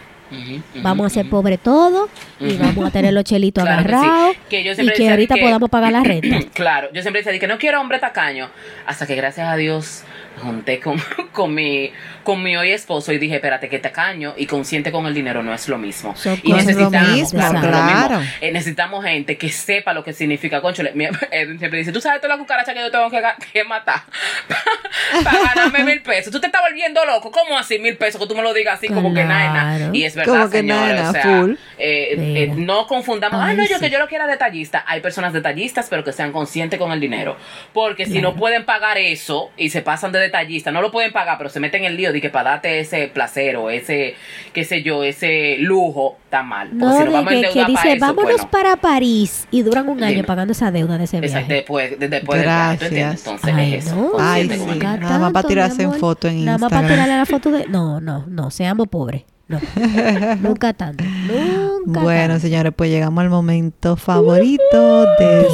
Vamos 0.82 1.08
a 1.08 1.10
ser 1.10 1.30
pobres 1.30 1.60
todos 1.60 2.10
y 2.40 2.56
vamos 2.58 2.88
a 2.88 2.92
tener 2.92 3.14
los 3.14 3.24
chelitos 3.24 3.64
Claro 3.64 3.84
que 3.84 3.90
sí. 3.90 3.96
agarrados 3.96 4.36
Que 4.50 4.64
yo 4.64 4.72
y 4.74 4.88
que 4.94 5.10
ahorita 5.10 5.36
que- 5.36 5.42
podamos 5.42 5.70
pagar 5.70 5.92
la 5.92 6.04
renta. 6.04 6.38
Claro, 6.54 6.90
yo 6.94 7.02
siempre 7.02 7.22
decía 7.24 7.40
que 7.40 7.48
no 7.48 7.58
quiero 7.58 7.82
hombre 7.82 8.00
tacaño. 8.00 8.50
Hasta 8.86 9.06
que 9.08 9.16
gracias 9.16 9.48
a 9.48 9.56
Dios 9.56 10.04
junté 10.42 10.80
con, 10.80 11.02
con, 11.34 11.54
mi, 11.54 11.92
con 12.24 12.42
mi 12.44 12.56
hoy 12.58 12.72
esposo 12.72 13.12
y 13.14 13.18
dije, 13.18 13.36
espérate, 13.36 13.70
que 13.70 13.80
tacaño 13.80 14.34
y 14.38 14.46
consciente 14.46 14.92
con 14.92 15.06
el 15.06 15.14
dinero 15.14 15.44
no 15.44 15.54
es 15.54 15.68
lo 15.68 15.78
mismo. 15.78 16.16
Son 16.16 16.40
y 16.44 16.50
lo 16.52 16.58
necesitamos, 16.58 17.10
mismo, 17.12 17.40
claro, 17.40 17.62
lo 17.72 17.84
mismo. 17.84 18.32
Eh, 18.42 18.52
necesitamos 18.52 19.04
gente 19.06 19.38
que 19.38 19.50
sepa 19.50 19.94
lo 19.94 20.04
que 20.04 20.14
significa. 20.14 20.62
Concho, 20.62 20.84
mi- 20.94 21.06
Edwin 21.32 21.60
siempre 21.60 21.80
dice, 21.80 21.92
tú 21.92 22.02
sabes 22.02 22.22
toda 22.22 22.36
la 22.36 22.40
cucaracha 22.40 22.74
que 22.74 22.80
yo 22.80 22.92
tengo 22.92 23.10
que, 23.10 23.22
que 23.54 23.64
matar 23.64 24.02
para 25.24 25.40
ganarme 25.54 25.84
mil 25.84 26.02
pesos. 26.02 26.32
Tú 26.32 26.40
te 26.40 26.48
estás 26.48 26.62
volviendo 26.62 27.04
loco. 27.06 27.32
¿Cómo 27.32 27.58
así 27.58 27.80
mil 27.80 27.98
pesos? 27.98 28.20
Que 28.22 28.28
tú 28.28 28.36
me 28.36 28.42
lo 28.42 28.54
digas 28.54 28.76
así 28.78 28.88
como 28.88 29.14
que 29.14 29.24
nada. 29.24 29.90
Y 29.94 30.04
es 30.04 30.16
verdad, 30.16 30.50
señores. 30.50 30.96
nada, 30.96 31.10
o 31.10 31.14
sea, 31.14 31.46
eh, 31.78 32.16
eh, 32.18 32.52
no 32.56 32.88
confundamos. 32.88 33.42
Ay, 33.42 33.52
Ay, 33.52 33.58
no, 33.58 33.64
yo 33.66 33.76
sí. 33.78 33.82
que 33.86 33.90
yo 33.90 34.00
lo 34.00 34.08
quiera 34.08 34.28
detallista. 34.28 34.84
Hay 34.88 35.02
personas 35.02 35.34
detallistas, 35.34 35.88
pero 35.90 36.04
que 36.04 36.12
sean 36.14 36.32
conscientes 36.32 36.80
con 36.80 36.92
el 36.92 37.00
dinero. 37.00 37.38
Porque 37.74 38.06
si 38.06 38.22
no 38.22 38.36
pueden 38.36 38.66
pagar 38.66 38.98
eso 38.98 39.52
y 39.58 39.70
se 39.70 39.82
pasan 39.82 40.12
de 40.12 40.20
detallista, 40.32 40.72
no 40.72 40.82
lo 40.82 40.92
pueden 40.92 41.12
pagar, 41.12 41.38
pero 41.38 41.50
se 41.50 41.60
meten 41.60 41.82
en 41.84 41.92
el 41.92 41.98
lío 41.98 42.12
de 42.14 42.22
que 42.22 42.30
para 42.30 42.52
darte 42.52 42.80
ese 42.80 43.08
placer 43.08 43.56
o 43.58 43.70
ese, 43.70 44.16
qué 44.54 44.64
sé 44.64 44.82
yo, 44.84 45.04
ese 45.04 45.58
lujo, 45.60 46.18
está 46.24 46.42
mal. 46.44 46.70
Porque 46.70 46.86
No, 46.86 46.98
si 46.98 47.04
nos 47.06 47.16
a 47.26 47.30
que, 47.30 47.36
dice, 47.36 47.74
para 47.76 47.92
eso, 47.94 48.00
vámonos 48.00 48.32
bueno, 48.34 48.50
para 48.52 48.76
París 48.78 49.48
y 49.52 49.62
duran 49.64 49.90
un 49.90 50.04
año 50.04 50.16
Dime. 50.16 50.28
pagando 50.28 50.52
esa 50.54 50.72
deuda 50.72 50.98
de 50.98 51.04
ese 51.04 51.18
Exacto, 51.18 51.38
viaje. 51.48 51.54
después, 51.54 52.00
de- 52.00 52.08
después 52.10 52.40
del 52.40 52.48
viaje, 52.48 52.78
¿tú 52.78 52.86
entiendes? 52.86 53.24
Gracias. 53.24 53.46
Entonces 53.46 53.54
Ay, 53.56 53.74
es 53.76 53.86
eso. 53.88 53.96
no, 53.96 54.12
Ay, 54.20 54.50
sí. 54.50 54.80
Nada 54.80 55.20
más 55.20 55.34
para 55.34 55.48
tirarse 55.48 55.84
en 55.84 55.94
foto 55.94 56.28
en 56.28 56.46
Nada 56.46 56.58
más 56.58 56.70
para 56.70 56.82
Instagram. 56.84 57.06
tirarle 57.06 57.18
la 57.20 57.26
foto 57.26 57.52
de... 57.52 57.66
No, 57.68 58.00
no, 58.02 58.26
no, 58.28 58.50
seamos 58.52 58.88
pobres. 58.88 59.24
No, 59.48 59.60
nunca 60.42 60.72
tanto. 60.72 61.04
Nunca 61.04 62.00
Bueno, 62.02 62.28
tanto. 62.36 62.40
señores, 62.48 62.72
pues 62.74 62.90
llegamos 62.90 63.22
al 63.22 63.30
momento 63.30 63.98
favorito 63.98 65.06
de. 65.20 65.46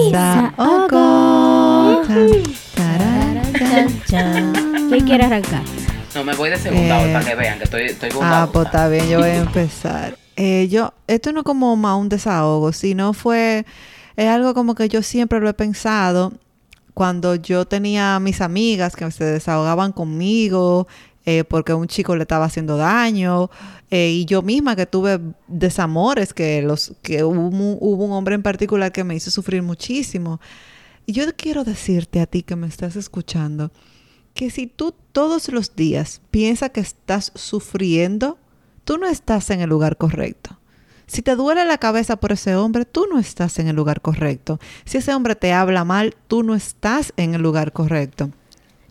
Tarán, 2.75 3.41
Chan, 3.57 4.01
chan. 4.07 4.66
¿Quién 4.89 5.05
quiere 5.05 5.23
arrancar? 5.25 5.63
No, 6.15 6.23
me 6.23 6.35
voy 6.35 6.49
de 6.49 6.57
segunda 6.57 7.05
Eh, 7.07 7.13
para 7.13 7.25
que 7.25 7.35
vean 7.35 7.57
que 7.57 7.63
estoy, 7.65 7.81
estoy 7.83 8.09
Ah, 8.21 8.49
pues 8.51 8.65
está 8.67 8.88
bien, 8.89 9.07
yo 9.09 9.19
voy 9.19 9.29
a 9.29 9.38
empezar. 9.38 10.17
Eh, 10.35 10.67
yo, 10.69 10.93
esto 11.07 11.31
no 11.33 11.39
es 11.39 11.43
como 11.43 11.75
más 11.75 11.97
un 11.97 12.09
desahogo, 12.09 12.71
sino 12.71 13.13
fue, 13.13 13.65
es 14.15 14.27
algo 14.27 14.53
como 14.53 14.75
que 14.75 14.88
yo 14.89 15.01
siempre 15.01 15.39
lo 15.39 15.49
he 15.49 15.53
pensado 15.53 16.33
cuando 16.93 17.35
yo 17.35 17.65
tenía 17.65 18.15
a 18.15 18.19
mis 18.19 18.41
amigas 18.41 18.95
que 18.95 19.09
se 19.11 19.23
desahogaban 19.23 19.91
conmigo 19.91 20.88
eh, 21.25 21.43
porque 21.43 21.73
un 21.73 21.88
chico 21.88 22.15
le 22.15 22.23
estaba 22.23 22.45
haciendo 22.45 22.77
daño 22.77 23.49
eh, 23.91 24.09
y 24.09 24.25
yo 24.25 24.41
misma 24.41 24.75
que 24.75 24.85
tuve 24.88 25.19
desamores 25.47 26.33
que 26.33 26.61
los 26.63 26.93
que 27.03 27.23
hubo, 27.23 27.39
un- 27.39 27.77
hubo 27.79 28.05
un 28.05 28.11
hombre 28.13 28.33
en 28.33 28.41
particular 28.41 28.91
que 28.91 29.03
me 29.03 29.13
hizo 29.15 29.29
sufrir 29.29 29.61
muchísimo 29.61 30.39
y 31.05 31.11
yo 31.13 31.23
quiero 31.35 31.63
decirte 31.63 32.19
a 32.21 32.25
ti 32.25 32.41
que 32.43 32.55
me 32.55 32.65
estás 32.67 32.95
escuchando 32.95 33.71
que 34.38 34.51
si 34.51 34.67
tú 34.67 34.93
todos 35.11 35.49
los 35.49 35.75
días 35.75 36.21
piensas 36.29 36.69
que 36.69 36.79
estás 36.79 37.31
sufriendo, 37.33 38.38
tú 38.85 38.99
no 38.99 39.07
estás 39.07 39.49
en 39.49 39.61
el 39.61 39.69
lugar 39.69 39.97
correcto. 39.97 40.59
Si 41.07 41.23
te 41.23 41.35
duele 41.35 41.65
la 41.65 41.79
cabeza 41.79 42.17
por 42.17 42.31
ese 42.33 42.55
hombre, 42.55 42.85
tú 42.85 43.07
no 43.11 43.17
estás 43.17 43.57
en 43.57 43.67
el 43.67 43.75
lugar 43.75 43.99
correcto. 44.01 44.59
Si 44.85 44.99
ese 44.99 45.15
hombre 45.15 45.35
te 45.35 45.53
habla 45.53 45.83
mal, 45.85 46.15
tú 46.27 46.43
no 46.43 46.53
estás 46.53 47.13
en 47.17 47.33
el 47.33 47.41
lugar 47.41 47.73
correcto. 47.73 48.29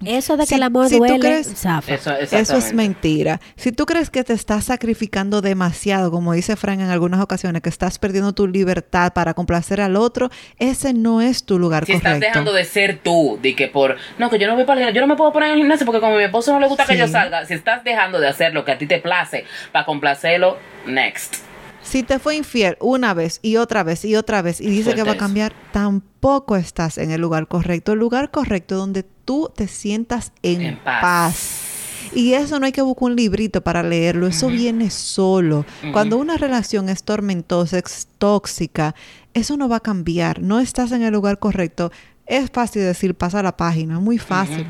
Eso 0.05 0.37
de 0.37 0.43
que 0.43 0.49
Si- 0.49 0.55
el 0.57 0.63
amor 0.63 0.89
si 0.91 0.99
duele, 0.99 1.19
crees- 1.19 1.55
zafa. 1.57 1.95
Eso, 1.95 2.13
Eso 2.15 2.57
es 2.59 2.75
mentira. 2.75 3.41
Si 3.57 3.73
tú 3.73 3.87
crees 3.87 4.11
que 4.11 4.25
te 4.25 4.35
estás 4.35 4.65
sacrificando 4.67 5.41
demasiado, 5.41 6.11
como 6.11 6.35
dice 6.35 6.55
Frank 6.57 6.81
en 6.81 6.91
algunas 6.91 7.21
ocasiones, 7.21 7.63
que 7.63 7.71
estás 7.71 7.99
perdiendo 7.99 8.35
tu 8.35 8.47
libertad 8.47 9.15
para 9.15 9.33
complacer 9.33 9.81
al 9.81 9.97
otro, 9.97 10.29
ese 10.59 10.93
no 10.93 11.23
es 11.23 11.45
tu 11.45 11.59
lugar 11.59 11.87
Si 11.87 11.93
correcto. 11.93 12.09
estás 12.09 12.21
dejando 12.21 12.53
de 12.53 12.65
ser 12.65 12.99
tú, 13.03 13.39
de 13.41 13.57
que 13.57 13.69
por, 13.69 13.97
no, 14.19 14.29
que 14.29 14.39
yo 14.39 14.47
no 14.47 14.55
voy 14.55 14.65
para 14.65 14.87
el 14.87 14.95
yo 14.95 15.01
no 15.01 15.07
me 15.07 15.17
puedo 15.17 15.33
poner 15.33 15.49
en 15.49 15.55
el 15.55 15.61
gimnasio 15.61 15.87
porque 15.87 16.01
como 16.01 16.15
a 16.15 16.19
mi 16.19 16.25
esposo 16.25 16.53
no 16.53 16.61
le 16.61 16.69
gusta 16.69 16.85
que 16.85 16.97
yo 16.99 17.09
salga, 17.09 17.47
si 17.47 17.55
estás 17.55 17.83
dejando 17.83 18.21
de 18.21 18.29
hacer 18.29 18.53
lo 18.53 18.65
que 18.67 18.73
a 18.73 18.79
ti 18.79 18.87
te 18.87 18.99
place 18.99 19.45
para 19.73 19.87
complacerlo, 19.87 20.59
next. 20.87 21.46
Si 21.89 22.03
te 22.03 22.19
fue 22.19 22.37
infiel 22.37 22.77
una 22.81 23.15
vez 23.15 23.39
y 23.43 23.57
otra 23.57 23.83
vez 23.83 24.05
y 24.05 24.17
otra 24.17 24.43
vez 24.43 24.61
y 24.61 24.69
dice 24.69 24.95
que 24.95 25.03
va 25.03 25.11
a 25.11 25.15
eso. 25.15 25.21
cambiar, 25.21 25.55
tampoco 25.73 26.57
estás 26.57 26.99
en 26.99 27.11
el 27.11 27.21
lugar 27.21 27.47
correcto. 27.49 27.93
El 27.93 28.01
lugar 28.01 28.31
correcto 28.31 28.77
donde 28.77 29.05
tú 29.25 29.51
te 29.55 29.69
sientas 29.69 30.33
en, 30.43 30.61
En 30.63 30.77
paz. 30.79 31.01
paz. 31.01 31.61
Y 32.13 32.35
eso 32.35 32.59
no 32.59 32.67
hay 32.67 32.73
que 32.73 32.83
buscar 32.83 33.11
un 33.11 33.17
librito 33.17 33.61
para 33.63 33.83
leerlo, 33.83 34.27
eso 34.27 34.49
viene 34.49 34.91
solo. 34.91 35.67
Cuando 35.93 36.17
una 36.19 36.37
relación 36.37 36.89
es 36.89 37.03
tormentosa, 37.03 37.79
es 37.79 38.09
tóxica, 38.19 38.95
eso 39.35 39.57
no 39.57 39.69
va 39.69 39.77
a 39.77 39.81
cambiar. 39.81 40.41
No 40.41 40.61
estás 40.61 40.93
en 40.93 41.03
el 41.03 41.13
lugar 41.13 41.39
correcto. 41.39 41.91
Es 42.27 42.51
fácil 42.51 42.83
decir, 42.83 43.15
pasa 43.15 43.43
la 43.43 43.57
página, 43.57 44.01
muy 44.01 44.19
fácil. 44.19 44.67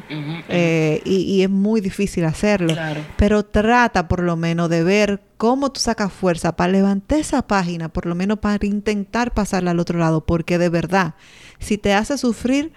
Eh, 0.49 1.01
y, 1.05 1.17
y 1.23 1.43
es 1.43 1.49
muy 1.49 1.81
difícil 1.81 2.27
hacerlo. 2.27 2.75
Claro. 2.75 3.01
Pero 3.17 3.45
trata 3.45 4.09
por 4.09 4.23
lo 4.23 4.37
menos 4.37 4.69
de 4.69 4.85
ver 4.85 5.23
cómo 5.39 5.73
tú 5.73 5.81
sacas 5.81 6.13
fuerza 6.13 6.55
para 6.55 6.73
levantar 6.73 7.19
esa 7.19 7.47
página, 7.47 7.89
por 7.89 8.05
lo 8.07 8.15
menos 8.15 8.39
para 8.41 8.65
intentar 8.67 9.33
pasarla 9.33 9.71
al 9.71 9.81
otro 9.81 9.99
lado, 9.99 10.27
porque 10.27 10.59
de 10.59 10.69
verdad, 10.69 11.15
si 11.59 11.79
te 11.79 11.95
hace 11.95 12.19
sufrir, 12.19 12.73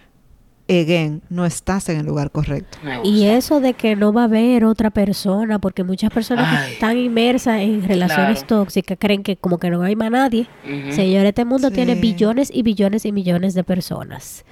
again, 0.70 1.22
no 1.30 1.46
estás 1.46 1.90
en 1.90 1.98
el 2.00 2.06
lugar 2.06 2.32
correcto. 2.32 2.78
Y 3.04 3.26
eso 3.26 3.60
de 3.60 3.74
que 3.74 3.96
no 3.96 4.14
va 4.14 4.22
a 4.22 4.26
haber 4.26 4.64
otra 4.66 4.92
persona, 4.92 5.60
porque 5.60 5.84
muchas 5.84 6.12
personas 6.12 6.66
que 6.68 6.74
están 6.74 6.98
inmersas 6.98 7.62
en 7.62 7.88
relaciones 7.88 8.44
Claro. 8.44 8.64
tóxicas 8.64 8.98
creen 9.00 9.24
que 9.24 9.36
como 9.36 9.58
que 9.58 9.70
no 9.70 9.82
hay 9.82 9.96
más 9.96 10.12
nadie. 10.12 10.48
Señor, 10.92 11.26
este 11.26 11.44
mundo 11.46 11.72
tiene 11.72 11.96
billones 11.96 12.52
y 12.54 12.62
billones 12.62 13.06
y 13.06 13.12
millones 13.12 13.54
de 13.56 13.64
personas. 13.64 14.46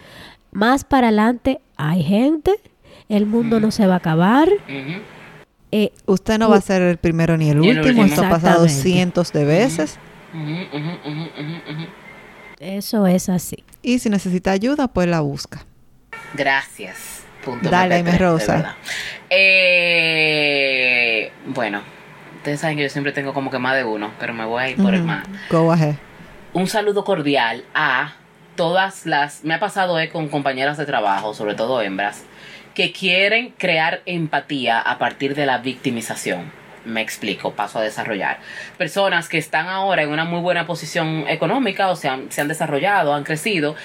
Más 0.52 0.84
para 0.84 1.08
adelante 1.10 1.60
hay 1.76 2.04
gente, 2.04 2.56
el 3.10 3.26
mundo 3.26 3.60
no 3.60 3.70
se 3.72 3.86
va 3.86 3.96
a 3.96 3.98
acabar. 3.98 4.50
Eh, 5.72 5.92
Usted 6.06 6.40
no 6.40 6.50
va 6.50 6.56
a 6.58 6.62
ser 6.62 6.82
el 6.82 6.98
primero 6.98 7.38
ni 7.38 7.50
el 7.50 7.60
Ni 7.60 7.70
el 7.70 7.80
último. 7.80 8.02
último. 8.02 8.06
Esto 8.06 8.26
ha 8.26 8.30
pasado 8.30 8.68
cientos 8.70 9.32
de 9.34 9.46
veces. 9.46 10.00
Eso 12.60 13.06
es 13.06 13.30
así. 13.30 13.64
Y 13.84 14.00
si 14.00 14.10
necesita 14.10 14.52
ayuda, 14.52 14.88
pues 14.88 15.08
la 15.08 15.22
busca. 15.22 15.66
Gracias. 16.34 17.24
Punto 17.44 17.70
Dale, 17.70 17.96
MP3, 17.96 17.98
Aime 17.98 18.12
de 18.12 18.18
Rosa. 18.18 18.76
Eh, 19.30 20.18
bueno, 21.48 21.82
ustedes 22.38 22.60
saben 22.60 22.78
que 22.78 22.84
yo 22.84 22.90
siempre 22.90 23.12
tengo 23.12 23.34
como 23.34 23.52
que 23.52 23.60
más 23.60 23.76
de 23.76 23.84
uno, 23.84 24.12
pero 24.20 24.34
me 24.34 24.46
voy 24.46 24.64
a 24.64 24.70
ir 24.70 24.78
por 24.78 24.94
el 24.94 25.04
más. 25.04 25.26
Go 25.50 25.72
ahead. 25.72 25.96
Un 26.54 26.68
saludo 26.68 27.04
cordial 27.04 27.64
a 27.74 28.14
todas 28.56 29.06
las... 29.06 29.44
Me 29.44 29.54
ha 29.54 29.60
pasado 29.60 30.00
eh, 30.00 30.10
con 30.10 30.28
compañeras 30.28 30.78
de 30.78 30.86
trabajo, 30.86 31.34
sobre 31.34 31.56
todo 31.56 31.82
hembras, 31.82 32.24
que 32.74 32.92
quieren 32.92 33.54
crear 33.58 34.02
empatía 34.06 34.80
a 34.80 34.98
partir 34.98 35.36
de 35.36 35.46
la 35.46 35.60
victimización. 35.60 36.52
Me 36.88 37.02
explico, 37.02 37.52
paso 37.52 37.80
a 37.80 37.82
desarrollar. 37.82 38.40
Personas 38.78 39.28
que 39.28 39.38
están 39.38 39.68
ahora 39.68 40.04
en 40.04 40.10
una 40.10 40.24
muy 40.24 40.40
buena 40.40 40.66
posición 40.66 41.26
económica, 41.28 41.90
o 41.90 41.98
sea, 41.98 42.18
se 42.30 42.40
han 42.40 42.48
desarrollado, 42.48 43.14
han 43.14 43.26
crecido, 43.26 43.76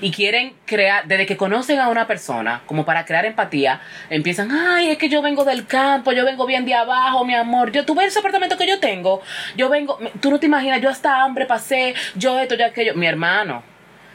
y 0.00 0.12
quieren 0.12 0.54
crear, 0.64 1.06
desde 1.08 1.26
que 1.26 1.36
conocen 1.36 1.80
a 1.80 1.88
una 1.88 2.06
persona, 2.06 2.62
como 2.66 2.84
para 2.84 3.04
crear 3.04 3.24
empatía, 3.24 3.80
empiezan, 4.10 4.52
ay, 4.52 4.90
es 4.90 4.98
que 4.98 5.08
yo 5.08 5.22
vengo 5.22 5.44
del 5.44 5.66
campo, 5.66 6.12
yo 6.12 6.24
vengo 6.24 6.46
bien 6.46 6.64
de 6.64 6.74
abajo, 6.74 7.24
mi 7.24 7.34
amor, 7.34 7.72
yo, 7.72 7.84
tú 7.84 7.96
ves 7.96 8.08
ese 8.08 8.20
apartamento 8.20 8.56
que 8.56 8.68
yo 8.68 8.78
tengo, 8.78 9.22
yo 9.56 9.68
vengo, 9.68 9.98
tú 10.20 10.30
no 10.30 10.38
te 10.38 10.46
imaginas, 10.46 10.80
yo 10.80 10.88
hasta 10.88 11.22
hambre 11.22 11.46
pasé, 11.46 11.94
yo 12.14 12.38
esto, 12.38 12.54
yo 12.54 12.66
aquello, 12.66 12.94
mi 12.94 13.06
hermano, 13.06 13.64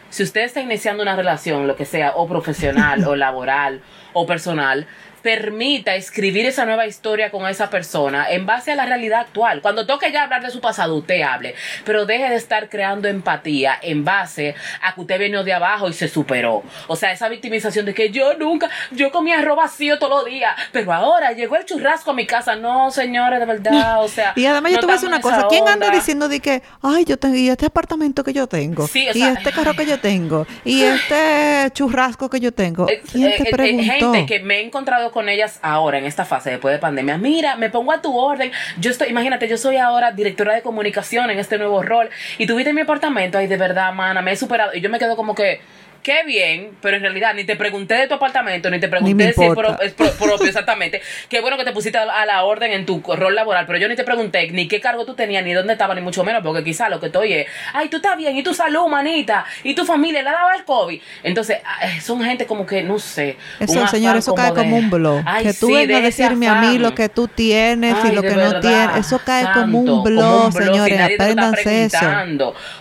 si 0.10 0.24
usted 0.24 0.42
está 0.42 0.62
iniciando 0.62 1.04
una 1.04 1.16
relación, 1.16 1.68
lo 1.68 1.76
que 1.76 1.86
sea, 1.86 2.14
o 2.16 2.28
profesional, 2.28 3.04
o 3.08 3.16
laboral, 3.16 3.82
o 4.14 4.26
personal, 4.26 4.88
permita 5.28 5.94
escribir 5.96 6.46
esa 6.46 6.66
nueva 6.66 6.88
historia 6.88 7.32
con 7.32 7.46
esa 7.48 7.70
persona 7.70 8.32
en 8.32 8.46
base 8.46 8.72
a 8.72 8.76
la 8.76 8.86
realidad 8.86 9.20
actual. 9.20 9.62
Cuando 9.62 9.86
toque 9.86 10.10
ya 10.10 10.24
hablar 10.24 10.42
de 10.42 10.52
su 10.52 10.62
pasado, 10.62 10.96
usted 10.96 11.22
hable, 11.22 11.54
pero 11.84 12.06
deje 12.06 12.30
de 12.30 12.38
estar 12.38 12.70
creando 12.70 13.10
empatía 13.10 13.78
en 13.82 14.06
base 14.06 14.56
a 14.82 14.96
que 14.96 15.02
usted 15.02 15.20
vino 15.20 15.44
de 15.44 15.52
abajo 15.52 15.90
y 15.90 15.94
se 15.94 16.08
superó. 16.08 16.64
O 16.88 16.96
sea, 16.96 17.12
esa 17.12 17.28
victimización 17.28 17.86
de 17.86 17.94
que 17.94 18.10
yo 18.10 18.36
nunca, 18.36 18.70
yo 18.92 19.12
comía 19.12 19.40
arroz 19.40 19.58
vacío 19.58 20.00
todos 20.00 20.24
los 20.24 20.32
días, 20.32 20.56
pero 20.72 20.94
ahora 20.94 21.34
llegó 21.34 21.58
el 21.58 21.66
churrasco 21.66 22.12
a 22.12 22.14
mi 22.14 22.26
casa. 22.26 22.56
No, 22.56 22.90
señores, 22.90 23.42
de 23.42 23.46
verdad, 23.46 24.02
o 24.02 24.08
sea. 24.08 24.32
Y 24.38 24.46
además 24.46 24.72
yo 24.72 24.78
no 24.78 24.80
te 24.80 24.86
voy 24.86 24.94
a 24.94 24.96
decir 24.96 25.10
una 25.10 25.20
cosa. 25.20 25.48
¿Quién 25.50 25.68
anda 25.68 25.90
diciendo 25.90 26.30
de 26.30 26.40
que, 26.40 26.64
ay, 26.82 27.04
yo 27.04 27.20
tengo, 27.20 27.36
y 27.36 27.50
este 27.50 27.66
apartamento 27.66 28.24
que 28.24 28.32
yo 28.32 28.48
tengo, 28.48 28.88
Sí, 28.88 29.10
o 29.10 29.12
y 29.14 29.24
este 29.24 29.52
carro 29.52 29.74
que 29.74 29.86
yo 29.86 30.00
tengo, 30.00 30.48
y 30.64 30.84
este 30.84 31.70
churrasco 31.74 32.30
que 32.30 32.40
yo 32.40 32.54
tengo? 32.54 32.88
Eh, 32.88 33.02
¿Quién 33.12 33.28
eh, 33.28 33.36
te 33.40 33.50
eh, 33.50 33.52
preguntó? 33.52 34.14
gente 34.14 34.26
que 34.26 34.40
me 34.40 34.60
he 34.60 34.66
encontrado 34.66 35.12
con 35.12 35.17
ellas 35.30 35.60
ahora 35.62 35.98
en 35.98 36.06
esta 36.06 36.26
fase 36.26 36.52
después 36.52 36.74
de 36.74 36.80
pandemia. 36.80 37.18
Mira, 37.18 37.56
me 37.56 37.70
pongo 37.70 37.92
a 37.92 38.02
tu 38.02 38.18
orden. 38.18 38.52
Yo 38.80 38.92
estoy, 38.92 39.10
imagínate, 39.10 39.48
yo 39.48 39.58
soy 39.58 39.78
ahora 39.78 40.12
directora 40.12 40.54
de 40.54 40.62
comunicación 40.62 41.30
en 41.30 41.40
este 41.40 41.58
nuevo 41.58 41.82
rol 41.82 42.10
y 42.38 42.48
tuviste 42.48 42.74
mi 42.74 42.82
apartamento. 42.82 43.38
Ay, 43.38 43.48
de 43.48 43.58
verdad, 43.58 43.94
mana, 43.94 44.22
me 44.22 44.32
he 44.32 44.36
superado. 44.36 44.74
Y 44.74 44.82
yo 44.82 44.90
me 44.90 45.00
quedo 45.00 45.16
como 45.16 45.36
que. 45.36 45.62
Qué 46.08 46.24
bien, 46.26 46.70
pero 46.82 46.96
en 46.96 47.02
realidad 47.04 47.34
ni 47.34 47.44
te 47.44 47.58
pregunté 47.58 47.96
de 47.96 48.08
tu 48.08 48.14
apartamento, 48.14 48.70
ni 48.70 48.80
te 48.80 48.88
Ni 48.88 48.92
pregunté 48.92 49.26
me 49.26 49.34
si 49.34 49.44
es, 49.44 49.54
pro- 49.54 49.78
es 49.82 49.92
pro- 49.92 50.10
propio 50.18 50.48
exactamente. 50.48 51.02
Qué 51.28 51.42
bueno 51.42 51.58
que 51.58 51.66
te 51.66 51.74
pusiste 51.74 51.98
a 51.98 52.26
la 52.26 52.46
orden 52.46 52.72
en 52.72 52.86
tu 52.86 53.02
rol 53.06 53.36
laboral, 53.36 53.66
pero 53.68 53.78
yo 53.78 53.90
ni 53.90 53.98
te 53.98 54.06
pregunté 54.06 54.50
ni 54.52 54.70
qué 54.70 54.80
cargo 54.80 55.06
tú 55.06 55.16
tenías, 55.16 55.44
ni 55.44 55.52
dónde 55.52 55.74
estaba, 55.74 55.94
ni 55.96 56.00
mucho 56.00 56.24
menos, 56.24 56.44
porque 56.46 56.64
quizá 56.64 56.88
lo 56.88 57.02
que 57.02 57.08
estoy 57.08 57.34
es, 57.34 57.48
ay, 57.74 57.90
tú 57.90 57.98
estás 57.98 58.16
bien, 58.16 58.38
y 58.38 58.42
tu 58.42 58.54
salud, 58.54 58.88
manita, 58.88 59.44
y 59.66 59.76
tu 59.76 59.84
familia, 59.84 60.22
le 60.24 60.30
ha 60.30 60.32
dado 60.32 60.52
el 60.52 60.64
COVID. 60.64 61.02
Entonces, 61.24 61.58
ay, 61.66 62.00
son 62.00 62.24
gente 62.24 62.46
como 62.46 62.66
que, 62.66 62.84
no 62.84 63.00
sé. 63.00 63.36
Eso, 63.60 63.82
un 63.82 63.90
señor, 63.90 64.16
eso 64.16 64.34
cae 64.34 64.52
de- 64.52 64.56
como 64.56 64.78
un 64.78 64.90
blog. 64.90 65.22
Ay, 65.26 65.44
que 65.44 65.54
tú 65.56 65.68
sí, 65.68 65.74
vengas 65.74 66.00
a 66.00 66.04
decirme 66.06 66.48
a 66.48 66.56
mí 66.62 66.78
lo 66.78 66.96
que 66.96 67.10
tú 67.10 67.28
tienes 67.28 67.98
y 68.06 68.16
lo 68.16 68.22
que 68.22 68.32
no 68.32 68.62
tienes. 68.62 69.06
Eso 69.06 69.20
cae 69.26 69.46
como 69.54 69.80
un 69.82 70.04
blog, 70.04 70.54
señores. 70.54 70.98
nadie 70.98 71.18
te 71.18 71.36
lo 71.36 71.42
está 71.42 71.48
Apréndanse 71.50 71.84
eso. 71.84 71.98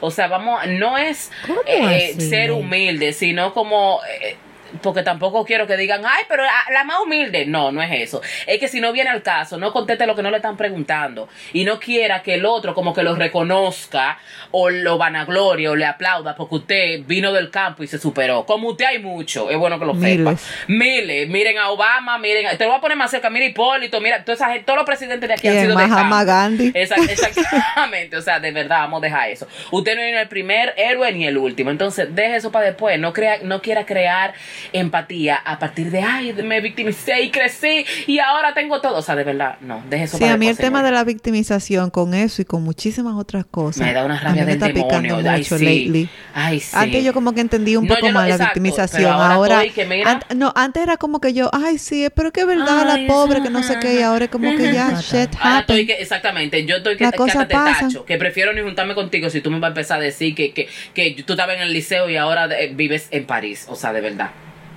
O 0.01 0.13
sea, 0.13 0.29
vamos, 0.29 0.61
no 0.69 0.97
es 0.97 1.33
¿Cómo 1.45 1.61
eh, 1.67 2.13
así? 2.15 2.29
ser 2.29 2.53
humilde, 2.53 3.16
sino 3.17 3.53
como... 3.53 4.01
eh, 4.23 4.37
porque 4.83 5.03
tampoco 5.03 5.45
quiero 5.45 5.67
que 5.67 5.77
digan, 5.77 6.03
ay, 6.05 6.25
pero 6.29 6.43
la, 6.43 6.53
la 6.73 6.85
más 6.85 7.01
humilde. 7.01 7.47
No, 7.47 7.73
no 7.73 7.83
es 7.83 7.91
eso. 7.93 8.21
Es 8.47 8.59
que 8.59 8.69
si 8.69 8.81
no 8.81 8.93
viene 8.93 9.11
al 9.11 9.23
caso, 9.23 9.57
no 9.59 9.73
conteste 9.73 10.07
lo 10.07 10.15
que 10.17 10.23
no 10.23 10.31
le 10.31 10.37
están 10.37 10.57
preguntando. 10.57 11.29
Y 11.53 11.65
no 11.65 11.79
quiera 11.81 12.23
que 12.23 12.35
el 12.35 12.45
otro 12.47 12.75
como 12.75 12.93
que 12.95 13.03
lo 13.03 13.15
reconozca 13.15 14.19
o 14.51 14.71
lo 14.71 14.99
vanaglorie 14.99 15.69
o 15.69 15.77
le 15.77 15.85
aplauda 15.87 16.35
porque 16.37 16.55
usted 16.57 17.01
vino 17.07 17.33
del 17.33 17.51
campo 17.51 17.83
y 17.83 17.87
se 17.87 17.99
superó. 17.99 18.45
Como 18.47 18.69
usted 18.69 18.85
hay 18.87 18.99
mucho, 18.99 19.51
es 19.51 19.57
bueno 19.59 19.79
que 19.79 19.85
lo 19.87 19.95
sepa. 19.95 20.35
Miles. 20.69 21.29
Miren 21.29 21.59
a 21.59 21.71
Obama, 21.71 22.19
miren, 22.19 22.47
a- 22.47 22.57
te 22.57 22.65
lo 22.65 22.71
voy 22.71 22.79
a 22.79 22.81
poner 22.81 22.97
más 22.97 23.11
cerca, 23.11 23.31
mira 23.31 23.45
Hipólito, 23.47 24.01
mira, 24.01 24.25
toda 24.25 24.35
esa 24.35 24.49
gente, 24.49 24.65
todos 24.65 24.79
los 24.79 24.87
presidentes 24.87 25.29
de 25.29 25.35
aquí 25.35 25.49
han 25.49 25.61
sido 25.61 25.77
de 25.77 25.87
Mahatma 25.87 26.19
campo. 26.19 26.27
Gandhi. 26.27 26.73
Exactamente, 26.75 28.17
o 28.17 28.23
sea, 28.23 28.41
de 28.41 28.51
verdad, 28.53 28.81
vamos 28.81 29.03
a 29.03 29.07
dejar 29.07 29.31
eso. 29.31 29.47
Usted 29.71 29.95
no 29.97 30.03
es 30.03 30.15
el 30.17 30.29
primer 30.29 30.75
héroe 30.77 31.13
ni 31.13 31.27
el 31.27 31.39
último, 31.39 31.71
entonces 31.71 32.15
deje 32.15 32.37
eso 32.37 32.51
para 32.53 32.67
después, 32.67 32.99
no 32.99 33.13
crea, 33.13 33.39
no 33.43 33.61
quiera 33.63 33.85
crear 33.87 34.35
empatía 34.73 35.37
a 35.37 35.59
partir 35.59 35.91
de, 35.91 36.01
ay, 36.01 36.33
me 36.43 36.61
victimicé 36.61 37.23
y 37.23 37.31
crecí 37.31 37.85
y 38.07 38.19
ahora 38.19 38.55
tengo 38.55 38.81
todo, 38.81 38.97
o 38.99 39.03
sea, 39.03 39.15
de 39.17 39.25
verdad, 39.25 39.57
no, 39.61 39.83
deje 39.89 40.05
eso 40.05 40.17
Sí, 40.17 40.25
para 40.25 40.35
a 40.35 40.37
mí 40.37 40.49
el 40.49 40.57
tema 40.57 40.83
de 40.83 40.91
la 40.93 41.05
victimización 41.05 41.91
con 41.91 42.15
eso 42.15 42.43
y 42.43 42.45
con 42.45 42.63
muchísimas 42.63 43.15
otras 43.15 43.45
cosas. 43.47 43.87
me 43.87 43.93
da 43.93 44.05
una 44.05 44.19
rabia 44.19 44.45
me 44.45 44.55
del 44.57 44.63
está 44.63 44.73
picando 44.73 45.17
ay, 45.17 45.39
mucho 45.41 45.59
sí, 45.59 45.65
lately. 45.65 46.09
ay, 46.35 46.61
sí. 46.61 46.77
Antes 46.77 47.05
yo 47.05 47.13
como 47.13 47.33
que 47.33 47.41
entendí 47.41 47.77
un 47.77 47.87
No, 47.87 47.95
poco 47.95 48.07
no- 48.09 48.13
más 48.13 48.29
la 48.29 48.37
victimización. 48.37 49.13
ahora 49.13 49.63
que 49.75 49.85
mira- 49.85 50.21
no, 50.35 50.53
antes 50.57 50.83
era 50.83 50.97
como 50.97 51.21
que 51.21 51.33
yo, 51.33 51.51
ay, 51.53 51.79
sí, 51.79 52.09
pero 52.15 52.33
que 52.33 52.41
es 52.41 52.47
verdad, 52.47 52.89
Ay, 52.91 53.03
la 53.03 53.07
pobre, 53.13 53.43
que 53.43 53.51
no 53.51 53.63
sé 53.63 53.79
qué, 53.81 54.01
y 54.01 54.03
ahora 54.03 54.27
es 54.27 54.31
como 54.31 54.55
que 54.57 54.73
ya, 54.73 55.01
shit 55.01 55.31
estoy 55.61 55.87
que, 55.87 55.95
exactamente, 55.95 56.65
yo 56.65 56.77
estoy 56.77 56.97
que, 56.97 57.05
Las 57.05 57.13
que 57.13 57.19
cosas 57.19 57.37
hasta 57.43 57.49
te 57.49 57.55
tacho, 57.55 58.05
que 58.05 58.17
prefiero 58.17 58.53
ni 58.53 58.61
juntarme 58.63 58.95
contigo 58.95 59.31
si 59.31 59.41
tú 59.41 59.51
me 59.51 59.59
vas 59.59 59.69
a 59.69 59.73
empezar 59.73 59.99
a 59.99 60.03
decir 60.03 60.35
que, 60.35 60.53
que, 60.53 60.69
que 60.95 61.23
tú 61.25 61.33
estabas 61.35 61.57
en 61.57 61.63
el 61.63 61.73
liceo 61.73 62.09
y 62.09 62.17
ahora 62.17 62.49
eh, 62.59 62.73
vives 62.75 63.09
en 63.11 63.25
París, 63.27 63.67
o 63.69 63.75
sea, 63.77 63.93
de 63.93 64.01
verdad. 64.01 64.31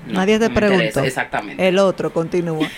No, 0.08 0.14
Nadie 0.14 0.39
te 0.39 0.50
preguntó. 0.50 1.04
Exactamente. 1.04 1.68
El 1.68 1.78
otro 1.80 2.12
continúa. 2.12 2.68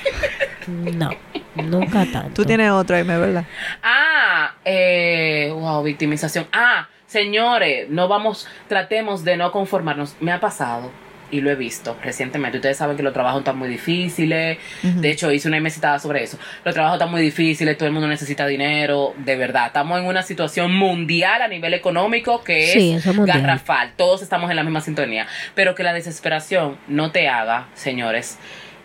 No, 0.67 1.09
nunca 1.55 2.05
tanto. 2.05 2.33
Tú 2.35 2.45
tienes 2.45 2.69
otro, 2.69 2.95
Aime, 2.95 3.17
¿verdad? 3.17 3.45
Ah, 3.81 4.53
eh, 4.63 5.51
wow, 5.51 5.81
victimización. 5.83 6.47
Ah, 6.53 6.87
señores, 7.07 7.89
no 7.89 8.07
vamos, 8.07 8.47
tratemos 8.67 9.23
de 9.23 9.37
no 9.37 9.51
conformarnos. 9.51 10.15
Me 10.19 10.31
ha 10.31 10.39
pasado 10.39 10.91
y 11.31 11.41
lo 11.41 11.49
he 11.49 11.55
visto 11.55 11.97
recientemente. 12.03 12.57
Ustedes 12.57 12.77
saben 12.77 12.97
que 12.97 13.03
los 13.03 13.13
trabajos 13.13 13.39
están 13.39 13.57
muy 13.57 13.69
difíciles. 13.69 14.57
De 14.83 15.09
hecho, 15.09 15.31
hice 15.31 15.47
una 15.47 15.57
investitada 15.57 15.97
sobre 15.99 16.23
eso. 16.23 16.37
Los 16.63 16.73
trabajos 16.73 16.97
están 16.97 17.11
muy 17.11 17.21
difíciles, 17.21 17.77
todo 17.77 17.87
el 17.87 17.93
mundo 17.93 18.07
necesita 18.07 18.45
dinero. 18.45 19.13
De 19.17 19.35
verdad, 19.35 19.67
estamos 19.67 19.99
en 19.99 20.05
una 20.05 20.23
situación 20.23 20.75
mundial 20.75 21.41
a 21.41 21.47
nivel 21.47 21.73
económico 21.73 22.43
que 22.43 22.67
Sí, 22.67 22.91
es 22.93 23.25
garrafal. 23.25 23.93
Todos 23.95 24.21
estamos 24.21 24.49
en 24.49 24.57
la 24.57 24.63
misma 24.63 24.81
sintonía. 24.81 25.27
Pero 25.55 25.75
que 25.75 25.83
la 25.83 25.93
desesperación 25.93 26.77
no 26.87 27.11
te 27.11 27.27
haga, 27.27 27.67
señores, 27.73 28.37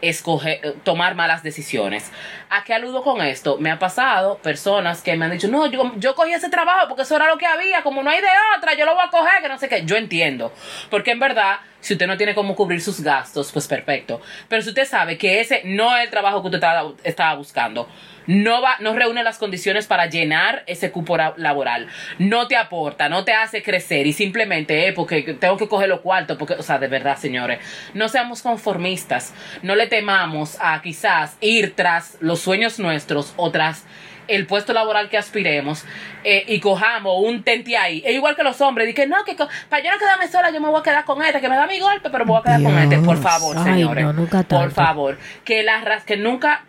escoger, 0.03 0.61
eh, 0.63 0.75
tomar 0.85 1.15
malas 1.15 1.43
decisiones. 1.43 2.11
¿A 2.51 2.65
qué 2.65 2.75
aludo 2.75 3.03
con 3.03 3.21
esto? 3.23 3.59
Me 3.59 3.71
ha 3.71 3.79
pasado 3.79 4.39
personas 4.39 5.03
que 5.03 5.17
me 5.17 5.25
han 5.25 5.33
dicho, 5.33 5.49
no, 5.49 5.67
yo, 5.67 5.93
yo 5.97 6.15
cogí 6.15 6.33
ese 6.33 6.49
trabajo 6.49 6.89
porque 6.89 7.03
eso 7.03 7.17
era 7.17 7.27
lo 7.29 7.39
que 7.39 7.47
había, 7.47 7.83
como 7.83 8.03
no 8.03 8.11
hay 8.11 8.21
de 8.21 8.29
otra, 8.57 8.75
yo 8.75 8.85
lo 8.85 8.95
voy 8.95 9.05
a 9.05 9.11
coger, 9.11 9.43
que 9.43 9.49
no 9.49 9.59
sé 9.59 9.69
qué. 9.69 9.85
Yo 9.85 9.97
entiendo. 9.97 10.53
Porque 10.91 11.11
en 11.11 11.21
verdad, 11.21 11.59
si 11.81 11.95
usted 11.95 12.07
no 12.07 12.17
tiene 12.17 12.35
cómo 12.35 12.55
cubrir 12.55 12.81
sus 12.81 13.01
gastos, 13.01 13.53
pues 13.53 13.67
perfecto. 13.67 14.21
Pero 14.49 14.63
si 14.63 14.71
usted 14.71 14.87
sabe 14.87 15.19
que 15.19 15.41
ese 15.41 15.63
no 15.65 15.97
es 15.97 16.05
el 16.05 16.11
trabajo 16.11 16.41
que 16.43 16.49
usted 16.49 16.59
estaba, 16.59 16.93
estaba 17.05 17.35
buscando, 17.35 17.89
no 18.27 18.61
va, 18.63 18.77
no 18.81 18.95
reúne 18.95 19.23
las 19.23 19.39
condiciones 19.39 19.87
para 19.87 20.07
llenar 20.07 20.63
ese 20.67 20.91
cupo 20.91 21.17
ra- 21.17 21.35
laboral, 21.37 21.87
no 22.19 22.47
te 22.49 22.57
aporta, 22.57 23.09
no 23.09 23.25
te 23.25 23.33
hace 23.33 23.63
crecer 23.63 24.07
y 24.07 24.13
simplemente, 24.13 24.89
eh, 24.89 24.93
porque 24.93 25.23
tengo 25.41 25.57
que 25.57 25.69
coger 25.69 25.89
los 25.89 26.01
cuartos, 26.01 26.37
porque, 26.37 26.55
o 26.55 26.63
sea, 26.63 26.79
de 26.79 26.89
verdad, 26.89 27.17
señores, 27.17 27.59
no 27.95 28.09
seamos 28.09 28.43
conformistas, 28.43 29.33
no 29.63 29.75
le 29.77 29.87
temamos 29.87 30.57
a 30.61 30.81
quizás 30.83 31.37
ir 31.41 31.75
tras 31.77 32.17
los 32.21 32.41
sueños 32.41 32.79
nuestros 32.79 33.33
o 33.37 33.51
tras 33.51 33.85
el 34.29 34.45
puesto 34.49 34.73
laboral 34.73 35.09
que 35.09 35.17
aspiremos 35.19 35.85
eh, 36.25 36.43
y 36.49 36.59
cojamos 36.59 37.15
un 37.23 37.45
tente 37.45 37.77
ahí. 37.77 38.03
Es 38.05 38.13
igual 38.13 38.35
que 38.35 38.43
los 38.43 38.61
hombres, 38.61 38.89
dicen, 38.89 39.09
no, 39.09 39.23
que 39.25 39.37
para 39.69 39.85
yo 39.85 39.91
no 39.93 39.99
quedarme 39.99 40.27
sola, 40.27 40.51
yo 40.51 40.61
me 40.61 40.69
voy 40.69 40.81
a 40.81 40.83
quedar 40.83 41.05
con 41.05 41.23
este, 41.23 41.41
que 41.41 41.49
me 41.49 41.55
da 41.55 41.69
mi 41.69 41.79
golpe, 41.79 42.11
pero 42.11 42.25
me 42.25 42.33
voy 42.33 42.41
a 42.41 42.43
quedar 42.43 42.63
con 42.65 42.77
este. 42.77 42.99
Por 42.99 43.23
favor, 43.23 43.57
Ay, 43.57 43.65
señores. 43.75 44.05
no, 44.05 44.13
nunca 44.13 44.43
por 44.43 44.73
favor. 44.73 45.17
Que, 45.45 45.63
las 45.63 46.03
que 46.03 46.17
nunca 46.17 46.65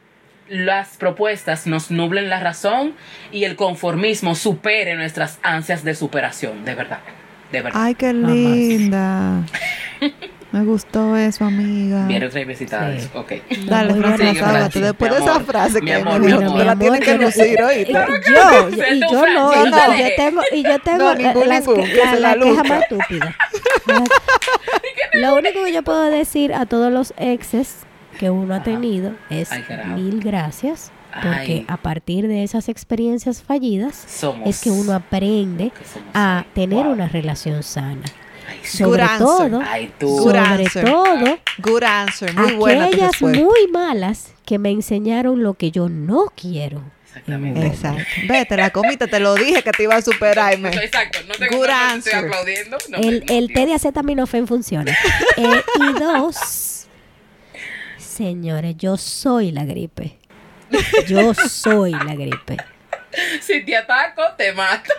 las 0.49 0.97
propuestas 0.97 1.67
nos 1.67 1.91
nublen 1.91 2.29
la 2.29 2.39
razón 2.39 2.93
y 3.31 3.43
el 3.43 3.55
conformismo 3.55 4.35
supere 4.35 4.95
nuestras 4.95 5.39
ansias 5.43 5.83
de 5.83 5.93
superación, 5.95 6.63
de 6.65 6.75
verdad. 6.75 6.99
De 7.51 7.61
verdad. 7.61 7.81
Ay, 7.83 7.95
qué 7.95 8.13
linda. 8.13 9.43
Me 10.51 10.63
gustó 10.63 11.17
eso, 11.17 11.43
amiga. 11.43 12.05
Bien 12.07 12.21
revisitada. 12.31 12.97
Sí. 12.97 13.09
Ok. 13.13 13.33
Dale, 13.65 13.91
Muy 13.93 13.99
Francis, 14.01 14.17
buena 14.19 14.33
desahógate. 14.33 14.61
frase. 14.71 14.79
Después 14.79 15.11
de 15.11 15.17
esa 15.19 15.39
frase 15.41 15.81
mi 15.81 15.87
que 15.87 15.93
amor, 15.95 16.13
me 16.13 16.19
mi 16.19 16.27
dijo, 16.27 16.39
amor. 16.39 16.57
te 16.59 16.65
la 16.65 16.75
tienen 16.77 17.01
que 17.01 17.17
lucir, 17.17 17.47
y- 17.51 17.91
Yo, 17.91 18.69
y 18.69 18.99
yo 19.01 19.25
no, 19.27 19.65
no, 19.65 19.97
yo 19.97 20.07
tengo, 20.15 20.41
y 20.53 20.63
yo 20.63 20.79
tengo 20.79 20.97
No, 20.99 21.13
la- 21.13 21.15
ningún, 21.33 21.49
las 21.49 21.67
ningún, 21.67 21.83
la, 21.97 22.15
la 22.15 22.35
la 22.37 22.43
queja 22.43 22.63
más 22.63 22.81
estúpida. 22.83 23.35
Lo 25.13 25.35
único 25.35 25.63
que 25.63 25.73
yo 25.73 25.83
puedo 25.83 26.03
decir 26.09 26.53
a 26.53 26.65
todos 26.65 26.91
los 26.91 27.13
exes 27.17 27.77
que 28.17 28.29
uno 28.29 28.55
ha 28.55 28.63
tenido 28.63 29.11
es 29.29 29.51
Ay, 29.51 29.63
mil 29.95 30.19
gracias, 30.21 30.91
porque 31.13 31.29
Ay. 31.53 31.65
a 31.67 31.77
partir 31.77 32.27
de 32.27 32.43
esas 32.43 32.69
experiencias 32.69 33.41
fallidas 33.41 33.95
Somos. 34.07 34.47
es 34.47 34.61
que 34.61 34.69
uno 34.71 34.93
aprende 34.93 35.71
que 35.71 35.83
a 36.13 36.45
tener 36.53 36.83
Wow. 36.85 36.93
una 36.93 37.07
relación 37.07 37.63
sana. 37.63 38.03
Ay. 38.49 38.59
Sobre 38.65 39.01
answer. 39.03 39.17
todo, 39.19 39.61
Ay. 39.65 39.91
Good 39.99 40.23
sobre 40.23 40.39
answer. 40.39 40.85
todo, 40.85 41.39
Good 41.59 41.83
answer. 41.83 42.33
Muy 42.35 42.53
buena 42.53 42.85
aquellas 42.85 43.21
muy 43.21 43.67
malas 43.71 44.31
que 44.45 44.57
me 44.59 44.69
enseñaron 44.71 45.43
lo 45.43 45.55
que 45.55 45.71
yo 45.71 45.89
no 45.89 46.31
quiero. 46.35 46.81
Exactamente. 47.07 47.65
Exacto. 47.65 48.03
Vete, 48.29 48.55
la 48.57 48.69
comita, 48.69 49.07
te 49.07 49.19
lo 49.19 49.33
dije 49.35 49.63
que 49.63 49.71
te 49.71 49.83
iba 49.83 49.95
a 49.95 50.01
superar. 50.03 50.53
y 50.53 50.57
me- 50.61 50.69
Exacto. 50.69 51.17
No 51.27 51.33
te 51.33 51.47
Good 51.47 51.65
answer. 51.67 52.13
estoy 52.13 52.29
aplaudiendo. 52.29 52.77
No, 52.89 52.97
el, 52.99 53.51
té 53.53 53.65
de 53.65 53.73
acetaminofén 53.73 54.45
funciona. 54.47 54.95
Eh, 55.37 55.61
y 55.79 55.99
dos, 55.99 56.76
señores, 58.17 58.75
yo 58.77 58.97
soy 58.97 59.51
la 59.51 59.63
gripe. 59.63 60.17
Yo 61.07 61.33
soy 61.33 61.91
la 61.91 62.15
gripe. 62.15 62.57
Si 63.41 63.63
te 63.63 63.75
ataco, 63.75 64.21
te 64.37 64.51
mato. 64.51 64.91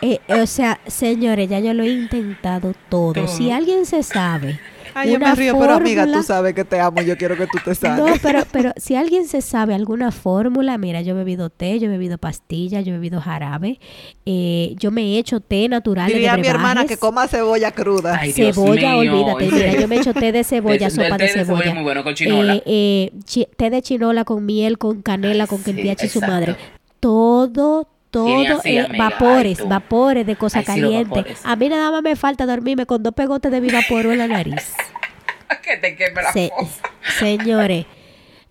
Eh, 0.00 0.18
o 0.28 0.46
sea, 0.46 0.80
señores, 0.86 1.48
ya 1.48 1.60
yo 1.60 1.74
lo 1.74 1.84
he 1.84 1.88
intentado 1.88 2.74
todo. 2.88 3.12
Todo. 3.12 3.28
Si 3.28 3.52
alguien 3.52 3.86
se 3.86 4.02
sabe. 4.02 4.58
Ay, 4.96 5.10
yo 5.10 5.16
una 5.16 5.30
me 5.30 5.34
río, 5.34 5.58
pero 5.58 5.74
amiga, 5.74 6.02
fórmula- 6.04 6.18
tú 6.18 6.24
sabes 6.24 6.54
que 6.54 6.64
te 6.64 6.80
amo. 6.80 7.02
Yo 7.02 7.16
quiero 7.16 7.36
que 7.36 7.46
tú 7.46 7.58
te 7.64 7.70
No, 7.88 8.06
sanes. 8.06 8.18
pero, 8.22 8.42
pero 8.50 8.72
si 8.76 8.96
alguien 8.96 9.26
se 9.28 9.42
sabe 9.42 9.74
alguna 9.74 10.10
fórmula, 10.10 10.78
mira, 10.78 11.02
yo 11.02 11.12
he 11.14 11.16
bebido 11.16 11.50
té, 11.50 11.78
yo 11.78 11.86
he 11.86 11.90
bebido 11.90 12.18
pastilla, 12.18 12.80
yo 12.80 12.92
he 12.92 12.96
bebido 12.96 13.20
jarabe, 13.20 13.78
eh, 14.24 14.74
yo 14.78 14.90
me 14.90 15.02
he 15.02 15.18
hecho 15.18 15.40
té 15.40 15.68
natural 15.68 16.10
Diría 16.10 16.32
a 16.32 16.36
de 16.36 16.42
mi 16.42 16.48
hermana 16.48 16.84
que 16.86 16.96
coma 16.96 17.28
cebolla 17.28 17.70
cruda. 17.72 18.16
Ay, 18.20 18.32
Dios 18.32 18.54
cebolla, 18.56 18.92
mío. 18.96 19.12
olvídate. 19.14 19.50
Mira, 19.52 19.80
yo 19.80 19.88
me 19.88 19.96
echo 19.96 20.14
té 20.14 20.32
de 20.32 20.44
cebolla, 20.44 20.88
sopa 20.90 21.16
té 21.18 21.24
de 21.24 21.28
cebolla. 21.30 21.64
es 21.66 21.74
muy 21.74 21.82
bueno 21.82 22.02
con 22.02 22.14
chinola. 22.14 22.54
Eh, 22.54 22.62
eh, 22.64 23.12
chi- 23.24 23.48
té 23.56 23.70
de 23.70 23.82
chinola 23.82 24.24
con 24.24 24.44
miel, 24.46 24.78
con 24.78 25.02
canela, 25.02 25.46
con 25.46 25.58
Sí, 25.58 25.64
quentiachi 25.64 26.06
y 26.06 26.08
su 26.08 26.20
madre. 26.20 26.56
Todo, 27.00 27.88
todo, 28.10 28.58
así, 28.58 28.76
eh, 28.76 28.80
amiga. 28.86 29.10
vapores, 29.10 29.60
Ay, 29.60 29.66
vapores 29.68 30.26
de 30.26 30.36
cosa 30.36 30.60
Ay, 30.60 30.64
caliente. 30.64 31.24
A 31.44 31.56
mí 31.56 31.68
nada 31.68 31.90
más 31.90 32.02
me 32.02 32.16
falta 32.16 32.46
dormirme 32.46 32.86
con 32.86 33.02
dos 33.02 33.12
pegotes 33.14 33.50
de 33.50 33.60
mi 33.60 33.68
vapor 33.68 34.06
en 34.06 34.18
la 34.18 34.28
nariz. 34.28 34.74
que 35.62 35.76
te 35.76 35.96
queme 35.96 36.22
la 36.22 36.32
Se- 36.32 36.50
fosa. 36.58 36.82
señores, 37.18 37.86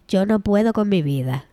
yo 0.08 0.26
no 0.26 0.40
puedo 0.40 0.74
con 0.74 0.90
mi 0.90 1.02
vida. 1.02 1.46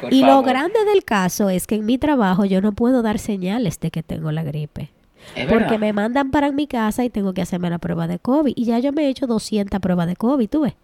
Por 0.00 0.12
y 0.12 0.20
lo 0.22 0.42
grande 0.42 0.84
del 0.84 1.04
caso 1.04 1.48
es 1.50 1.66
que 1.66 1.74
en 1.76 1.86
mi 1.86 1.96
trabajo 1.98 2.44
yo 2.44 2.60
no 2.60 2.72
puedo 2.72 3.02
dar 3.02 3.18
señales 3.18 3.80
de 3.80 3.90
que 3.90 4.02
tengo 4.02 4.30
la 4.30 4.42
gripe. 4.42 4.90
Es 5.34 5.46
Porque 5.46 5.64
verdad. 5.64 5.78
me 5.80 5.92
mandan 5.92 6.30
para 6.30 6.52
mi 6.52 6.66
casa 6.66 7.04
y 7.04 7.10
tengo 7.10 7.34
que 7.34 7.42
hacerme 7.42 7.68
la 7.70 7.78
prueba 7.78 8.06
de 8.06 8.18
COVID. 8.18 8.52
Y 8.56 8.64
ya 8.64 8.78
yo 8.78 8.92
me 8.92 9.04
he 9.04 9.08
hecho 9.08 9.26
200 9.26 9.80
pruebas 9.80 10.06
de 10.06 10.16
COVID, 10.16 10.48
tú 10.48 10.60
ves. 10.62 10.74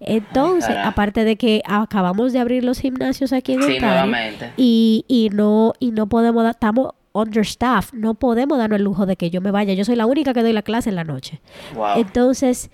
Entonces, 0.00 0.76
aparte 0.76 1.24
de 1.24 1.36
que 1.36 1.62
acabamos 1.64 2.32
de 2.32 2.38
abrir 2.38 2.62
los 2.64 2.78
gimnasios 2.80 3.32
aquí 3.32 3.54
en 3.54 3.62
Sí, 3.62 3.74
Ontario 3.74 4.12
y, 4.56 5.04
y 5.08 5.30
no 5.32 5.72
y 5.78 5.90
no 5.92 6.06
podemos, 6.08 6.42
dar- 6.44 6.52
estamos 6.52 6.90
understaffed, 7.12 7.98
no 7.98 8.14
podemos 8.14 8.58
darnos 8.58 8.76
el 8.78 8.84
lujo 8.84 9.06
de 9.06 9.16
que 9.16 9.30
yo 9.30 9.40
me 9.40 9.50
vaya. 9.50 9.72
Yo 9.74 9.84
soy 9.84 9.96
la 9.96 10.06
única 10.06 10.34
que 10.34 10.42
doy 10.42 10.52
la 10.52 10.62
clase 10.62 10.90
en 10.90 10.96
la 10.96 11.04
noche. 11.04 11.40
Wow. 11.74 11.96
Entonces, 11.96 12.70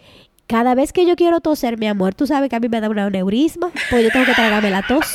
cada 0.48 0.74
vez 0.74 0.92
que 0.92 1.06
yo 1.06 1.14
quiero 1.16 1.40
toser, 1.40 1.78
mi 1.78 1.86
amor, 1.86 2.14
tú 2.14 2.26
sabes 2.26 2.50
que 2.50 2.56
a 2.56 2.60
mí 2.60 2.68
me 2.68 2.80
da 2.80 2.90
un 2.90 2.98
aneurisma, 2.98 3.70
porque 3.88 4.02
yo 4.04 4.10
tengo 4.10 4.26
que 4.26 4.34
tragarme 4.34 4.70
la 4.70 4.82
tos. 4.82 5.06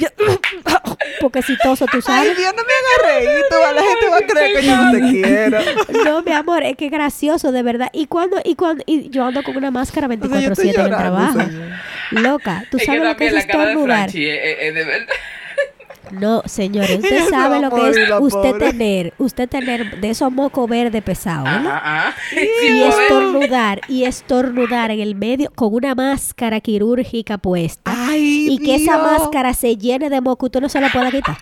Yo- 0.00 0.08
porque 1.22 1.40
si 1.40 1.56
toso, 1.56 1.86
tú 1.86 1.96
Ay, 1.96 2.02
sabes. 2.02 2.36
Dios, 2.36 2.52
no 2.54 2.62
me 2.62 2.72
hagas 3.08 3.24
reír. 3.24 3.42
tú, 3.48 3.56
La 3.74 3.82
gente 3.82 4.08
va 4.10 4.16
a 4.18 4.20
creer 4.20 4.60
que 4.60 4.66
yo 4.66 4.76
no 4.76 4.92
te 4.92 5.00
quiero. 5.10 6.04
No, 6.04 6.22
mi 6.22 6.32
amor, 6.32 6.62
es 6.64 6.76
que 6.76 6.88
gracioso, 6.90 7.50
de 7.52 7.62
verdad. 7.62 7.88
Y 7.94 8.06
cuando, 8.06 8.40
y 8.44 8.54
cuando, 8.56 8.82
y 8.86 9.08
yo 9.08 9.24
ando 9.24 9.42
con 9.42 9.56
una 9.56 9.70
máscara 9.70 10.06
O 10.06 10.10
sea, 10.10 10.18
24-7 10.18 10.74
en 10.74 10.80
el 10.80 10.86
trabajo. 10.90 11.38
señor. 11.40 11.68
Loca, 12.10 12.64
tú 12.70 12.76
es 12.76 12.82
que 12.82 12.86
sabes 12.86 13.02
lo 13.02 13.16
que 13.16 13.26
es 13.28 13.34
estornudar. 13.34 14.08
Es, 14.10 14.14
es- 14.14 14.56
es 14.60 14.74
de 14.74 14.84
verdad. 14.84 15.06
No, 16.12 16.42
señores, 16.44 16.98
usted 17.02 17.28
sabe 17.28 17.60
lo 17.60 17.70
que 17.70 17.88
es 17.90 17.96
usted 18.20 18.50
pobre. 18.52 18.70
tener, 18.70 19.14
usted 19.18 19.48
tener 19.48 20.00
de 20.00 20.10
esos 20.10 20.30
mocos 20.30 20.68
verde 20.68 21.02
pesado, 21.02 21.44
¿no? 21.44 21.70
Ajá, 21.70 22.08
ajá. 22.08 22.14
y 22.32 22.66
Sí, 22.66 22.82
estornudar 23.02 23.80
y 23.88 24.04
estornudar 24.04 24.90
en 24.90 25.00
el 25.00 25.14
medio 25.14 25.50
con 25.54 25.74
una 25.74 25.94
máscara 25.94 26.60
quirúrgica 26.60 27.38
puesta 27.38 27.92
Ay, 27.94 28.48
y 28.50 28.58
que 28.58 28.76
esa 28.76 28.98
máscara 28.98 29.54
se 29.54 29.76
llene 29.76 30.10
de 30.10 30.20
moco 30.20 30.46
usted 30.46 30.60
no 30.60 30.68
se 30.68 30.80
la 30.80 30.90
pueda 30.90 31.10
quitar 31.10 31.36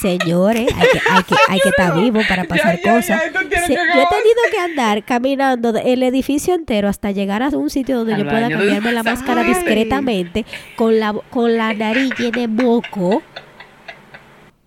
señores 0.00 0.68
hay 0.76 0.88
que 0.92 1.00
hay 1.10 1.22
que 1.24 1.34
hay 1.48 1.60
que 1.60 1.68
estar 1.70 1.94
vivo 1.96 2.20
para 2.28 2.44
pasar 2.44 2.78
Ya, 2.82 2.92
cosas 2.94 3.20
ya, 3.50 3.66
Se- 3.66 3.74
yo 3.74 3.80
he 3.80 4.06
tenido 4.06 4.40
que 4.50 4.58
andar 4.58 5.04
caminando 5.04 5.76
el 5.76 6.02
edificio 6.02 6.54
entero 6.54 6.88
hasta 6.88 7.10
llegar 7.10 7.42
a 7.42 7.48
un 7.48 7.70
sitio 7.70 7.98
donde 7.98 8.14
Al 8.14 8.24
yo 8.24 8.28
pueda 8.30 8.48
cambiarme 8.48 8.92
la 8.92 9.02
máscara 9.02 9.40
Ay. 9.42 9.48
discretamente 9.48 10.44
con 10.76 10.98
la 11.00 11.12
con 11.30 11.56
la 11.56 11.72
nariz 11.74 12.10
llena 12.18 12.38
de 12.40 12.48
moco 12.48 13.22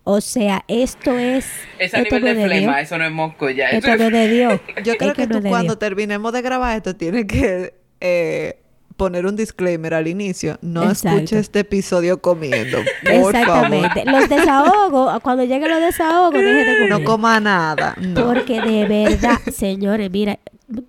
o 0.04 0.20
sea 0.20 0.64
esto 0.68 1.16
es 1.18 1.46
Es 1.78 1.94
a 1.94 1.98
esto 1.98 2.16
nivel 2.16 2.20
no 2.20 2.26
de 2.26 2.32
es 2.32 2.38
de 2.38 2.44
flema, 2.56 2.72
Dios 2.78 2.86
eso 2.86 2.98
no 2.98 3.04
es 3.04 3.12
mosco 3.12 3.50
ya. 3.50 3.68
esto 3.70 3.96
no 3.96 4.04
es 4.04 4.12
de 4.12 4.28
Dios 4.28 4.60
Yo 4.84 4.92
Es 4.92 4.98
creo 4.98 5.14
que 5.14 5.26
no 5.26 5.40
tú 5.40 5.48
cuando 5.48 5.74
Dios. 5.74 5.78
terminemos 5.78 6.32
de 6.32 6.42
grabar 6.42 6.76
esto 6.76 6.96
tienes 6.96 7.26
que 7.26 7.74
eh, 8.00 8.56
poner 8.96 9.26
un 9.26 9.36
disclaimer 9.36 9.94
al 9.94 10.08
inicio. 10.08 10.58
No 10.62 10.84
Exacto. 10.84 11.16
escuche 11.18 11.38
este 11.38 11.60
episodio 11.60 12.20
comiendo. 12.20 12.78
Por 13.02 13.34
Exactamente. 13.36 14.04
favor. 14.04 14.20
Los 14.20 14.28
desahogos, 14.28 15.20
cuando 15.22 15.44
lleguen 15.44 15.70
los 15.70 15.80
desahogos, 15.80 16.34
deje 16.34 16.64
de 16.64 16.74
comer. 16.78 16.88
No 16.90 17.04
coma 17.04 17.40
nada. 17.40 17.94
No. 17.98 18.26
Porque 18.26 18.60
de 18.60 18.86
verdad, 18.86 19.38
señores, 19.52 20.10
mira, 20.10 20.38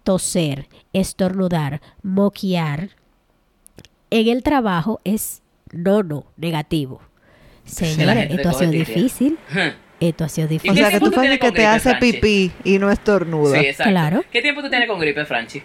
toser, 0.04 0.68
estornudar, 0.94 1.82
moquear 2.02 2.90
en 4.10 4.28
el 4.28 4.44
trabajo 4.44 5.00
es 5.04 5.42
no, 5.72 6.04
no, 6.04 6.26
negativo. 6.38 7.02
Señores, 7.66 8.30
esto 8.30 8.50
ha 8.50 8.54
sido 8.54 8.72
difícil. 8.72 9.38
Esto 10.00 10.26
ha 10.26 10.30
sido 10.30 10.48
O 10.48 10.52
¿Y 10.52 10.54
difícil. 10.54 10.76
qué 10.76 10.82
sea 10.82 10.92
que 10.92 11.00
tú 11.00 11.12
tú 11.12 11.22
que 11.22 11.28
te 11.38 11.38
gripe, 11.48 11.66
hace 11.66 11.90
Franchi? 11.92 12.12
pipí 12.14 12.52
y 12.66 12.78
no 12.78 12.92
estornuda. 12.92 13.58
Sí, 13.60 13.66
exacto. 13.68 13.92
Claro. 13.92 14.24
¿Qué 14.32 14.42
tiempo 14.42 14.62
tú 14.62 14.70
tienes 14.70 14.88
con 14.90 15.00
gripe, 15.00 15.26
Franchi? 15.26 15.64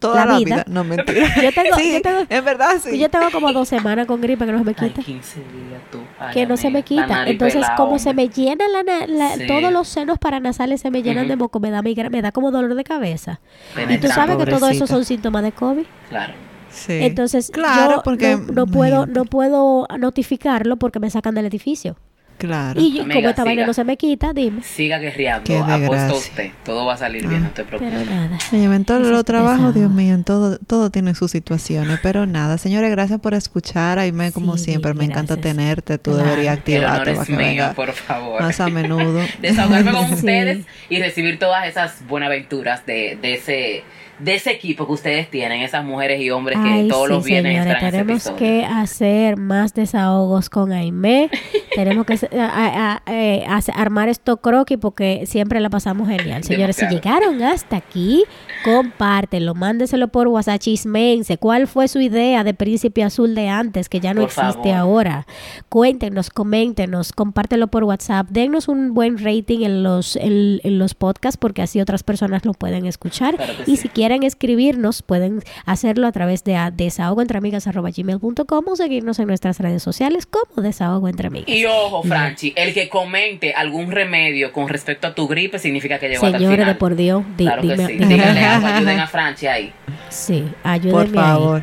Toda 0.00 0.24
La 0.26 0.32
la, 0.32 0.38
vida. 0.38 0.54
vida. 0.56 0.64
No, 0.68 0.82
mentira. 0.84 1.28
Yo 1.42 1.52
tengo- 1.52 1.76
sí, 1.76 1.92
yo 1.92 2.02
tengo- 2.02 2.26
en 2.28 2.44
verdad 2.44 2.70
sí. 2.82 2.98
Yo 2.98 3.08
tengo 3.08 3.30
como 3.30 3.52
dos 3.52 3.68
semanas 3.68 4.06
con 4.06 4.20
gripe 4.20 4.44
que 4.44 4.50
no 4.52 4.58
se 4.58 4.64
me 4.64 4.74
Ay, 4.76 4.88
quita. 4.88 5.02
15 5.02 5.38
días 5.38 5.80
tú. 5.92 5.98
Ay, 6.18 6.34
que 6.34 6.46
no 6.46 6.56
se 6.56 6.70
me 6.70 6.82
quita. 6.82 7.24
Entonces, 7.28 7.64
como 7.76 7.98
se 8.00 8.12
me 8.12 8.28
llena 8.28 8.64
la, 8.68 8.82
na- 8.82 9.06
la- 9.06 9.36
Sí. 9.36 9.46
todos 9.46 9.72
los 9.72 9.86
senos 9.86 10.18
paranasales 10.18 10.80
se 10.80 10.90
me 10.90 11.02
llenan 11.02 11.28
de 11.28 11.36
moco, 11.36 11.60
me 11.60 11.70
da 11.70 11.82
migra- 11.82 12.10
me 12.10 12.20
da 12.20 12.32
como 12.32 12.50
dolor 12.50 12.74
de 12.74 12.82
cabeza. 12.84 13.40
Y 13.88 13.98
tú 13.98 14.08
sabes 14.08 14.36
que 14.36 14.46
todo 14.46 14.68
eso 14.68 14.86
son 14.86 15.04
síntomas 15.04 15.42
de 15.44 15.52
COVID. 15.52 15.84
Claro. 16.08 16.32
Sí. 16.68 16.92
Entonces, 17.04 17.50
claro, 17.50 17.96
yo 17.96 18.02
porque 18.02 18.36
no, 18.36 18.52
no 18.52 18.66
puedo 18.66 19.06
no 19.06 19.24
puedo 19.24 19.86
notificarlo 19.98 20.76
porque 20.76 20.98
me 21.00 21.08
sacan 21.10 21.34
del 21.34 21.46
edificio. 21.46 21.96
Claro. 22.38 22.80
Y 22.80 22.92
yo- 22.94 23.02
Amiga, 23.02 23.14
como 23.20 23.28
esta 23.30 23.44
vaina 23.44 23.66
no 23.66 23.72
se 23.72 23.84
me 23.84 23.96
quita, 23.96 24.32
dime. 24.32 24.62
Siga 24.62 24.98
guerreando. 24.98 25.64
Apuesto 25.64 26.14
a 26.14 26.18
usted. 26.18 26.50
Todo 26.64 26.86
va 26.86 26.94
a 26.94 26.96
salir 26.96 27.26
bien, 27.26 27.42
Ah. 27.42 27.46
no 27.46 27.50
te 27.50 27.64
preocupes. 27.64 27.94
Pero 27.94 28.10
nada. 28.10 28.38
En 28.76 28.84
todos 28.84 29.06
los 29.06 29.24
trabajos, 29.24 29.74
Dios 29.74 29.90
mío, 29.90 30.14
en 30.14 30.24
todo, 30.24 30.58
todo 30.58 30.90
tiene 30.90 31.14
sus 31.14 31.30
situaciones, 31.30 31.98
pero 32.02 32.26
nada, 32.26 32.58
señores, 32.58 32.90
gracias 32.90 33.20
por 33.20 33.34
escuchar, 33.34 33.98
Aime, 33.98 34.32
como 34.32 34.56
Sí, 34.58 34.64
siempre, 34.66 34.92
me 34.94 35.04
encanta 35.04 35.36
tenerte, 35.36 35.98
tú 35.98 36.12
Claro. 36.12 36.28
deberías 36.30 36.58
El 36.66 36.84
honor 36.84 36.90
activarte 36.90 37.10
es 37.12 37.16
para 37.16 37.26
que 37.26 37.32
mío, 37.32 37.46
venga 37.46 37.72
por 37.74 37.92
favor. 37.92 38.42
más 38.42 38.60
a 38.60 38.68
menudo. 38.68 39.20
Desahogarme 39.40 39.92
con 39.92 40.06
Sí. 40.08 40.14
ustedes 40.14 40.66
y 40.90 41.00
recibir 41.00 41.38
todas 41.38 41.66
esas 41.66 42.06
buenaventuras 42.06 42.84
de, 42.86 43.18
de 43.20 43.34
ese 43.34 43.82
de 44.18 44.34
ese 44.34 44.50
equipo 44.50 44.86
que 44.86 44.92
ustedes 44.94 45.30
tienen, 45.30 45.60
esas 45.60 45.84
mujeres 45.84 46.20
y 46.22 46.30
hombres 46.30 46.58
que 46.58 46.68
Ay, 46.68 46.88
todos 46.88 47.06
sí, 47.08 47.12
los 47.12 47.24
viernes 47.24 47.52
señores, 47.52 47.74
están 47.74 47.88
en 47.88 47.94
ese 47.94 47.98
tenemos 48.22 48.30
que 48.38 48.64
hacer 48.64 49.36
más 49.36 49.74
desahogos 49.74 50.48
con 50.48 50.72
Aime. 50.72 51.28
tenemos 51.74 52.06
que 52.06 52.14
a- 52.14 52.44
a- 52.44 53.02
a- 53.06 53.12
eh, 53.12 53.46
armar 53.74 54.08
esto 54.08 54.38
croquis 54.38 54.78
porque 54.78 55.24
siempre 55.26 55.60
la 55.60 55.68
pasamos 55.68 56.08
genial. 56.08 56.44
Señores, 56.44 56.76
si 56.76 56.86
llegaron 56.86 57.42
hasta 57.42 57.76
aquí, 57.76 58.24
compártelo, 58.64 59.54
mándeselo 59.54 60.08
por 60.08 60.28
WhatsApp, 60.28 60.60
chismense. 60.60 61.36
¿Cuál 61.38 61.66
fue 61.66 61.86
su 61.88 62.00
idea 62.00 62.42
de 62.42 62.54
Príncipe 62.54 63.02
Azul 63.02 63.34
de 63.34 63.48
antes, 63.48 63.88
que 63.90 64.00
ya 64.00 64.14
no 64.14 64.22
Por 64.22 64.30
existe 64.30 64.70
favor. 64.70 64.76
ahora? 65.06 65.26
Cuéntenos, 65.68 66.30
coméntenos, 66.30 67.12
compártelo 67.12 67.66
por 67.68 67.84
WhatsApp. 67.84 68.28
Dennos 68.30 68.68
un 68.68 68.94
buen 68.94 69.18
rating 69.18 69.60
en 69.62 69.82
los, 69.82 70.16
en, 70.16 70.60
en 70.64 70.78
los 70.78 70.94
podcasts 70.94 71.36
porque 71.36 71.60
así 71.62 71.80
otras 71.80 72.02
personas 72.02 72.44
lo 72.46 72.54
pueden 72.54 72.86
escuchar. 72.86 73.36
Claro 73.36 73.52
y 73.66 73.76
sí. 73.76 73.76
si 73.76 73.88
quieren 73.88 74.05
escribirnos, 74.12 75.02
pueden 75.02 75.42
hacerlo 75.64 76.06
a 76.06 76.12
través 76.12 76.44
de 76.44 76.56
desahogoentreamigas.gmail.com 76.74 78.64
o 78.68 78.76
seguirnos 78.76 79.18
en 79.18 79.26
nuestras 79.28 79.58
redes 79.60 79.82
sociales 79.82 80.26
como 80.26 80.62
Desahogo 80.62 81.08
Entre 81.08 81.28
Amigas. 81.28 81.48
Y 81.48 81.64
ojo, 81.66 82.02
Franchi, 82.02 82.52
el 82.56 82.72
que 82.74 82.88
comente 82.88 83.52
algún 83.54 83.90
remedio 83.90 84.52
con 84.52 84.68
respecto 84.68 85.06
a 85.08 85.14
tu 85.14 85.26
gripe 85.28 85.58
significa 85.58 85.98
que 85.98 86.08
llegó 86.08 86.24
hasta 86.26 86.36
el 86.36 86.42
Señores 86.42 86.58
final. 86.60 86.74
de 86.74 86.78
por 86.78 86.96
Dios, 86.96 87.24
di- 87.36 87.44
Claro 87.44 87.62
que 87.62 87.68
dime- 87.68 87.86
sí. 87.86 87.92
dime- 87.94 88.06
Díganle 88.14 88.40
algo, 88.44 88.66
ayuden 88.66 89.00
a 89.00 89.06
Franchi 89.06 89.46
ahí. 89.46 89.72
Sí, 90.08 90.44
Por 90.62 90.70
ayúdenme 90.70 91.20
ahí. 91.20 91.62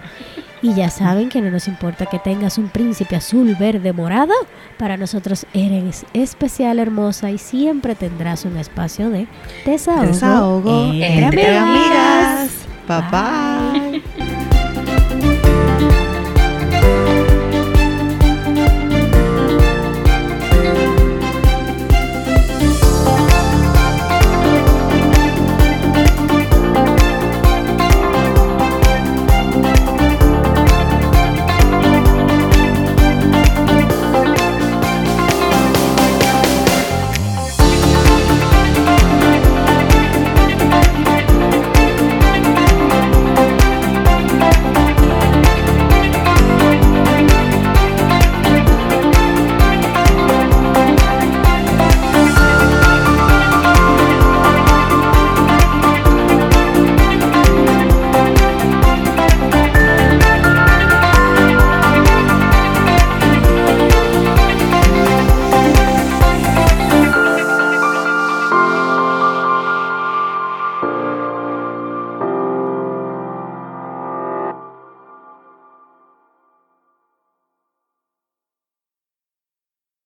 Y 0.64 0.74
ya 0.74 0.90
saben 0.90 1.28
que 1.30 1.42
no 1.42 1.52
nos 1.52 1.68
importa 1.68 2.06
que 2.06 2.18
tengas 2.20 2.58
un 2.58 2.70
príncipe 2.70 3.18
azul, 3.18 3.54
verde, 3.60 3.92
morado. 3.94 4.34
Para 4.80 4.96
nosotros 4.98 5.46
eres 5.54 6.06
especial, 6.14 6.80
hermosa 6.80 7.30
y 7.32 7.38
siempre 7.38 7.96
tendrás 7.96 8.46
un 8.46 8.58
espacio 8.58 9.10
de 9.10 9.28
desahogo, 9.66 10.08
Desahogo 10.08 10.84
entre 10.94 11.26
entre 11.26 11.58
amigas. 11.58 12.50
amigas. 12.88 13.12
Bye 13.82 13.92
bye. 13.92 14.04